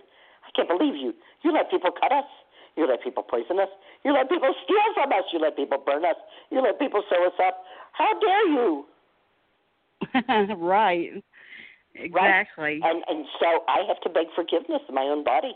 [0.47, 1.15] I can't believe you.
[1.43, 2.29] You let people cut us.
[2.77, 3.69] You let people poison us.
[4.05, 5.25] You let people steal from us.
[5.33, 6.17] You let people burn us.
[6.51, 7.65] You let people sew us up.
[7.93, 8.87] How dare you?
[10.57, 11.23] right.
[11.95, 12.81] Exactly.
[12.85, 15.55] And and so I have to beg forgiveness of my own body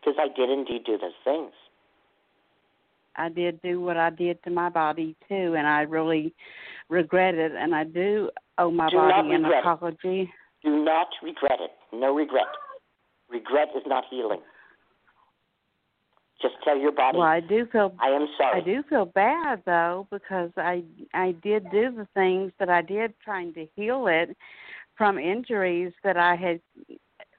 [0.00, 1.52] because I did indeed do those things.
[3.16, 6.34] I did do what I did to my body too, and I really
[6.88, 7.52] regret it.
[7.52, 9.68] And I do owe my Do body an regret it.
[9.68, 10.32] apology.
[10.62, 11.70] Do not regret it.
[11.92, 12.46] No regret.
[13.30, 14.40] Regret is not healing.
[16.42, 18.60] Just tell your body, Well, I do feel I am sorry.
[18.60, 20.82] I do feel bad though because I
[21.14, 24.36] I did do the things that I did trying to heal it
[24.96, 26.60] from injuries that I had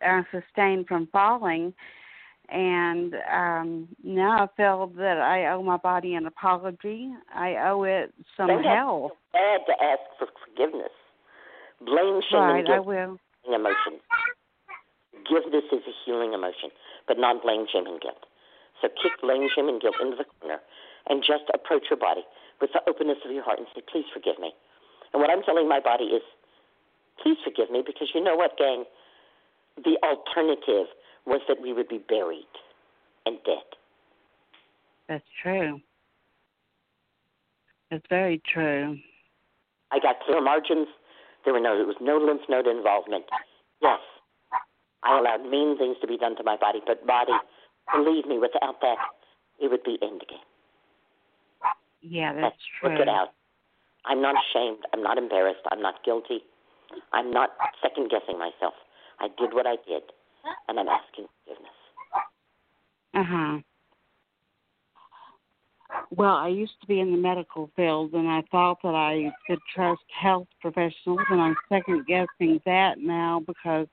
[0.05, 1.73] uh, sustained from falling,
[2.49, 7.11] and um now I feel that I owe my body an apology.
[7.33, 9.11] I owe it some have help.
[9.11, 10.93] to feel bad to ask for forgiveness.
[11.81, 13.19] Blame, shame, Right, and I will.
[13.45, 13.99] emotion.
[15.11, 16.69] Forgiveness is a healing emotion,
[17.07, 18.25] but not blame, shame, and guilt.
[18.81, 20.59] So kick blame, shame, and guilt into the corner
[21.07, 22.23] and just approach your body
[22.61, 24.53] with the openness of your heart and say, please forgive me.
[25.13, 26.23] And what I'm telling my body is,
[27.21, 28.85] please forgive me because you know what, gang?
[29.77, 30.87] The alternative
[31.25, 32.45] was that we would be buried
[33.25, 33.63] and dead.
[35.07, 35.81] That's true.
[37.91, 38.97] It's very true.
[39.91, 40.87] I got clear margins.
[41.43, 43.25] There were no there was no lymph node involvement.
[43.81, 43.99] Yes.
[45.03, 47.33] I allowed mean things to be done to my body, but body,
[47.93, 48.97] believe me, without that,
[49.61, 50.41] it would be end endgame.
[52.01, 52.89] Yeah, that's Let's true.
[52.89, 53.29] work it out.
[54.05, 54.79] I'm not ashamed.
[54.93, 55.61] I'm not embarrassed.
[55.71, 56.41] I'm not guilty.
[57.13, 58.73] I'm not second guessing myself.
[59.19, 60.03] I did what I did,
[60.67, 61.71] and I'm asking forgiveness.
[63.13, 63.59] Uh huh.
[66.11, 69.59] Well, I used to be in the medical field, and I thought that I could
[69.73, 73.87] trust health professionals, and I'm second guessing that now because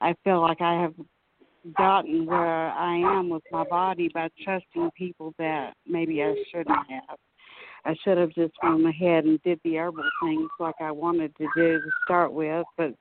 [0.00, 0.94] I feel like I have
[1.76, 7.18] gotten where I am with my body by trusting people that maybe I shouldn't have.
[7.84, 11.46] I should have just gone ahead and did the herbal things like I wanted to
[11.56, 12.94] do to start with, but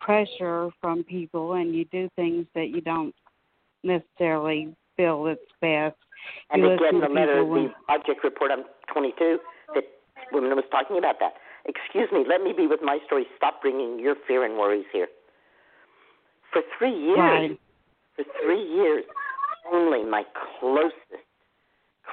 [0.00, 3.14] pressure from people and you do things that you don't
[3.82, 5.96] necessarily feel it's best.
[6.50, 9.40] And you again, listen the letter, when- the object report on 22,
[9.74, 9.84] that
[10.32, 11.36] woman was talking about that.
[11.64, 13.26] Excuse me, let me be with my story.
[13.36, 15.08] Stop bringing your fear and worries here.
[16.52, 17.58] For three years, Right.
[18.16, 19.04] for three years,
[19.72, 21.24] only my closest,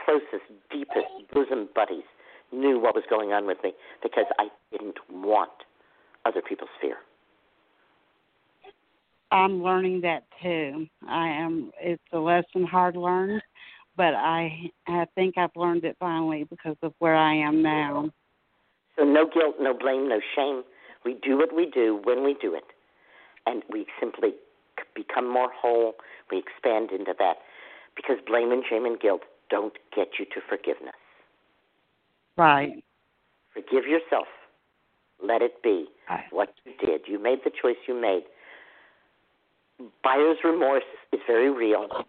[0.07, 2.07] closest, deepest bosom buddies
[2.53, 5.51] knew what was going on with me because I didn't want
[6.25, 6.95] other people's fear.
[9.31, 10.87] I'm learning that too.
[11.07, 11.71] I am.
[11.81, 13.41] It's a lesson hard learned,
[13.97, 18.09] but I I think I've learned it finally because of where I am now.
[18.97, 20.63] So no guilt, no blame, no shame.
[21.03, 22.63] We do what we do when we do it,
[23.45, 24.31] and we simply
[24.95, 25.95] become more whole.
[26.31, 27.35] We expand into that
[27.97, 30.95] because blame and shame and guilt don't get you to forgiveness.
[32.37, 32.83] Right.
[33.53, 34.27] Forgive yourself.
[35.21, 36.31] Let it be Right.
[36.31, 37.07] what you did.
[37.07, 38.23] You made the choice you made.
[40.03, 42.05] Buyer's remorse is very real.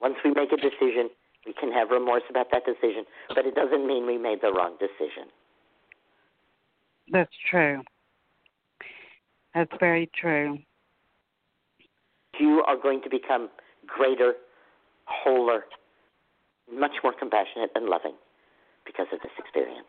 [0.00, 1.10] Once we make a decision,
[1.46, 4.76] we can have remorse about that decision, but it doesn't mean we made the wrong
[4.78, 5.30] decision.
[7.10, 7.82] That's true.
[9.54, 10.58] That's very true.
[12.38, 13.50] You are going to become
[13.86, 14.34] greater,
[15.06, 15.64] wholer,
[16.72, 18.14] much more compassionate and loving
[18.84, 19.88] because of this experience.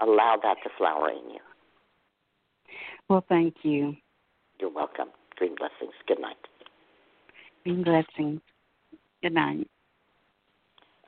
[0.00, 1.40] Allow that to flower in you.
[3.08, 3.96] Well, thank you.
[4.60, 5.08] You're welcome.
[5.36, 5.94] Green blessings.
[6.06, 6.36] Good night.
[7.64, 8.40] Green blessings.
[9.22, 9.68] Good night.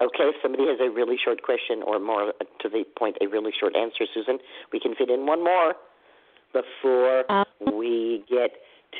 [0.00, 3.26] Okay, if somebody has a really short question or more uh, to the point, a
[3.26, 4.38] really short answer, Susun,
[4.72, 5.74] we can fit in one more
[6.52, 7.72] before uh-huh.
[7.76, 8.50] we get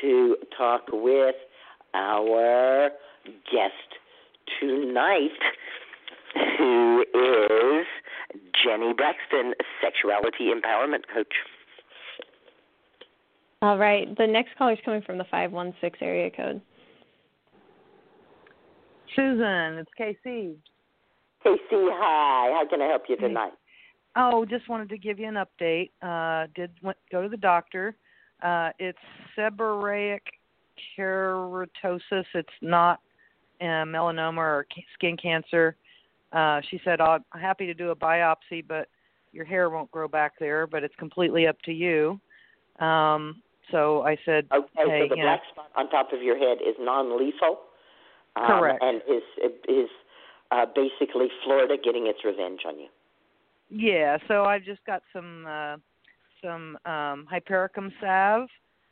[0.01, 1.35] to talk with
[1.93, 2.89] our
[3.49, 3.95] guest
[4.59, 5.29] tonight,
[6.57, 7.85] who is
[8.63, 11.33] Jenny Braxton, sexuality empowerment coach.
[13.61, 14.15] All right.
[14.17, 16.61] The next caller is coming from the 516 area code.
[19.17, 20.55] Susun, it's KC.
[21.43, 22.51] Casey, hi.
[22.53, 23.53] How can I help you tonight?
[24.15, 25.91] Oh, just wanted to give you an update.
[26.01, 27.95] Uh, did went, go to the doctor.
[28.41, 28.97] Uh, it's
[29.37, 30.19] seborrheic
[30.97, 32.25] keratosis.
[32.33, 32.99] It's not
[33.61, 35.75] uh, melanoma or ca- skin cancer.
[36.31, 38.87] Uh, she said, "I'm happy to do a biopsy, but
[39.31, 40.67] your hair won't grow back there.
[40.67, 42.19] But it's completely up to you."
[42.79, 43.41] Um,
[43.71, 46.37] so I said, Okay, "Hey, so the you know, black spot on top of your
[46.37, 47.59] head is non-lethal.
[48.35, 48.83] Um, Correct.
[48.83, 49.23] And is
[49.67, 49.89] is
[50.51, 52.87] uh, basically Florida getting its revenge on you.
[53.69, 55.77] Yeah, so I've just got some uh
[56.43, 58.49] some um hypericum salve.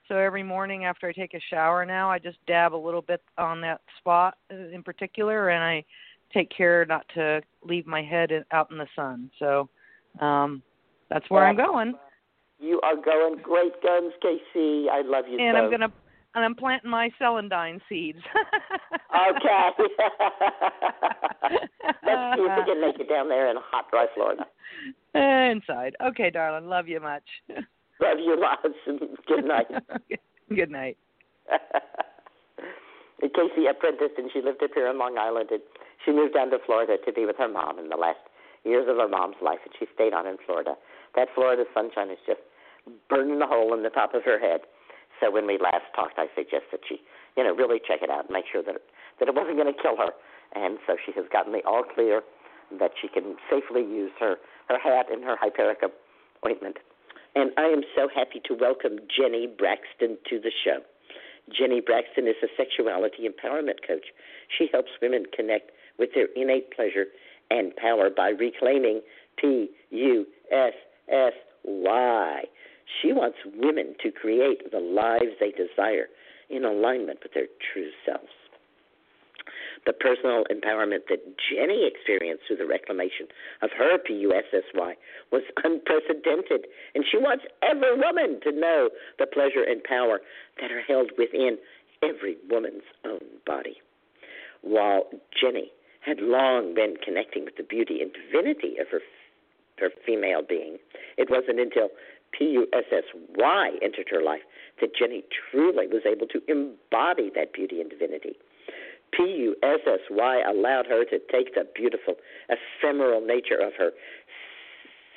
[0.08, 3.22] So every morning after I take a shower now, I just dab a little bit
[3.38, 5.84] on that spot uh, in particular and I
[6.34, 9.30] take care not to leave my head out in the sun.
[9.40, 9.70] So
[10.20, 10.62] um
[11.10, 11.96] that's where I'm going.
[12.60, 14.88] You are going great guns, Casey.
[14.92, 15.64] I love you And so.
[15.64, 15.92] I'm going to
[16.36, 18.20] and I'm planting my celandine seeds.
[19.16, 19.70] Okay.
[22.04, 24.46] Let's see if we can make it down there in hot, dry Florida.
[25.16, 25.96] Inside.
[26.00, 26.70] Okay, darling.
[26.70, 27.24] Love you much.
[28.02, 28.78] Love you lots.
[28.86, 29.68] and Good night.
[30.56, 30.98] Good night.
[33.22, 35.62] Casey apprenticed and she lived up here in Long Island and
[36.06, 38.22] she moved down to Florida to be with her mom in the last
[38.64, 40.76] years of her mom's life and she stayed on in Florida.
[41.16, 42.42] That Florida sunshine is just
[43.10, 44.62] burning a hole in the top of her head.
[45.20, 47.02] So when we last talked I suggested she,
[47.36, 48.86] you know, really check it out and make sure that it,
[49.20, 50.14] that it wasn't going to kill her.
[50.54, 52.22] And so she has gotten the all clear
[52.80, 54.38] that she can safely use her,
[54.70, 55.92] her hat and her hypericum
[56.46, 56.78] ointment.
[57.38, 60.80] And I am so happy to welcome Jenny Braxton to the show.
[61.56, 64.08] Jenny Braxton is a sexuality empowerment coach.
[64.58, 65.70] She helps women connect
[66.00, 67.06] with their innate pleasure
[67.52, 69.02] and power by reclaiming
[69.40, 70.74] P U S
[71.10, 71.34] S
[71.64, 72.44] Y.
[73.00, 76.08] She wants women to create the lives they desire
[76.50, 78.34] in alignment with their true selves.
[79.88, 83.26] The personal empowerment that Jenny experienced through the reclamation
[83.62, 84.28] of her PUSSY
[85.32, 90.20] was unprecedented, and she wants every woman to know the pleasure and power
[90.60, 91.58] that are held within
[92.04, 93.78] every woman's own body.
[94.62, 99.00] While Jenny had long been connecting with the beauty and divinity of her
[99.80, 100.80] her female being,
[101.18, 101.92] it wasn't until
[102.38, 104.42] PUSSY entered her life
[104.82, 108.36] that Jenny truly was able to embody that beauty and divinity.
[109.14, 112.16] PUSSY allowed her to take the beautiful,
[112.50, 113.92] ephemeral nature of her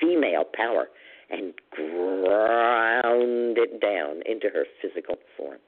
[0.01, 0.89] female power
[1.31, 5.59] and ground it down into her physical form.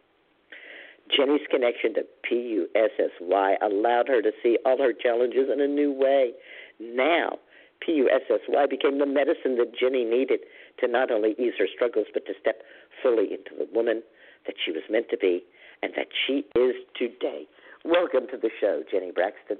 [1.15, 6.32] Jenny's connection to PUSSY allowed her to see all her challenges in a new way.
[6.81, 7.39] Now,
[7.81, 10.40] PUSSY became the medicine that Jenny needed
[10.78, 12.62] to not only ease her struggles, but to step
[13.03, 14.03] fully into the woman
[14.47, 15.44] that she was meant to be
[15.82, 17.47] and that she is today.
[17.84, 19.59] Welcome to the show, Jenny Braxton.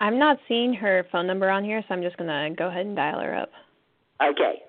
[0.00, 2.86] I'm not seeing her phone number on here, so I'm just going to go ahead
[2.86, 3.50] and dial her up.
[4.22, 4.62] Okay.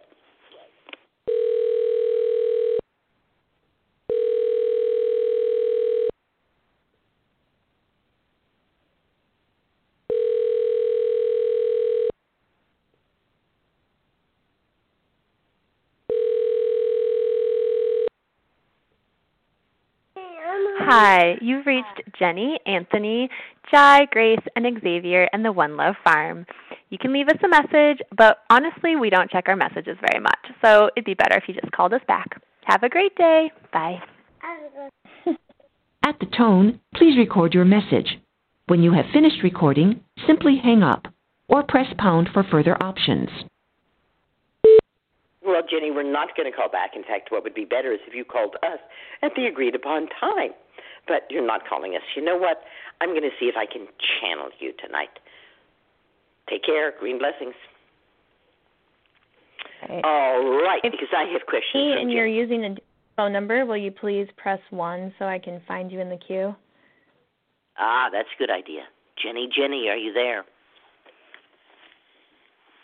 [21.65, 23.29] Hi, you've reached Jenny, Anthony,
[23.71, 26.45] Jai, Grace, and Xavier and the One Love Farm.
[26.89, 30.39] You can leave us a message, but honestly, we don't check our messages very much,
[30.63, 32.41] so it'd be better if you just called us back.
[32.65, 33.51] Have a great day.
[33.71, 33.99] Bye.
[36.03, 38.19] At the tone, please record your message.
[38.67, 41.07] When you have finished recording, simply hang up
[41.47, 43.29] or press pound for further options.
[45.43, 46.91] Well, Jenny, we're not going to call back.
[46.95, 48.79] In fact, what would be better is if you called us
[49.21, 50.51] at the agreed upon time
[51.07, 52.01] but you're not calling us.
[52.15, 52.61] You know what?
[53.01, 53.87] I'm going to see if I can
[54.21, 55.09] channel you tonight.
[56.49, 56.93] Take care.
[56.99, 57.55] Green blessings.
[60.03, 61.73] All right, If because I have questions.
[61.73, 62.75] Hey, and Jen- you're using a
[63.15, 66.55] phone number, will you please press 1 so I can find you in the queue?
[67.77, 68.81] Ah, that's a good idea.
[69.21, 70.43] Jenny, Jenny, are you there?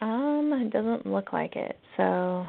[0.01, 1.77] Um, it doesn't look like it.
[1.97, 2.45] So,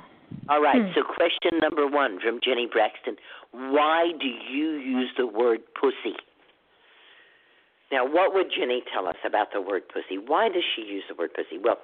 [0.49, 0.83] All right.
[0.83, 0.93] Hmm.
[0.95, 3.17] So, question number one from Jenny Braxton:
[3.53, 6.17] Why do you use the word pussy?
[7.91, 10.19] Now, what would Jenny tell us about the word pussy?
[10.19, 11.61] Why does she use the word pussy?
[11.63, 11.79] Well,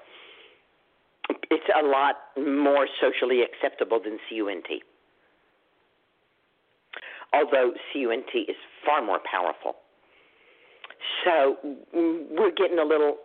[1.50, 4.82] it's a lot more socially acceptable than CUNT.
[7.34, 8.56] Although CUNT is
[8.86, 9.76] far more powerful.
[11.24, 11.56] So
[11.94, 13.16] mm, we're getting a little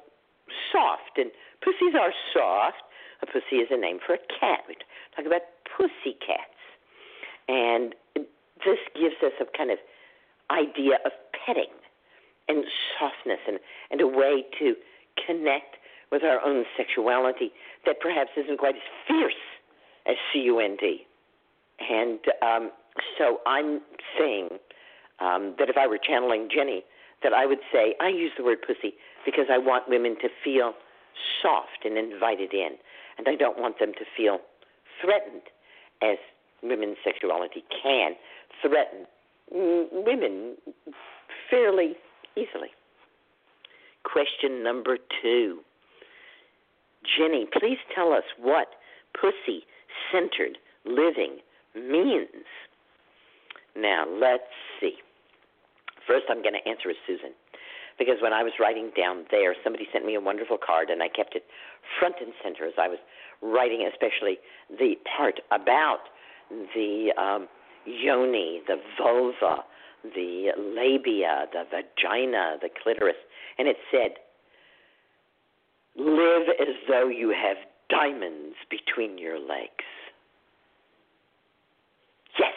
[0.71, 1.31] soft, and
[1.63, 2.83] pussies are soft.
[3.23, 4.67] A pussy is a name for a cat.
[4.67, 4.75] We
[5.15, 5.41] talk about
[5.77, 6.59] pussy cats.
[7.47, 7.95] And
[8.65, 9.77] this gives us a kind of
[10.51, 11.71] idea of petting
[12.49, 12.65] and
[12.99, 13.59] softness and,
[13.91, 14.75] and a way to
[15.25, 15.77] connect
[16.11, 17.51] with our own sexuality
[17.85, 19.33] that perhaps isn't quite as fierce
[20.05, 20.81] as CUNT.
[21.79, 22.71] And um,
[23.17, 23.81] so I'm
[24.19, 24.49] saying
[25.19, 26.83] um, that if I were channeling Jenny,
[27.23, 28.95] that I would say I use the word pussy
[29.25, 30.73] because I want women to feel
[31.41, 32.71] soft and invited in,
[33.17, 34.39] and I don't want them to feel
[35.01, 35.43] threatened,
[36.01, 36.17] as
[36.61, 38.13] women's sexuality can
[38.61, 39.05] threaten
[39.51, 40.55] women
[41.49, 41.95] fairly
[42.35, 42.69] easily.
[44.03, 45.59] Question number two.
[47.17, 48.67] Jenny, please tell us what
[49.19, 49.63] pussy
[50.11, 51.37] centered living
[51.75, 52.45] means.
[53.75, 54.43] Now, let's
[54.79, 54.95] see.
[56.07, 57.33] First, I'm going to answer as Susun.
[57.97, 61.09] Because when I was writing down there, somebody sent me a wonderful card, and I
[61.09, 61.43] kept it
[61.99, 62.99] front and center as I was
[63.41, 64.37] writing, especially
[64.69, 66.09] the part about
[66.49, 67.47] the um,
[67.85, 69.63] yoni, the vulva,
[70.03, 73.15] the labia, the vagina, the clitoris.
[73.57, 74.15] And it said,
[75.95, 77.57] Live as though you have
[77.89, 79.85] diamonds between your legs.
[82.39, 82.53] Yes.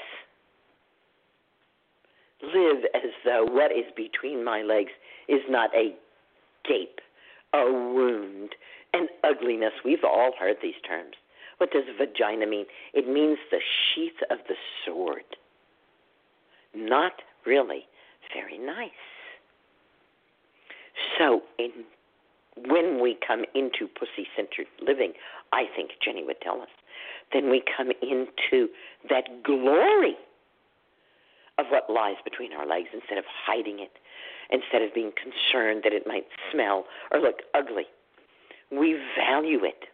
[2.43, 4.93] Live as though what is between my legs
[5.28, 5.94] is not a
[6.66, 7.01] gape,
[7.53, 8.55] a wound,
[8.97, 9.73] an ugliness.
[9.85, 11.14] We've all heard these terms.
[11.59, 12.66] What does vagina mean?
[12.93, 14.55] It means the sheath of the
[14.85, 15.24] sword.
[16.74, 17.12] Not
[17.47, 17.86] really
[18.35, 18.90] very nice.
[21.18, 21.70] So, in,
[22.68, 25.12] when we come into pussy centered living,
[25.52, 26.68] I think Jenny would tell us,
[27.32, 28.68] then we come into
[29.09, 30.16] that glory
[31.59, 33.93] of what lies between our legs instead of hiding it,
[34.51, 37.86] instead of being concerned that it might smell or look ugly.
[38.70, 39.84] We value it.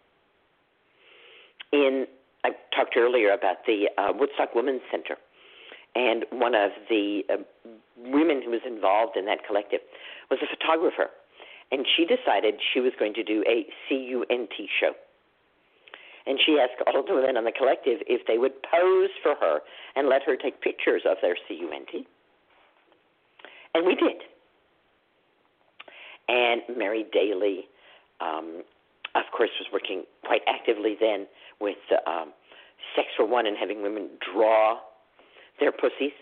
[1.72, 2.06] In
[2.44, 5.16] I talked earlier about the uh, Woodstock Women's Center,
[5.94, 7.36] And one of the uh,
[7.96, 9.80] women who was involved in that collective
[10.30, 11.10] was a photographer.
[11.70, 14.92] And she decided she was going to do a CUNT show.
[16.26, 19.60] And she asked all the women on the collective if they would pose for her
[19.96, 22.06] and let her take pictures of their CUNT.
[23.74, 24.22] And we did.
[26.28, 27.66] And Mary Daly,
[28.22, 28.62] um,
[29.14, 31.26] of course, was working quite actively then
[31.60, 31.76] with
[32.06, 32.32] um,
[32.96, 34.78] Sex for One and having women draw
[35.60, 36.16] their pussies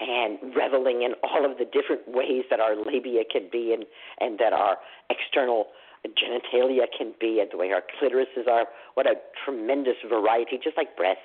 [0.00, 3.84] and reveling in all of the different ways that our labia can be and,
[4.20, 4.76] and that our
[5.10, 5.68] external
[6.06, 8.66] genitalia can be and the way our clitorises are.
[8.94, 11.22] What a tremendous variety, just like breasts.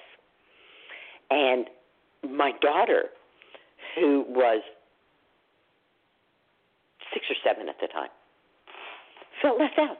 [1.29, 1.67] And
[2.23, 3.05] my daughter,
[3.95, 4.61] who was
[7.13, 8.09] six or seven at the time,
[9.41, 9.97] felt left out.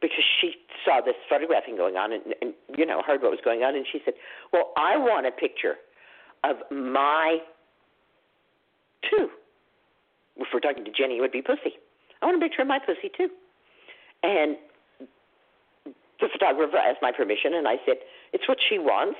[0.00, 0.52] Because she
[0.84, 3.84] saw this photographing going on and, and you know heard what was going on and
[3.90, 4.14] she said
[4.52, 5.74] well i want a picture
[6.44, 7.38] of my
[9.10, 9.28] two.
[10.36, 11.74] If we're talking to jenny it would be pussy.
[12.22, 13.28] I want a picture of my pussy too.
[14.22, 14.56] And
[16.20, 17.96] the photographer asked my permission and i said
[18.32, 19.18] it's what she wants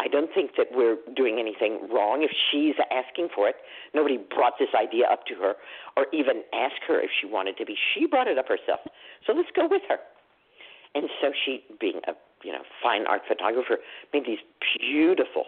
[0.00, 3.56] I don't think that we're doing anything wrong if she's asking for it.
[3.94, 5.54] Nobody brought this idea up to her
[5.96, 7.76] or even asked her if she wanted to be.
[7.94, 8.80] She brought it up herself.
[9.26, 9.98] So let's go with her.
[10.94, 12.12] And so she, being a
[12.42, 13.78] you know fine art photographer,
[14.12, 14.42] made these
[14.78, 15.44] beautiful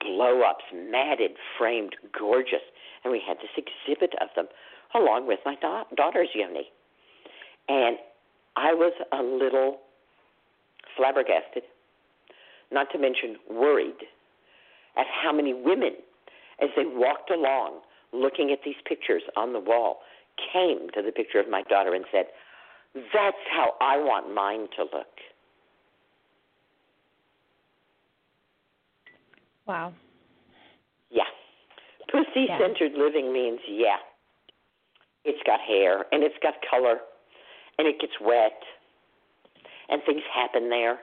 [0.00, 2.64] blow ups, matted, framed, gorgeous,
[3.02, 4.46] and we had this exhibit of them
[4.94, 6.70] along with my da- daughter's yoni.
[7.68, 7.98] And
[8.56, 9.80] I was a little
[10.96, 11.64] flabbergasted
[12.74, 14.02] not to mention worried
[14.96, 15.92] at how many women,
[16.60, 17.80] as they walked along
[18.12, 20.00] looking at these pictures on the wall,
[20.52, 22.26] came to the picture of my daughter and said,
[22.94, 25.06] That's how I want mine to look.
[29.66, 29.94] Wow.
[31.10, 31.22] Yeah.
[32.10, 33.02] Pussy centered yeah.
[33.02, 33.96] living means, yeah,
[35.24, 36.98] it's got hair and it's got color
[37.78, 38.60] and it gets wet
[39.88, 40.98] and things happen there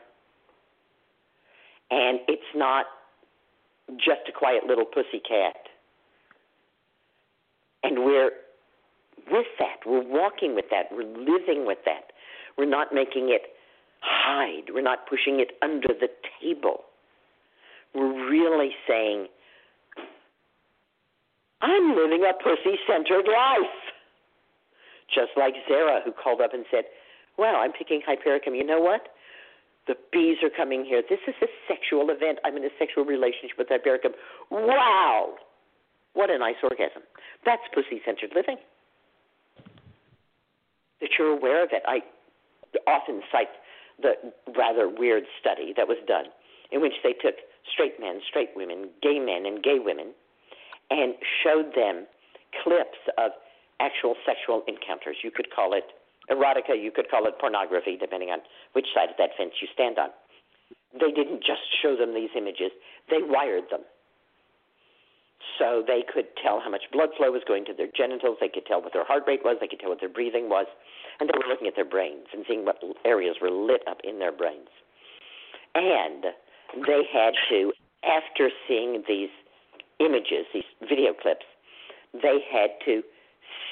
[1.91, 2.85] and it's not
[3.97, 5.55] just a quiet little pussy cat.
[7.84, 8.31] And we're
[9.30, 9.85] with that.
[9.85, 10.85] We're walking with that.
[10.91, 12.13] We're living with that.
[12.57, 13.41] We're not making it
[13.99, 14.73] hide.
[14.73, 16.07] We're not pushing it under the
[16.41, 16.81] table.
[17.93, 19.27] We're really saying,
[21.61, 23.77] I'm living a pussy centered life.
[25.13, 26.85] Just like Zara, who called up and said,
[27.38, 28.55] Well, I'm picking hypericum.
[28.55, 29.09] You know what?
[29.87, 31.01] The bees are coming here.
[31.07, 32.39] This is a sexual event.
[32.45, 34.11] I'm in a sexual relationship with Hypericum.
[34.51, 35.35] Wow!
[36.13, 37.03] What a nice orgasm.
[37.45, 38.57] That's pussy centered living.
[40.99, 41.81] That you're aware of it.
[41.87, 42.01] I
[42.87, 43.49] often cite
[44.01, 44.13] the
[44.55, 46.25] rather weird study that was done
[46.71, 47.35] in which they took
[47.71, 50.13] straight men, straight women, gay men, and gay women
[50.91, 52.05] and showed them
[52.63, 53.31] clips of
[53.79, 55.17] actual sexual encounters.
[55.23, 55.85] You could call it
[56.30, 58.39] erotica, you could call it pornography, depending on
[58.73, 60.10] which side of that fence you stand on.
[60.93, 62.72] They didn't just show them these images,
[63.10, 63.81] they wired them.
[65.57, 68.65] So they could tell how much blood flow was going to their genitals, they could
[68.65, 70.68] tell what their heart rate was, they could tell what their breathing was,
[71.19, 74.19] and they were looking at their brains and seeing what areas were lit up in
[74.19, 74.69] their brains.
[75.73, 76.26] And
[76.85, 77.73] they had to,
[78.03, 79.30] after seeing these
[79.99, 81.45] images, these video clips,
[82.14, 83.03] they had to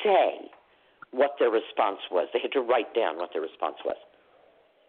[0.03, 0.49] say
[1.11, 2.27] what their response was.
[2.33, 3.97] They had to write down what their response was.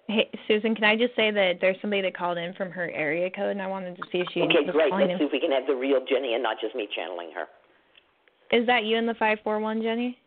[0.06, 3.30] Hey, Susun, can I just say that there's somebody that called in from her area
[3.30, 4.92] code, and I wanted to see if she okay, great.
[4.92, 5.18] Let's in.
[5.18, 7.47] see if we can have the real Jenny and not just me channeling her.
[8.51, 10.18] Is that you in the five four one, Jenny?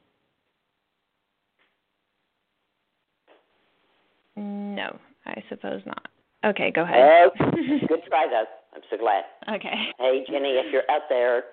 [4.38, 6.08] No, I suppose not.
[6.46, 7.30] Okay, go ahead.
[7.40, 7.52] Oh,
[7.88, 8.46] good try though.
[8.74, 9.24] I'm so glad.
[9.56, 9.92] Okay.
[10.00, 11.44] Hey Jenny, if you're out there,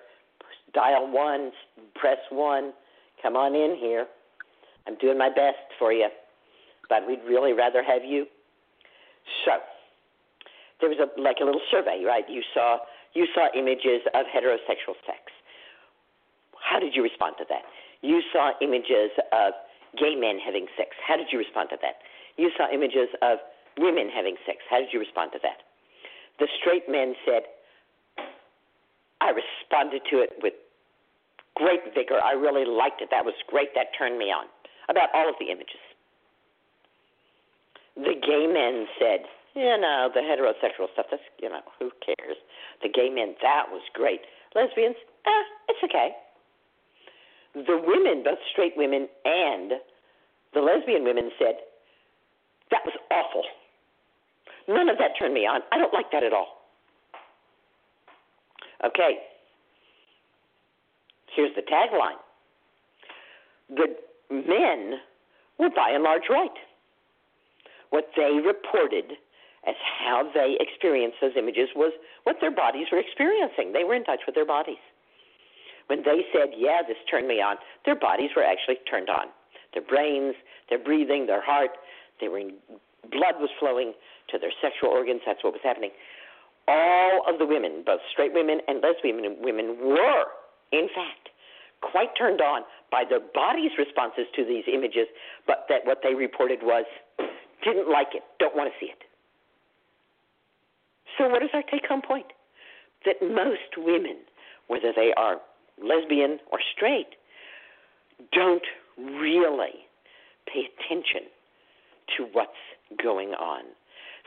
[0.73, 1.51] dial one,
[1.95, 2.71] press one.
[3.21, 4.07] Come on in here.
[4.87, 6.09] I'm doing my best for you,
[6.89, 8.25] but we'd really rather have you.
[9.45, 9.51] So
[10.79, 12.25] there was a like a little survey, right?
[12.27, 12.79] You saw
[13.13, 15.31] you saw images of heterosexual sex.
[16.57, 17.63] How did you respond to that?
[18.01, 19.53] You saw images of
[19.97, 20.95] gay men having sex.
[21.05, 22.01] How did you respond to that?
[22.37, 23.37] You saw images of
[23.77, 24.59] women having sex.
[24.69, 25.67] How did you respond to that?
[26.39, 27.43] The straight men said,
[29.19, 30.53] I responded to it with
[31.55, 32.17] great vigor.
[32.23, 33.09] I really liked it.
[33.11, 33.75] That was great.
[33.75, 34.47] That turned me on
[34.89, 35.81] about all of the images.
[37.95, 42.37] The gay men said, you know, the heterosexual stuff, that's, you know, who cares?
[42.81, 44.21] The gay men, that was great.
[44.55, 44.95] Lesbians,
[45.25, 46.15] eh, it's okay.
[47.53, 49.73] The women, both straight women and
[50.53, 51.55] the lesbian women said,
[52.71, 53.43] that was awful.
[54.67, 55.61] None of that turned me on.
[55.71, 56.61] I don't like that at all.
[58.85, 59.19] Okay.
[61.35, 62.19] Here's the tagline
[63.69, 63.95] The
[64.31, 64.99] men
[65.59, 66.57] were by and large right.
[67.89, 69.17] What they reported
[69.67, 71.93] as how they experienced those images was
[72.23, 73.73] what their bodies were experiencing.
[73.73, 74.81] They were in touch with their bodies.
[75.87, 79.27] When they said, Yeah, this turned me on, their bodies were actually turned on.
[79.73, 80.35] Their brains,
[80.69, 81.71] their breathing, their heart,
[82.19, 82.53] they were in,
[83.11, 83.93] blood was flowing
[84.29, 85.21] to their sexual organs.
[85.25, 85.91] That's what was happening.
[86.67, 90.25] All of the women, both straight women and lesbian women, were,
[90.71, 91.30] in fact,
[91.81, 95.07] quite turned on by their bodies' responses to these images,
[95.47, 96.85] but that what they reported was
[97.63, 99.03] didn't like it, don't want to see it.
[101.17, 102.27] So, what is our take home point?
[103.05, 104.17] That most women,
[104.67, 105.37] whether they are
[105.83, 107.17] lesbian or straight,
[108.31, 108.65] don't
[108.97, 109.85] really
[110.47, 111.29] pay attention
[112.17, 112.51] to what's
[113.01, 113.63] going on.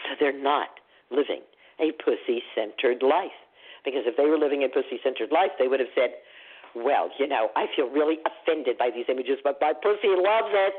[0.05, 0.69] So, they're not
[1.11, 1.43] living
[1.81, 3.35] a pussy centered life.
[3.85, 6.17] Because if they were living a pussy centered life, they would have said,
[6.75, 10.75] Well, you know, I feel really offended by these images, but my pussy loves it.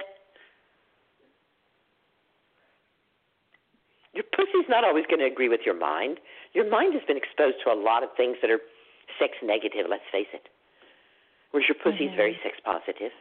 [4.15, 6.17] your pussy's not always going to agree with your mind.
[6.55, 8.63] Your mind has been exposed to a lot of things that are
[9.19, 10.47] sex negative, let's face it.
[11.51, 12.23] Whereas your pussy's mm-hmm.
[12.23, 13.11] very sex positive,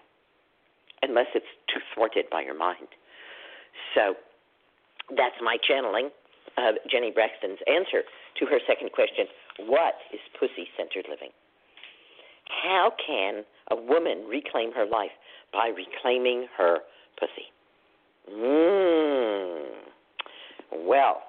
[1.02, 2.86] unless it's too thwarted by your mind.
[3.94, 4.14] So
[5.18, 6.14] that's my channeling
[6.56, 8.06] of Jenny Braxton's answer
[8.38, 9.26] to her second question
[9.66, 11.34] What is pussy centered living?
[12.48, 15.10] How can a woman reclaim her life?
[15.52, 16.78] By reclaiming her
[17.18, 17.50] pussy.
[18.30, 19.64] Mmm.
[20.72, 21.22] Well,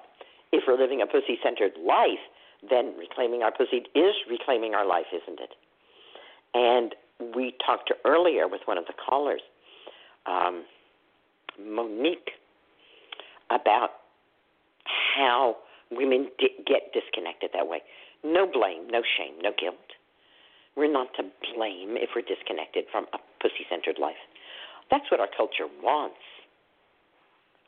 [0.52, 2.22] if we're living a pussy centered life,
[2.68, 5.50] then reclaiming our pussy is reclaiming our life, isn't it?
[6.54, 6.94] And
[7.34, 9.42] we talked earlier with one of the callers,
[10.26, 10.64] um,
[11.60, 12.30] Monique,
[13.50, 13.90] about
[14.84, 15.56] how
[15.90, 17.82] women di- get disconnected that way.
[18.24, 19.76] No blame, no shame, no guilt.
[20.76, 21.24] We're not to
[21.54, 24.20] blame if we're disconnected from a pussy centered life.
[24.90, 26.20] That's what our culture wants.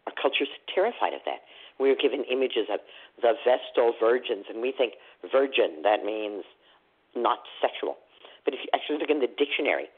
[0.06, 1.40] Our culture's terrified of that
[1.80, 2.80] We are given images of
[3.20, 4.94] the Vestal virgins, and we think
[5.30, 6.44] virgin, that means
[7.16, 7.96] not sexual.
[8.44, 9.88] But if you actually look in the dictionary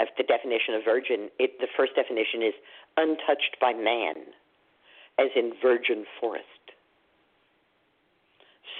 [0.00, 2.54] of the definition of virgin, it, the first definition is
[2.96, 4.16] untouched by man,
[5.18, 6.44] as in virgin forest.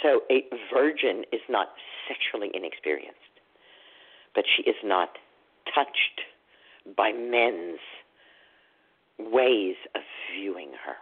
[0.03, 1.69] So a virgin is not
[2.07, 3.26] sexually inexperienced,
[4.37, 5.09] but she is not
[5.75, 6.21] touched
[6.97, 7.81] by men's
[9.19, 10.03] ways of
[10.33, 10.95] viewing her.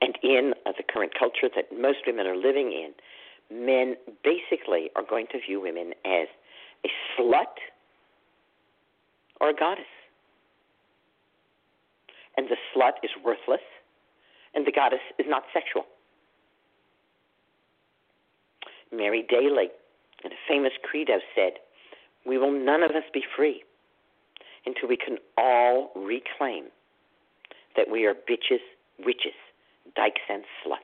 [0.00, 2.92] And in uh, the current culture that most women are living in,
[3.64, 6.26] men basically are going to view women as
[6.84, 7.60] a slut
[9.40, 9.84] or a goddess.
[12.38, 13.60] And the slut is worthless,
[14.54, 15.84] and the goddess is not sexual.
[18.90, 19.68] Mary Daly,
[20.24, 21.54] in a famous credo, said,
[22.26, 23.62] We will none of us be free
[24.66, 26.66] until we can all reclaim
[27.76, 28.60] that we are bitches,
[28.98, 29.36] witches,
[29.96, 30.78] dykes and sluts.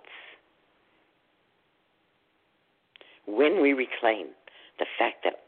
[3.27, 4.29] When we reclaim
[4.79, 5.43] the fact that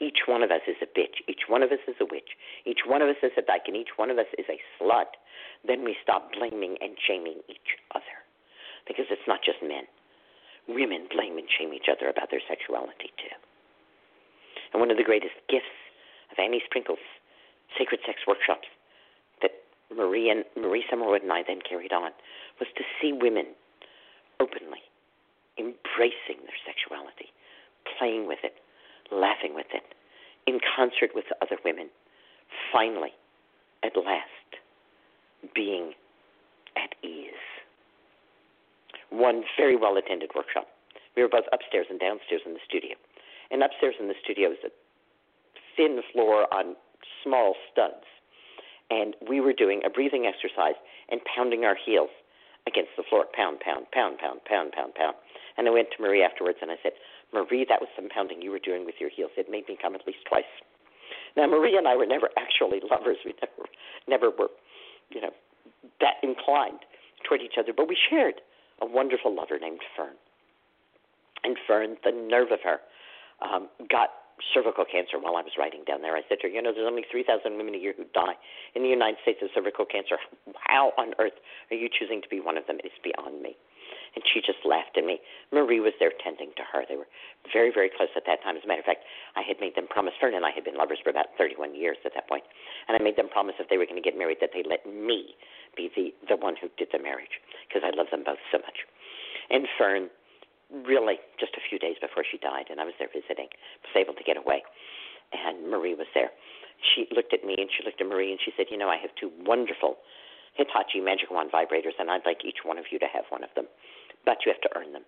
[0.00, 2.80] each one of us is a bitch, each one of us is a witch, each
[2.86, 5.16] one of us is a dyke, and each one of us is a slut,
[5.66, 8.04] then we stop blaming and shaming each other.
[8.86, 9.84] Because it's not just men.
[10.68, 13.34] Women blame and shame each other about their sexuality too.
[14.72, 15.72] And one of the greatest gifts
[16.30, 17.02] of Annie Sprinkle's
[17.78, 18.66] sacred sex workshops
[19.42, 19.52] that
[19.94, 22.10] Marie and Marie Summerwood and I then carried on
[22.58, 23.46] was to see women
[24.40, 24.82] openly
[25.58, 27.32] embracing their sexuality,
[27.98, 28.54] playing with it,
[29.10, 29.84] laughing with it,
[30.46, 31.88] in concert with other women,
[32.72, 33.12] finally,
[33.82, 34.60] at last,
[35.54, 35.92] being
[36.76, 37.45] at ease.
[39.10, 40.68] One very well attended workshop.
[41.16, 42.96] We were both upstairs and downstairs in the studio.
[43.50, 44.70] And upstairs in the studio was a
[45.76, 46.76] thin floor on
[47.22, 48.04] small studs
[48.90, 50.78] and we were doing a breathing exercise
[51.10, 52.10] and pounding our heels
[52.66, 55.16] against the floor, pound, pound, pound, pound, pound, pound, pound.
[55.56, 56.92] And I went to Marie afterwards and I said,
[57.32, 59.30] Marie, that was some pounding you were doing with your heels.
[59.36, 60.50] It made me come at least twice.
[61.36, 63.18] Now, Marie and I were never actually lovers.
[63.24, 63.68] We never,
[64.08, 64.50] never were,
[65.10, 65.30] you know,
[66.00, 66.80] that inclined
[67.26, 67.72] toward each other.
[67.76, 68.40] But we shared
[68.80, 70.14] a wonderful lover named Fern.
[71.44, 72.80] And Fern, the nerve of her,
[73.42, 74.10] um, got
[74.52, 76.16] cervical cancer while I was writing down there.
[76.16, 78.36] I said to her, you know, there's only 3,000 women a year who die
[78.74, 80.16] in the United States of cervical cancer.
[80.60, 81.36] How on earth
[81.70, 82.78] are you choosing to be one of them?
[82.84, 83.56] It's beyond me.
[84.14, 85.20] And she just laughed at me.
[85.52, 86.84] Marie was there tending to her.
[86.88, 87.08] They were
[87.52, 88.56] very, very close at that time.
[88.56, 89.04] As a matter of fact,
[89.34, 91.96] I had made them promise, Fern and I had been lovers for about 31 years
[92.04, 92.44] at that point,
[92.88, 94.86] and I made them promise if they were going to get married that they let
[94.86, 95.34] me
[95.76, 98.86] be the, the one who did the marriage because I love them both so much.
[99.50, 100.08] And Fern,
[100.70, 103.48] really, just a few days before she died, and I was there visiting.
[103.84, 104.62] Was able to get away,
[105.32, 106.30] and Marie was there.
[106.82, 108.98] She looked at me and she looked at Marie and she said, "You know, I
[108.98, 109.96] have two wonderful
[110.56, 113.50] Hitachi Magic Wand vibrators, and I'd like each one of you to have one of
[113.54, 113.68] them,
[114.26, 115.04] but you have to earn them."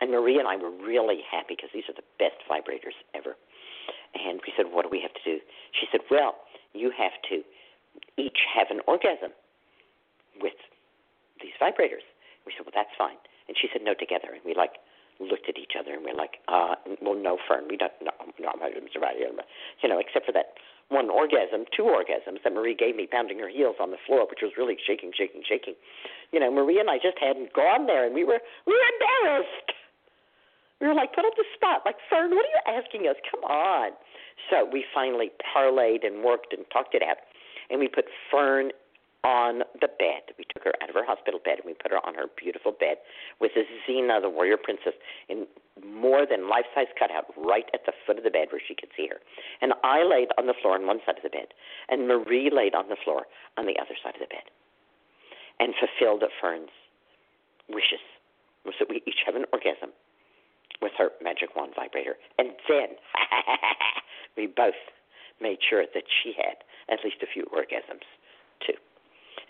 [0.00, 3.36] And Marie and I were really happy because these are the best vibrators ever.
[4.14, 5.40] And we said, "What do we have to do?"
[5.70, 6.34] She said, "Well,
[6.72, 7.44] you have to
[8.16, 9.32] each have an orgasm
[10.40, 10.56] with
[11.40, 12.02] these vibrators."
[12.44, 14.80] We said, "Well, that's fine." And she said, "No, together." And we like
[15.20, 18.52] looked at each other and we're like, uh, well, no, Fern, we don't, no, no.
[19.82, 20.54] You know, except for that
[20.88, 24.40] one orgasm, two orgasms that Marie gave me pounding her heels on the floor, which
[24.42, 25.74] was really shaking, shaking, shaking.
[26.32, 29.72] You know, Marie and I just hadn't gone there and we were, we were embarrassed.
[30.80, 33.16] We were like put on the spot, like Fern, what are you asking us?
[33.30, 33.92] Come on.
[34.50, 37.18] So we finally parlayed and worked and talked it out,
[37.70, 38.72] and we put Fern
[39.24, 40.34] on the bed.
[40.38, 42.72] We took her out of her hospital bed and we put her on her beautiful
[42.72, 42.98] bed
[43.40, 44.94] with Xena, the warrior princess,
[45.28, 45.46] in
[45.86, 48.90] more than life size cutout right at the foot of the bed where she could
[48.96, 49.22] see her.
[49.60, 51.54] And I laid on the floor on one side of the bed,
[51.88, 53.26] and Marie laid on the floor
[53.56, 54.50] on the other side of the bed,
[55.60, 56.74] and fulfilled Fern's
[57.68, 58.02] wishes
[58.64, 59.90] was that we each have an orgasm
[60.80, 62.16] with her magic wand vibrator.
[62.38, 62.98] And then
[64.36, 64.78] we both
[65.40, 66.62] made sure that she had
[66.92, 68.06] at least a few orgasms
[68.66, 68.78] too.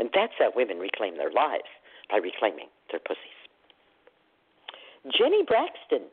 [0.03, 1.71] And that's how women reclaim their lives
[2.11, 3.39] by reclaiming their pussies.
[5.17, 6.11] Jenny Braxton.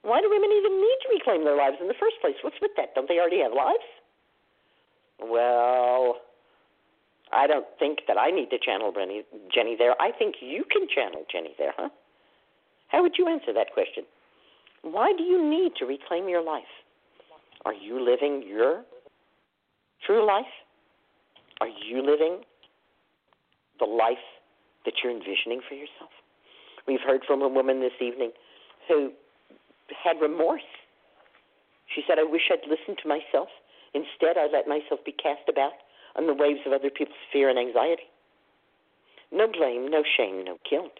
[0.00, 2.36] Why do women even need to reclaim their lives in the first place?
[2.40, 2.94] What's with that?
[2.94, 3.84] Don't they already have lives?
[5.20, 6.16] Well,
[7.30, 10.00] I don't think that I need to channel Jenny, there.
[10.00, 11.90] I think you can channel Jenny there, huh?
[12.88, 14.04] How would you answer that question?
[14.80, 16.72] Why do you need to reclaim your life?
[17.66, 18.82] Are you living your
[20.06, 20.46] true life?
[21.60, 22.40] Are you living
[23.78, 24.24] the life
[24.84, 26.10] that you're envisioning for yourself?
[26.88, 28.32] We've heard from a woman this evening
[28.88, 29.12] who
[30.02, 30.66] had remorse.
[31.94, 33.48] She said, I wish I'd listened to myself.
[33.92, 35.72] Instead, I let myself be cast about
[36.16, 38.08] on the waves of other people's fear and anxiety.
[39.32, 40.98] No blame, no shame, no guilt.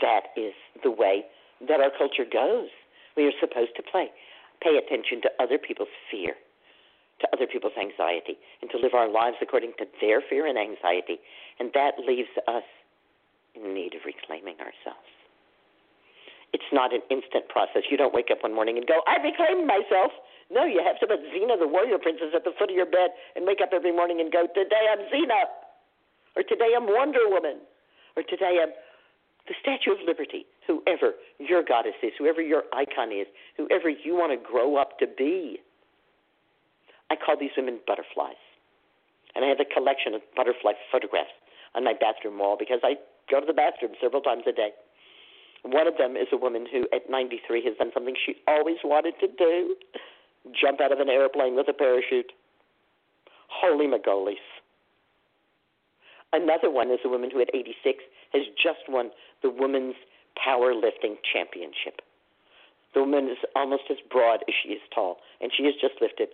[0.00, 1.24] That is the way
[1.68, 2.68] that our culture goes.
[3.16, 4.08] We are supposed to play,
[4.62, 6.34] pay attention to other people's fear
[7.20, 11.18] to other people's anxiety and to live our lives according to their fear and anxiety.
[11.58, 12.66] And that leaves us
[13.54, 15.08] in need of reclaiming ourselves.
[16.52, 17.84] It's not an instant process.
[17.90, 20.12] You don't wake up one morning and go, I reclaimed myself.
[20.48, 23.12] No, you have to put Xena, the warrior princess, at the foot of your bed
[23.36, 25.44] and wake up every morning and go, Today I'm Xena.
[26.36, 27.60] Or today I'm Wonder Woman.
[28.16, 28.72] Or today I'm
[29.46, 30.46] the Statue of Liberty.
[30.66, 33.26] Whoever your goddess is, whoever your icon is,
[33.56, 35.58] whoever you want to grow up to be.
[37.10, 38.40] I call these women butterflies.
[39.34, 41.34] And I have a collection of butterfly photographs
[41.74, 42.96] on my bathroom wall because I
[43.30, 44.70] go to the bathroom several times a day.
[45.62, 49.14] One of them is a woman who, at 93, has done something she always wanted
[49.20, 49.76] to do
[50.54, 52.32] jump out of an airplane with a parachute.
[53.48, 54.42] Holy Magolis.
[56.32, 59.10] Another one is a woman who, at 86, has just won
[59.42, 59.96] the Women's
[60.36, 62.00] Powerlifting Championship.
[62.94, 66.28] The woman is almost as broad as she is tall, and she has just lifted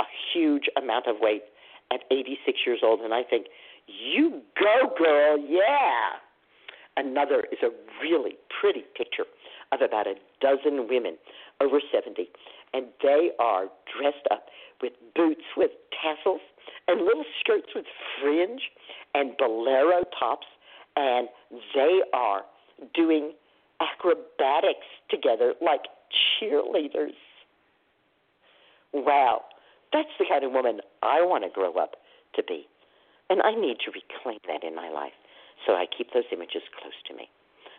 [0.00, 1.42] a huge amount of weight
[1.90, 3.46] at 86 years old, and I think,
[3.86, 6.20] you go, girl, yeah.
[6.96, 7.70] Another is a
[8.02, 9.24] really pretty picture
[9.72, 11.16] of about a dozen women
[11.60, 12.28] over 70,
[12.74, 13.66] and they are
[13.96, 14.46] dressed up
[14.82, 16.40] with boots with tassels
[16.86, 17.86] and little skirts with
[18.20, 18.62] fringe
[19.14, 20.46] and bolero tops,
[20.96, 21.28] and
[21.74, 22.42] they are
[22.94, 23.32] doing
[23.80, 25.82] acrobatics together like
[26.40, 27.14] cheerleaders.
[28.92, 29.44] Wow.
[29.92, 31.96] That's the kind of woman I want to grow up
[32.34, 32.66] to be.
[33.30, 35.16] And I need to reclaim that in my life.
[35.66, 37.28] So I keep those images close to me.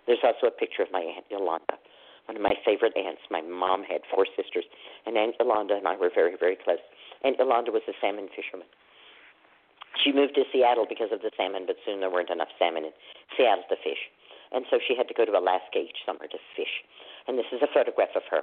[0.06, 1.78] There's also a picture of my Aunt Yolanda,
[2.26, 3.22] one of my favorite aunts.
[3.30, 4.66] My mom had four sisters,
[5.06, 6.82] and Aunt Yolanda and I were very, very close.
[7.24, 8.68] Aunt Yolanda was a salmon fisherman.
[10.04, 12.94] She moved to Seattle because of the salmon, but soon there weren't enough salmon in
[13.36, 14.10] Seattle to fish.
[14.52, 16.86] And so she had to go to Alaska each summer to fish.
[17.28, 18.42] And this is a photograph of her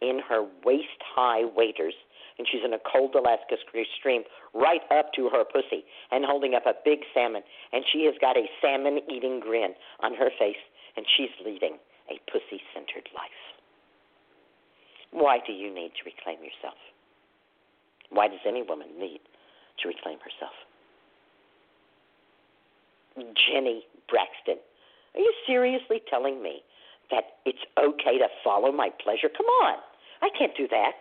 [0.00, 1.94] in her waist high waders
[2.38, 3.56] and she's in a cold Alaska
[3.98, 4.22] stream
[4.54, 7.42] right up to her pussy and holding up a big salmon.
[7.72, 10.62] And she has got a salmon eating grin on her face,
[10.96, 11.78] and she's leading
[12.08, 13.42] a pussy centered life.
[15.10, 16.78] Why do you need to reclaim yourself?
[18.10, 19.20] Why does any woman need
[19.82, 20.54] to reclaim herself?
[23.34, 24.58] Jenny Braxton,
[25.14, 26.62] are you seriously telling me
[27.10, 29.28] that it's okay to follow my pleasure?
[29.28, 29.78] Come on.
[30.22, 30.94] I can't do that.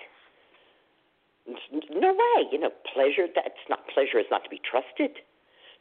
[1.48, 2.48] No way.
[2.52, 5.18] You know, pleasure, that's not, pleasure is not to be trusted.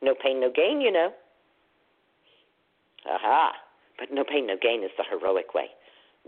[0.03, 1.11] No pain, no gain, you know.
[3.11, 3.53] Aha.
[3.99, 5.69] But no pain, no gain is the heroic way.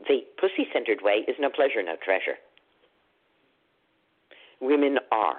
[0.08, 2.38] The pussy centered way is no pleasure, no treasure.
[4.60, 5.38] Women are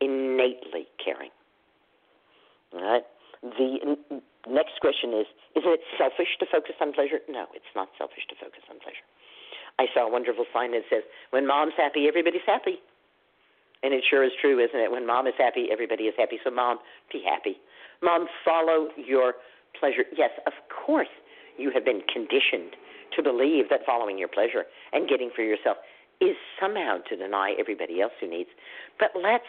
[0.00, 1.30] innately caring.
[2.74, 3.04] All right?
[3.42, 3.96] The
[4.48, 5.26] next question is
[5.56, 7.20] Isn't it selfish to focus on pleasure?
[7.28, 9.04] No, it's not selfish to focus on pleasure.
[9.78, 12.80] I saw a wonderful sign that says, When mom's happy, everybody's happy.
[13.82, 14.90] And it sure is true, isn't it?
[14.90, 16.38] When mom is happy, everybody is happy.
[16.44, 16.78] So, mom,
[17.12, 17.56] be happy.
[18.02, 19.34] Mom, follow your
[19.78, 20.04] pleasure.
[20.16, 21.08] Yes, of course,
[21.56, 22.76] you have been conditioned
[23.16, 25.78] to believe that following your pleasure and getting for yourself
[26.20, 28.50] is somehow to deny everybody else who needs.
[28.98, 29.48] But let's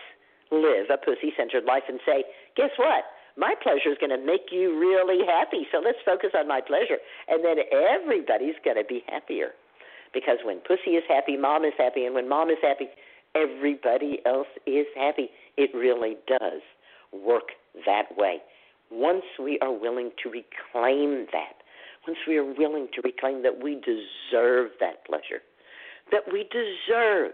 [0.52, 2.24] live a pussy centered life and say,
[2.56, 3.04] guess what?
[3.38, 5.68] My pleasure is going to make you really happy.
[5.72, 7.00] So let's focus on my pleasure.
[7.28, 9.52] And then everybody's going to be happier.
[10.14, 12.06] Because when pussy is happy, mom is happy.
[12.06, 12.88] And when mom is happy,
[13.36, 15.30] everybody else is happy.
[15.58, 16.62] It really does
[17.12, 17.50] work
[17.86, 18.38] that way.
[18.92, 21.64] Once we are willing to reclaim that,
[22.08, 25.42] once we are willing to reclaim that we deserve that pleasure,
[26.12, 27.32] that we deserve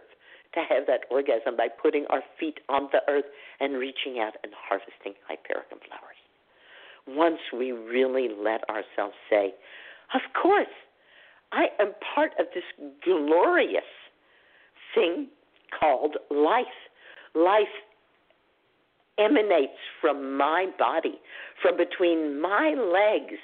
[0.53, 3.25] to have that orgasm by putting our feet on the earth
[3.59, 6.17] and reaching out and harvesting hypericum flowers.
[7.07, 9.53] Once we really let ourselves say,
[10.13, 10.67] Of course,
[11.51, 12.63] I am part of this
[13.03, 13.83] glorious
[14.93, 15.27] thing
[15.77, 16.65] called life.
[17.35, 17.67] Life
[19.17, 21.19] emanates from my body,
[21.61, 23.39] from between my legs.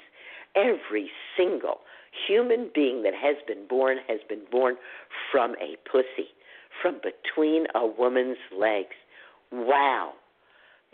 [0.56, 1.80] Every single
[2.28, 4.76] human being that has been born has been born
[5.32, 6.28] from a pussy,
[6.80, 8.94] from between a woman's legs.
[9.50, 10.12] Wow,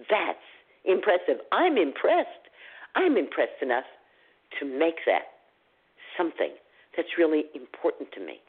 [0.09, 0.39] that's
[0.85, 1.43] impressive.
[1.53, 2.29] I'm impressed.
[2.95, 3.85] I'm impressed enough
[4.59, 5.23] to make that
[6.17, 6.51] something
[6.97, 8.41] that's really important to me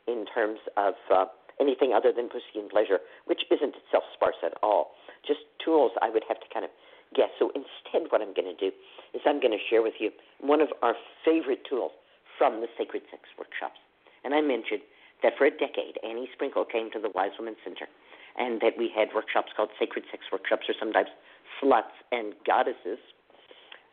[0.07, 1.25] in terms of uh,
[1.59, 4.97] anything other than pussy and pleasure, which isn't itself sparse at all.
[5.27, 6.71] Just tools I would have to kind of
[7.13, 7.29] guess.
[7.37, 8.73] So instead, what I'm going to do
[9.13, 10.09] is I'm going to share with you
[10.41, 11.91] one of our favorite tools
[12.37, 13.79] from the Sacred Sex workshops.
[14.23, 14.81] And I mentioned
[15.25, 17.89] that for a decade, Annie Sprinkle came to the Wise Woman Center,
[18.37, 21.09] and that we had workshops called Sacred Sex workshops, or sometimes
[21.57, 23.01] sluts and goddesses.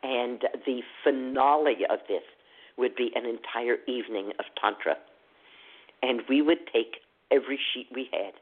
[0.03, 2.21] And the finale of this
[2.77, 4.93] would be an entire evening of Tantra.
[6.03, 7.01] And we would take
[7.31, 8.37] every sheet we had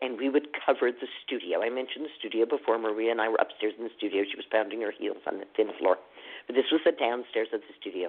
[0.00, 1.62] and we would cover the studio.
[1.62, 2.78] I mentioned the studio before.
[2.78, 4.22] Marie and I were upstairs in the studio.
[4.22, 5.98] She was pounding her heels on the thin floor.
[6.46, 8.08] But this was the downstairs of the studio.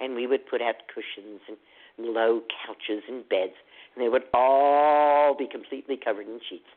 [0.00, 1.56] And we would put out cushions and
[1.98, 3.54] low couches and beds,
[3.94, 6.68] and they would all be completely covered in sheets.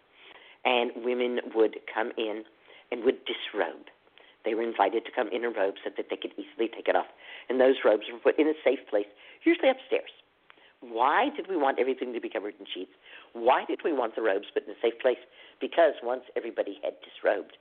[0.66, 2.44] And women would come in
[2.92, 3.88] and would disrobe.
[4.46, 6.96] They were invited to come in a robe so that they could easily take it
[6.96, 7.08] off.
[7.50, 9.08] And those robes were put in a safe place,
[9.44, 10.12] usually upstairs.
[10.82, 12.92] Why did we want everything to be covered in sheets?
[13.32, 15.20] Why did we want the robes put in a safe place?
[15.62, 17.56] Because once everybody had disrobed,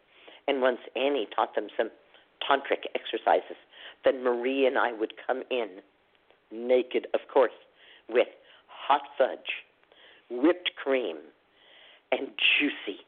[0.49, 1.91] and once Annie taught them some
[2.43, 3.57] tantric exercises,
[4.05, 5.83] then Marie and I would come in
[6.53, 7.53] naked, of course,
[8.09, 8.29] with
[8.69, 9.65] hot fudge,
[10.31, 11.17] whipped cream,
[12.11, 13.01] and juicy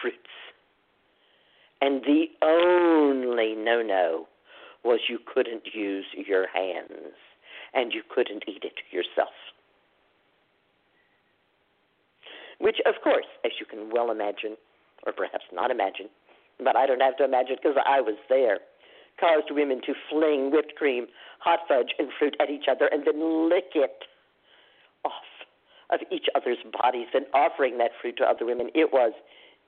[0.00, 0.18] fruits.
[1.80, 4.28] And the only no no
[4.84, 7.14] was you couldn't use your hands
[7.74, 9.34] and you couldn't eat it yourself.
[12.58, 14.56] Which, of course, as you can well imagine,
[15.06, 16.08] or perhaps not imagine,
[16.62, 18.58] but I don't have to imagine because I was there,
[19.18, 21.06] caused women to fling whipped cream,
[21.40, 24.04] hot fudge, and fruit at each other and then lick it
[25.04, 25.12] off
[25.90, 28.68] of each other's bodies and offering that fruit to other women.
[28.74, 29.12] It was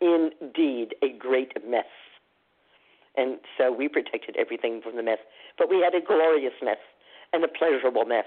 [0.00, 1.84] indeed a great mess.
[3.16, 5.18] And so we protected everything from the mess.
[5.58, 6.78] But we had a glorious mess
[7.32, 8.26] and a pleasurable mess.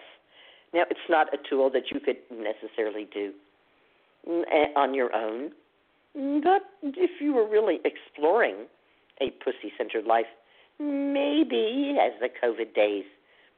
[0.73, 3.31] Now, it's not a tool that you could necessarily do
[4.27, 5.51] eh, on your own.
[6.15, 8.65] But if you were really exploring
[9.21, 10.25] a pussy centered life,
[10.79, 13.05] maybe as the COVID days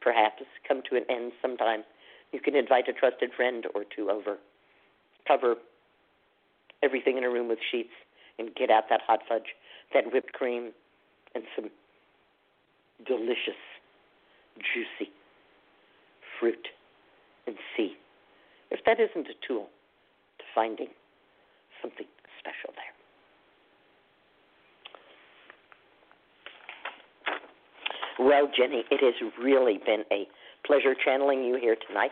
[0.01, 1.83] perhaps come to an end sometime,
[2.31, 4.37] you can invite a trusted friend or two over,
[5.27, 5.55] cover
[6.83, 7.93] everything in a room with sheets,
[8.37, 9.55] and get out that hot fudge,
[9.93, 10.71] that whipped cream,
[11.33, 11.69] and some
[13.05, 13.59] delicious,
[14.57, 15.11] juicy
[16.39, 16.67] fruit,
[17.47, 17.95] and see
[18.71, 19.67] if that isn't a tool
[20.39, 20.89] to finding
[21.81, 22.07] something
[22.39, 22.94] special there.
[28.19, 30.27] Well, Jenny, it has really been a
[30.65, 32.11] pleasure channeling you here tonight.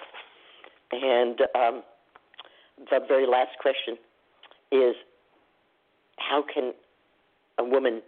[0.91, 1.84] And um,
[2.89, 3.97] the very last question
[4.71, 4.95] is
[6.17, 6.73] how can
[7.57, 8.01] a woman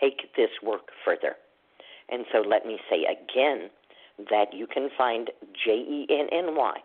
[0.00, 1.36] take this work further?
[2.08, 3.68] And so let me say again
[4.30, 5.30] that you can find
[5.64, 6.78] J E N N Y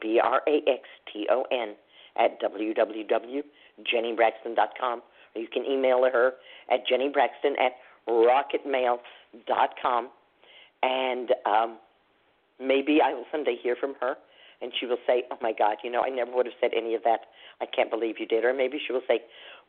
[0.00, 1.74] B R A X T O N
[2.16, 5.02] at www.jennybraxton.com
[5.34, 6.34] or you can email her
[6.70, 7.72] at jennybraxton at
[8.08, 10.08] rocketmail.com
[10.82, 11.78] and um,
[12.60, 14.16] maybe I will someday hear from her
[14.64, 16.94] and she will say, "Oh my God, you know, I never would have said any
[16.94, 17.20] of that.
[17.60, 19.20] I can't believe you did." Or maybe she will say,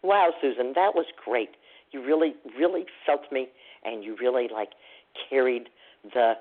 [0.02, 1.52] "Wow, Susun, that was great.
[1.92, 3.50] You really, really felt me,
[3.84, 4.72] and you really like
[5.30, 5.70] carried
[6.14, 6.36] the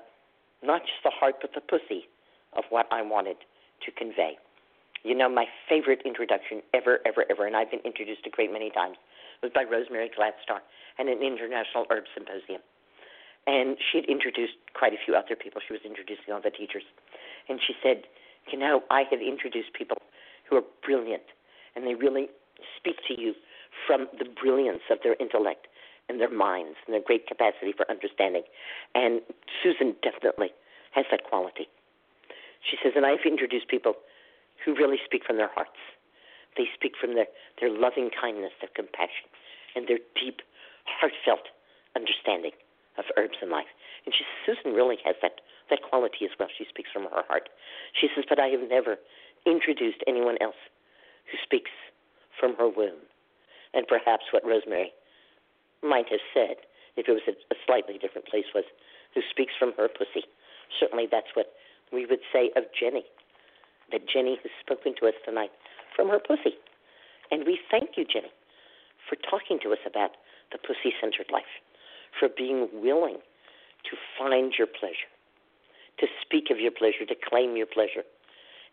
[0.63, 2.07] not just the heart but the pussy
[2.53, 3.37] of what I wanted
[3.85, 4.37] to convey."
[5.03, 8.71] You know, my favorite introduction ever, ever, ever, and I've been introduced a great many
[8.71, 8.97] times,
[9.41, 10.59] was by Rosemary Gladstar
[10.97, 12.61] and an International Herb Symposium.
[13.47, 15.61] And she had introduced quite a few other people.
[15.65, 16.83] She was introducing all the teachers.
[17.47, 18.03] And she said,
[18.51, 19.97] You know, I have introduced people
[20.49, 21.29] who are brilliant,
[21.75, 22.29] and they really
[22.77, 23.33] speak to you
[23.85, 25.67] from the brilliance of their intellect
[26.09, 28.43] and their minds and their great capacity for understanding.
[28.93, 29.21] And
[29.61, 30.49] Susun definitely
[30.91, 31.67] has that quality.
[32.61, 33.93] She says, and I've introduced people
[34.63, 35.77] who really speak from their hearts.
[36.57, 37.27] They speak from their,
[37.59, 39.27] their loving kindness, their compassion,
[39.75, 40.41] and their deep,
[40.87, 41.51] heartfelt
[41.95, 42.55] understanding
[42.97, 43.69] of herbs and life.
[44.05, 46.49] And she says, Susun really has that, that quality as well.
[46.51, 47.49] She speaks from her heart.
[47.91, 48.97] She says, but I have never
[49.45, 50.59] introduced anyone else
[51.31, 51.71] who speaks
[52.39, 53.03] from her womb.
[53.73, 54.93] And perhaps what Rosemary
[55.83, 56.63] might have said,
[56.95, 58.63] if it was a, a slightly different place, was
[59.13, 60.23] who speaks from her pussy.
[60.79, 61.51] Certainly that's what
[61.91, 63.03] we would say of Jenny,
[63.91, 65.51] that Jenny has spoken to us tonight
[65.95, 66.55] from her pussy.
[67.31, 68.31] And we thank you, Jenny,
[69.09, 70.11] for talking to us about
[70.51, 71.49] the pussy centered life
[72.19, 73.17] for being willing
[73.89, 75.11] to find your pleasure,
[75.99, 78.03] to speak of your pleasure, to claim your pleasure,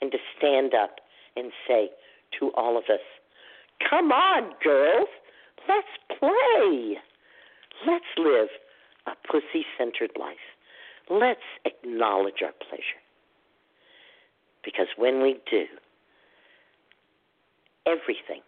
[0.01, 0.97] and to stand up
[1.37, 1.91] and say
[2.39, 3.01] to all of us,
[3.89, 5.09] Come on, girls,
[5.69, 5.89] let's
[6.19, 6.97] play.
[7.87, 8.49] Let's live
[9.07, 10.37] a pussy centered life.
[11.11, 13.01] Let's acknowledge our pleasure.
[14.65, 15.65] Because when we do,
[17.87, 18.43] everything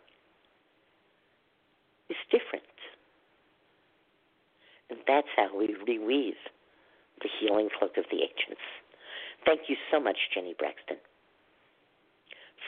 [2.11, 2.65] is different.
[4.91, 6.39] And that's how we reweave
[7.23, 8.63] the healing cloak of the ancients.
[9.47, 10.97] Thank you so much, Jenny Braxton,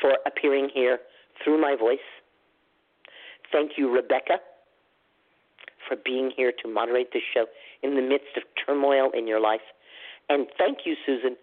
[0.00, 0.98] for appearing here
[1.42, 1.98] through my voice.
[3.52, 4.38] Thank you, Rebecca,
[5.86, 7.46] for being here to moderate this show
[7.82, 9.60] in the midst of turmoil in your life.
[10.28, 11.36] And thank you, Susun.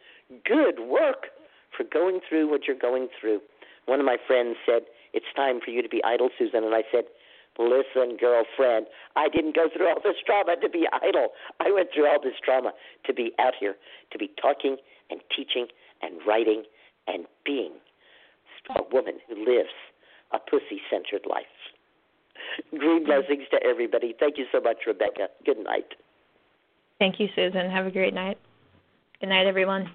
[0.45, 1.27] Good work
[1.75, 3.39] for going through what you're going through.
[3.85, 4.83] One of my friends said,
[5.13, 6.65] It's time for you to be idle, Susun.
[6.65, 7.05] And I said,
[7.59, 11.29] Listen, girlfriend, I didn't go through all this trauma to be idle.
[11.59, 12.73] I went through all this trauma
[13.05, 13.75] to be out here,
[14.11, 14.77] to be talking
[15.11, 15.67] and teaching
[16.01, 16.63] and writing
[17.07, 17.73] and being
[18.75, 19.73] a woman who lives
[20.31, 21.45] a pussy centered life.
[22.77, 24.15] Green blessings to everybody.
[24.19, 25.27] Thank you so much, Rebecca.
[25.45, 25.93] Good night.
[26.97, 27.71] Thank you, Susun.
[27.71, 28.37] Have a great night.
[29.19, 29.91] Good night, everyone.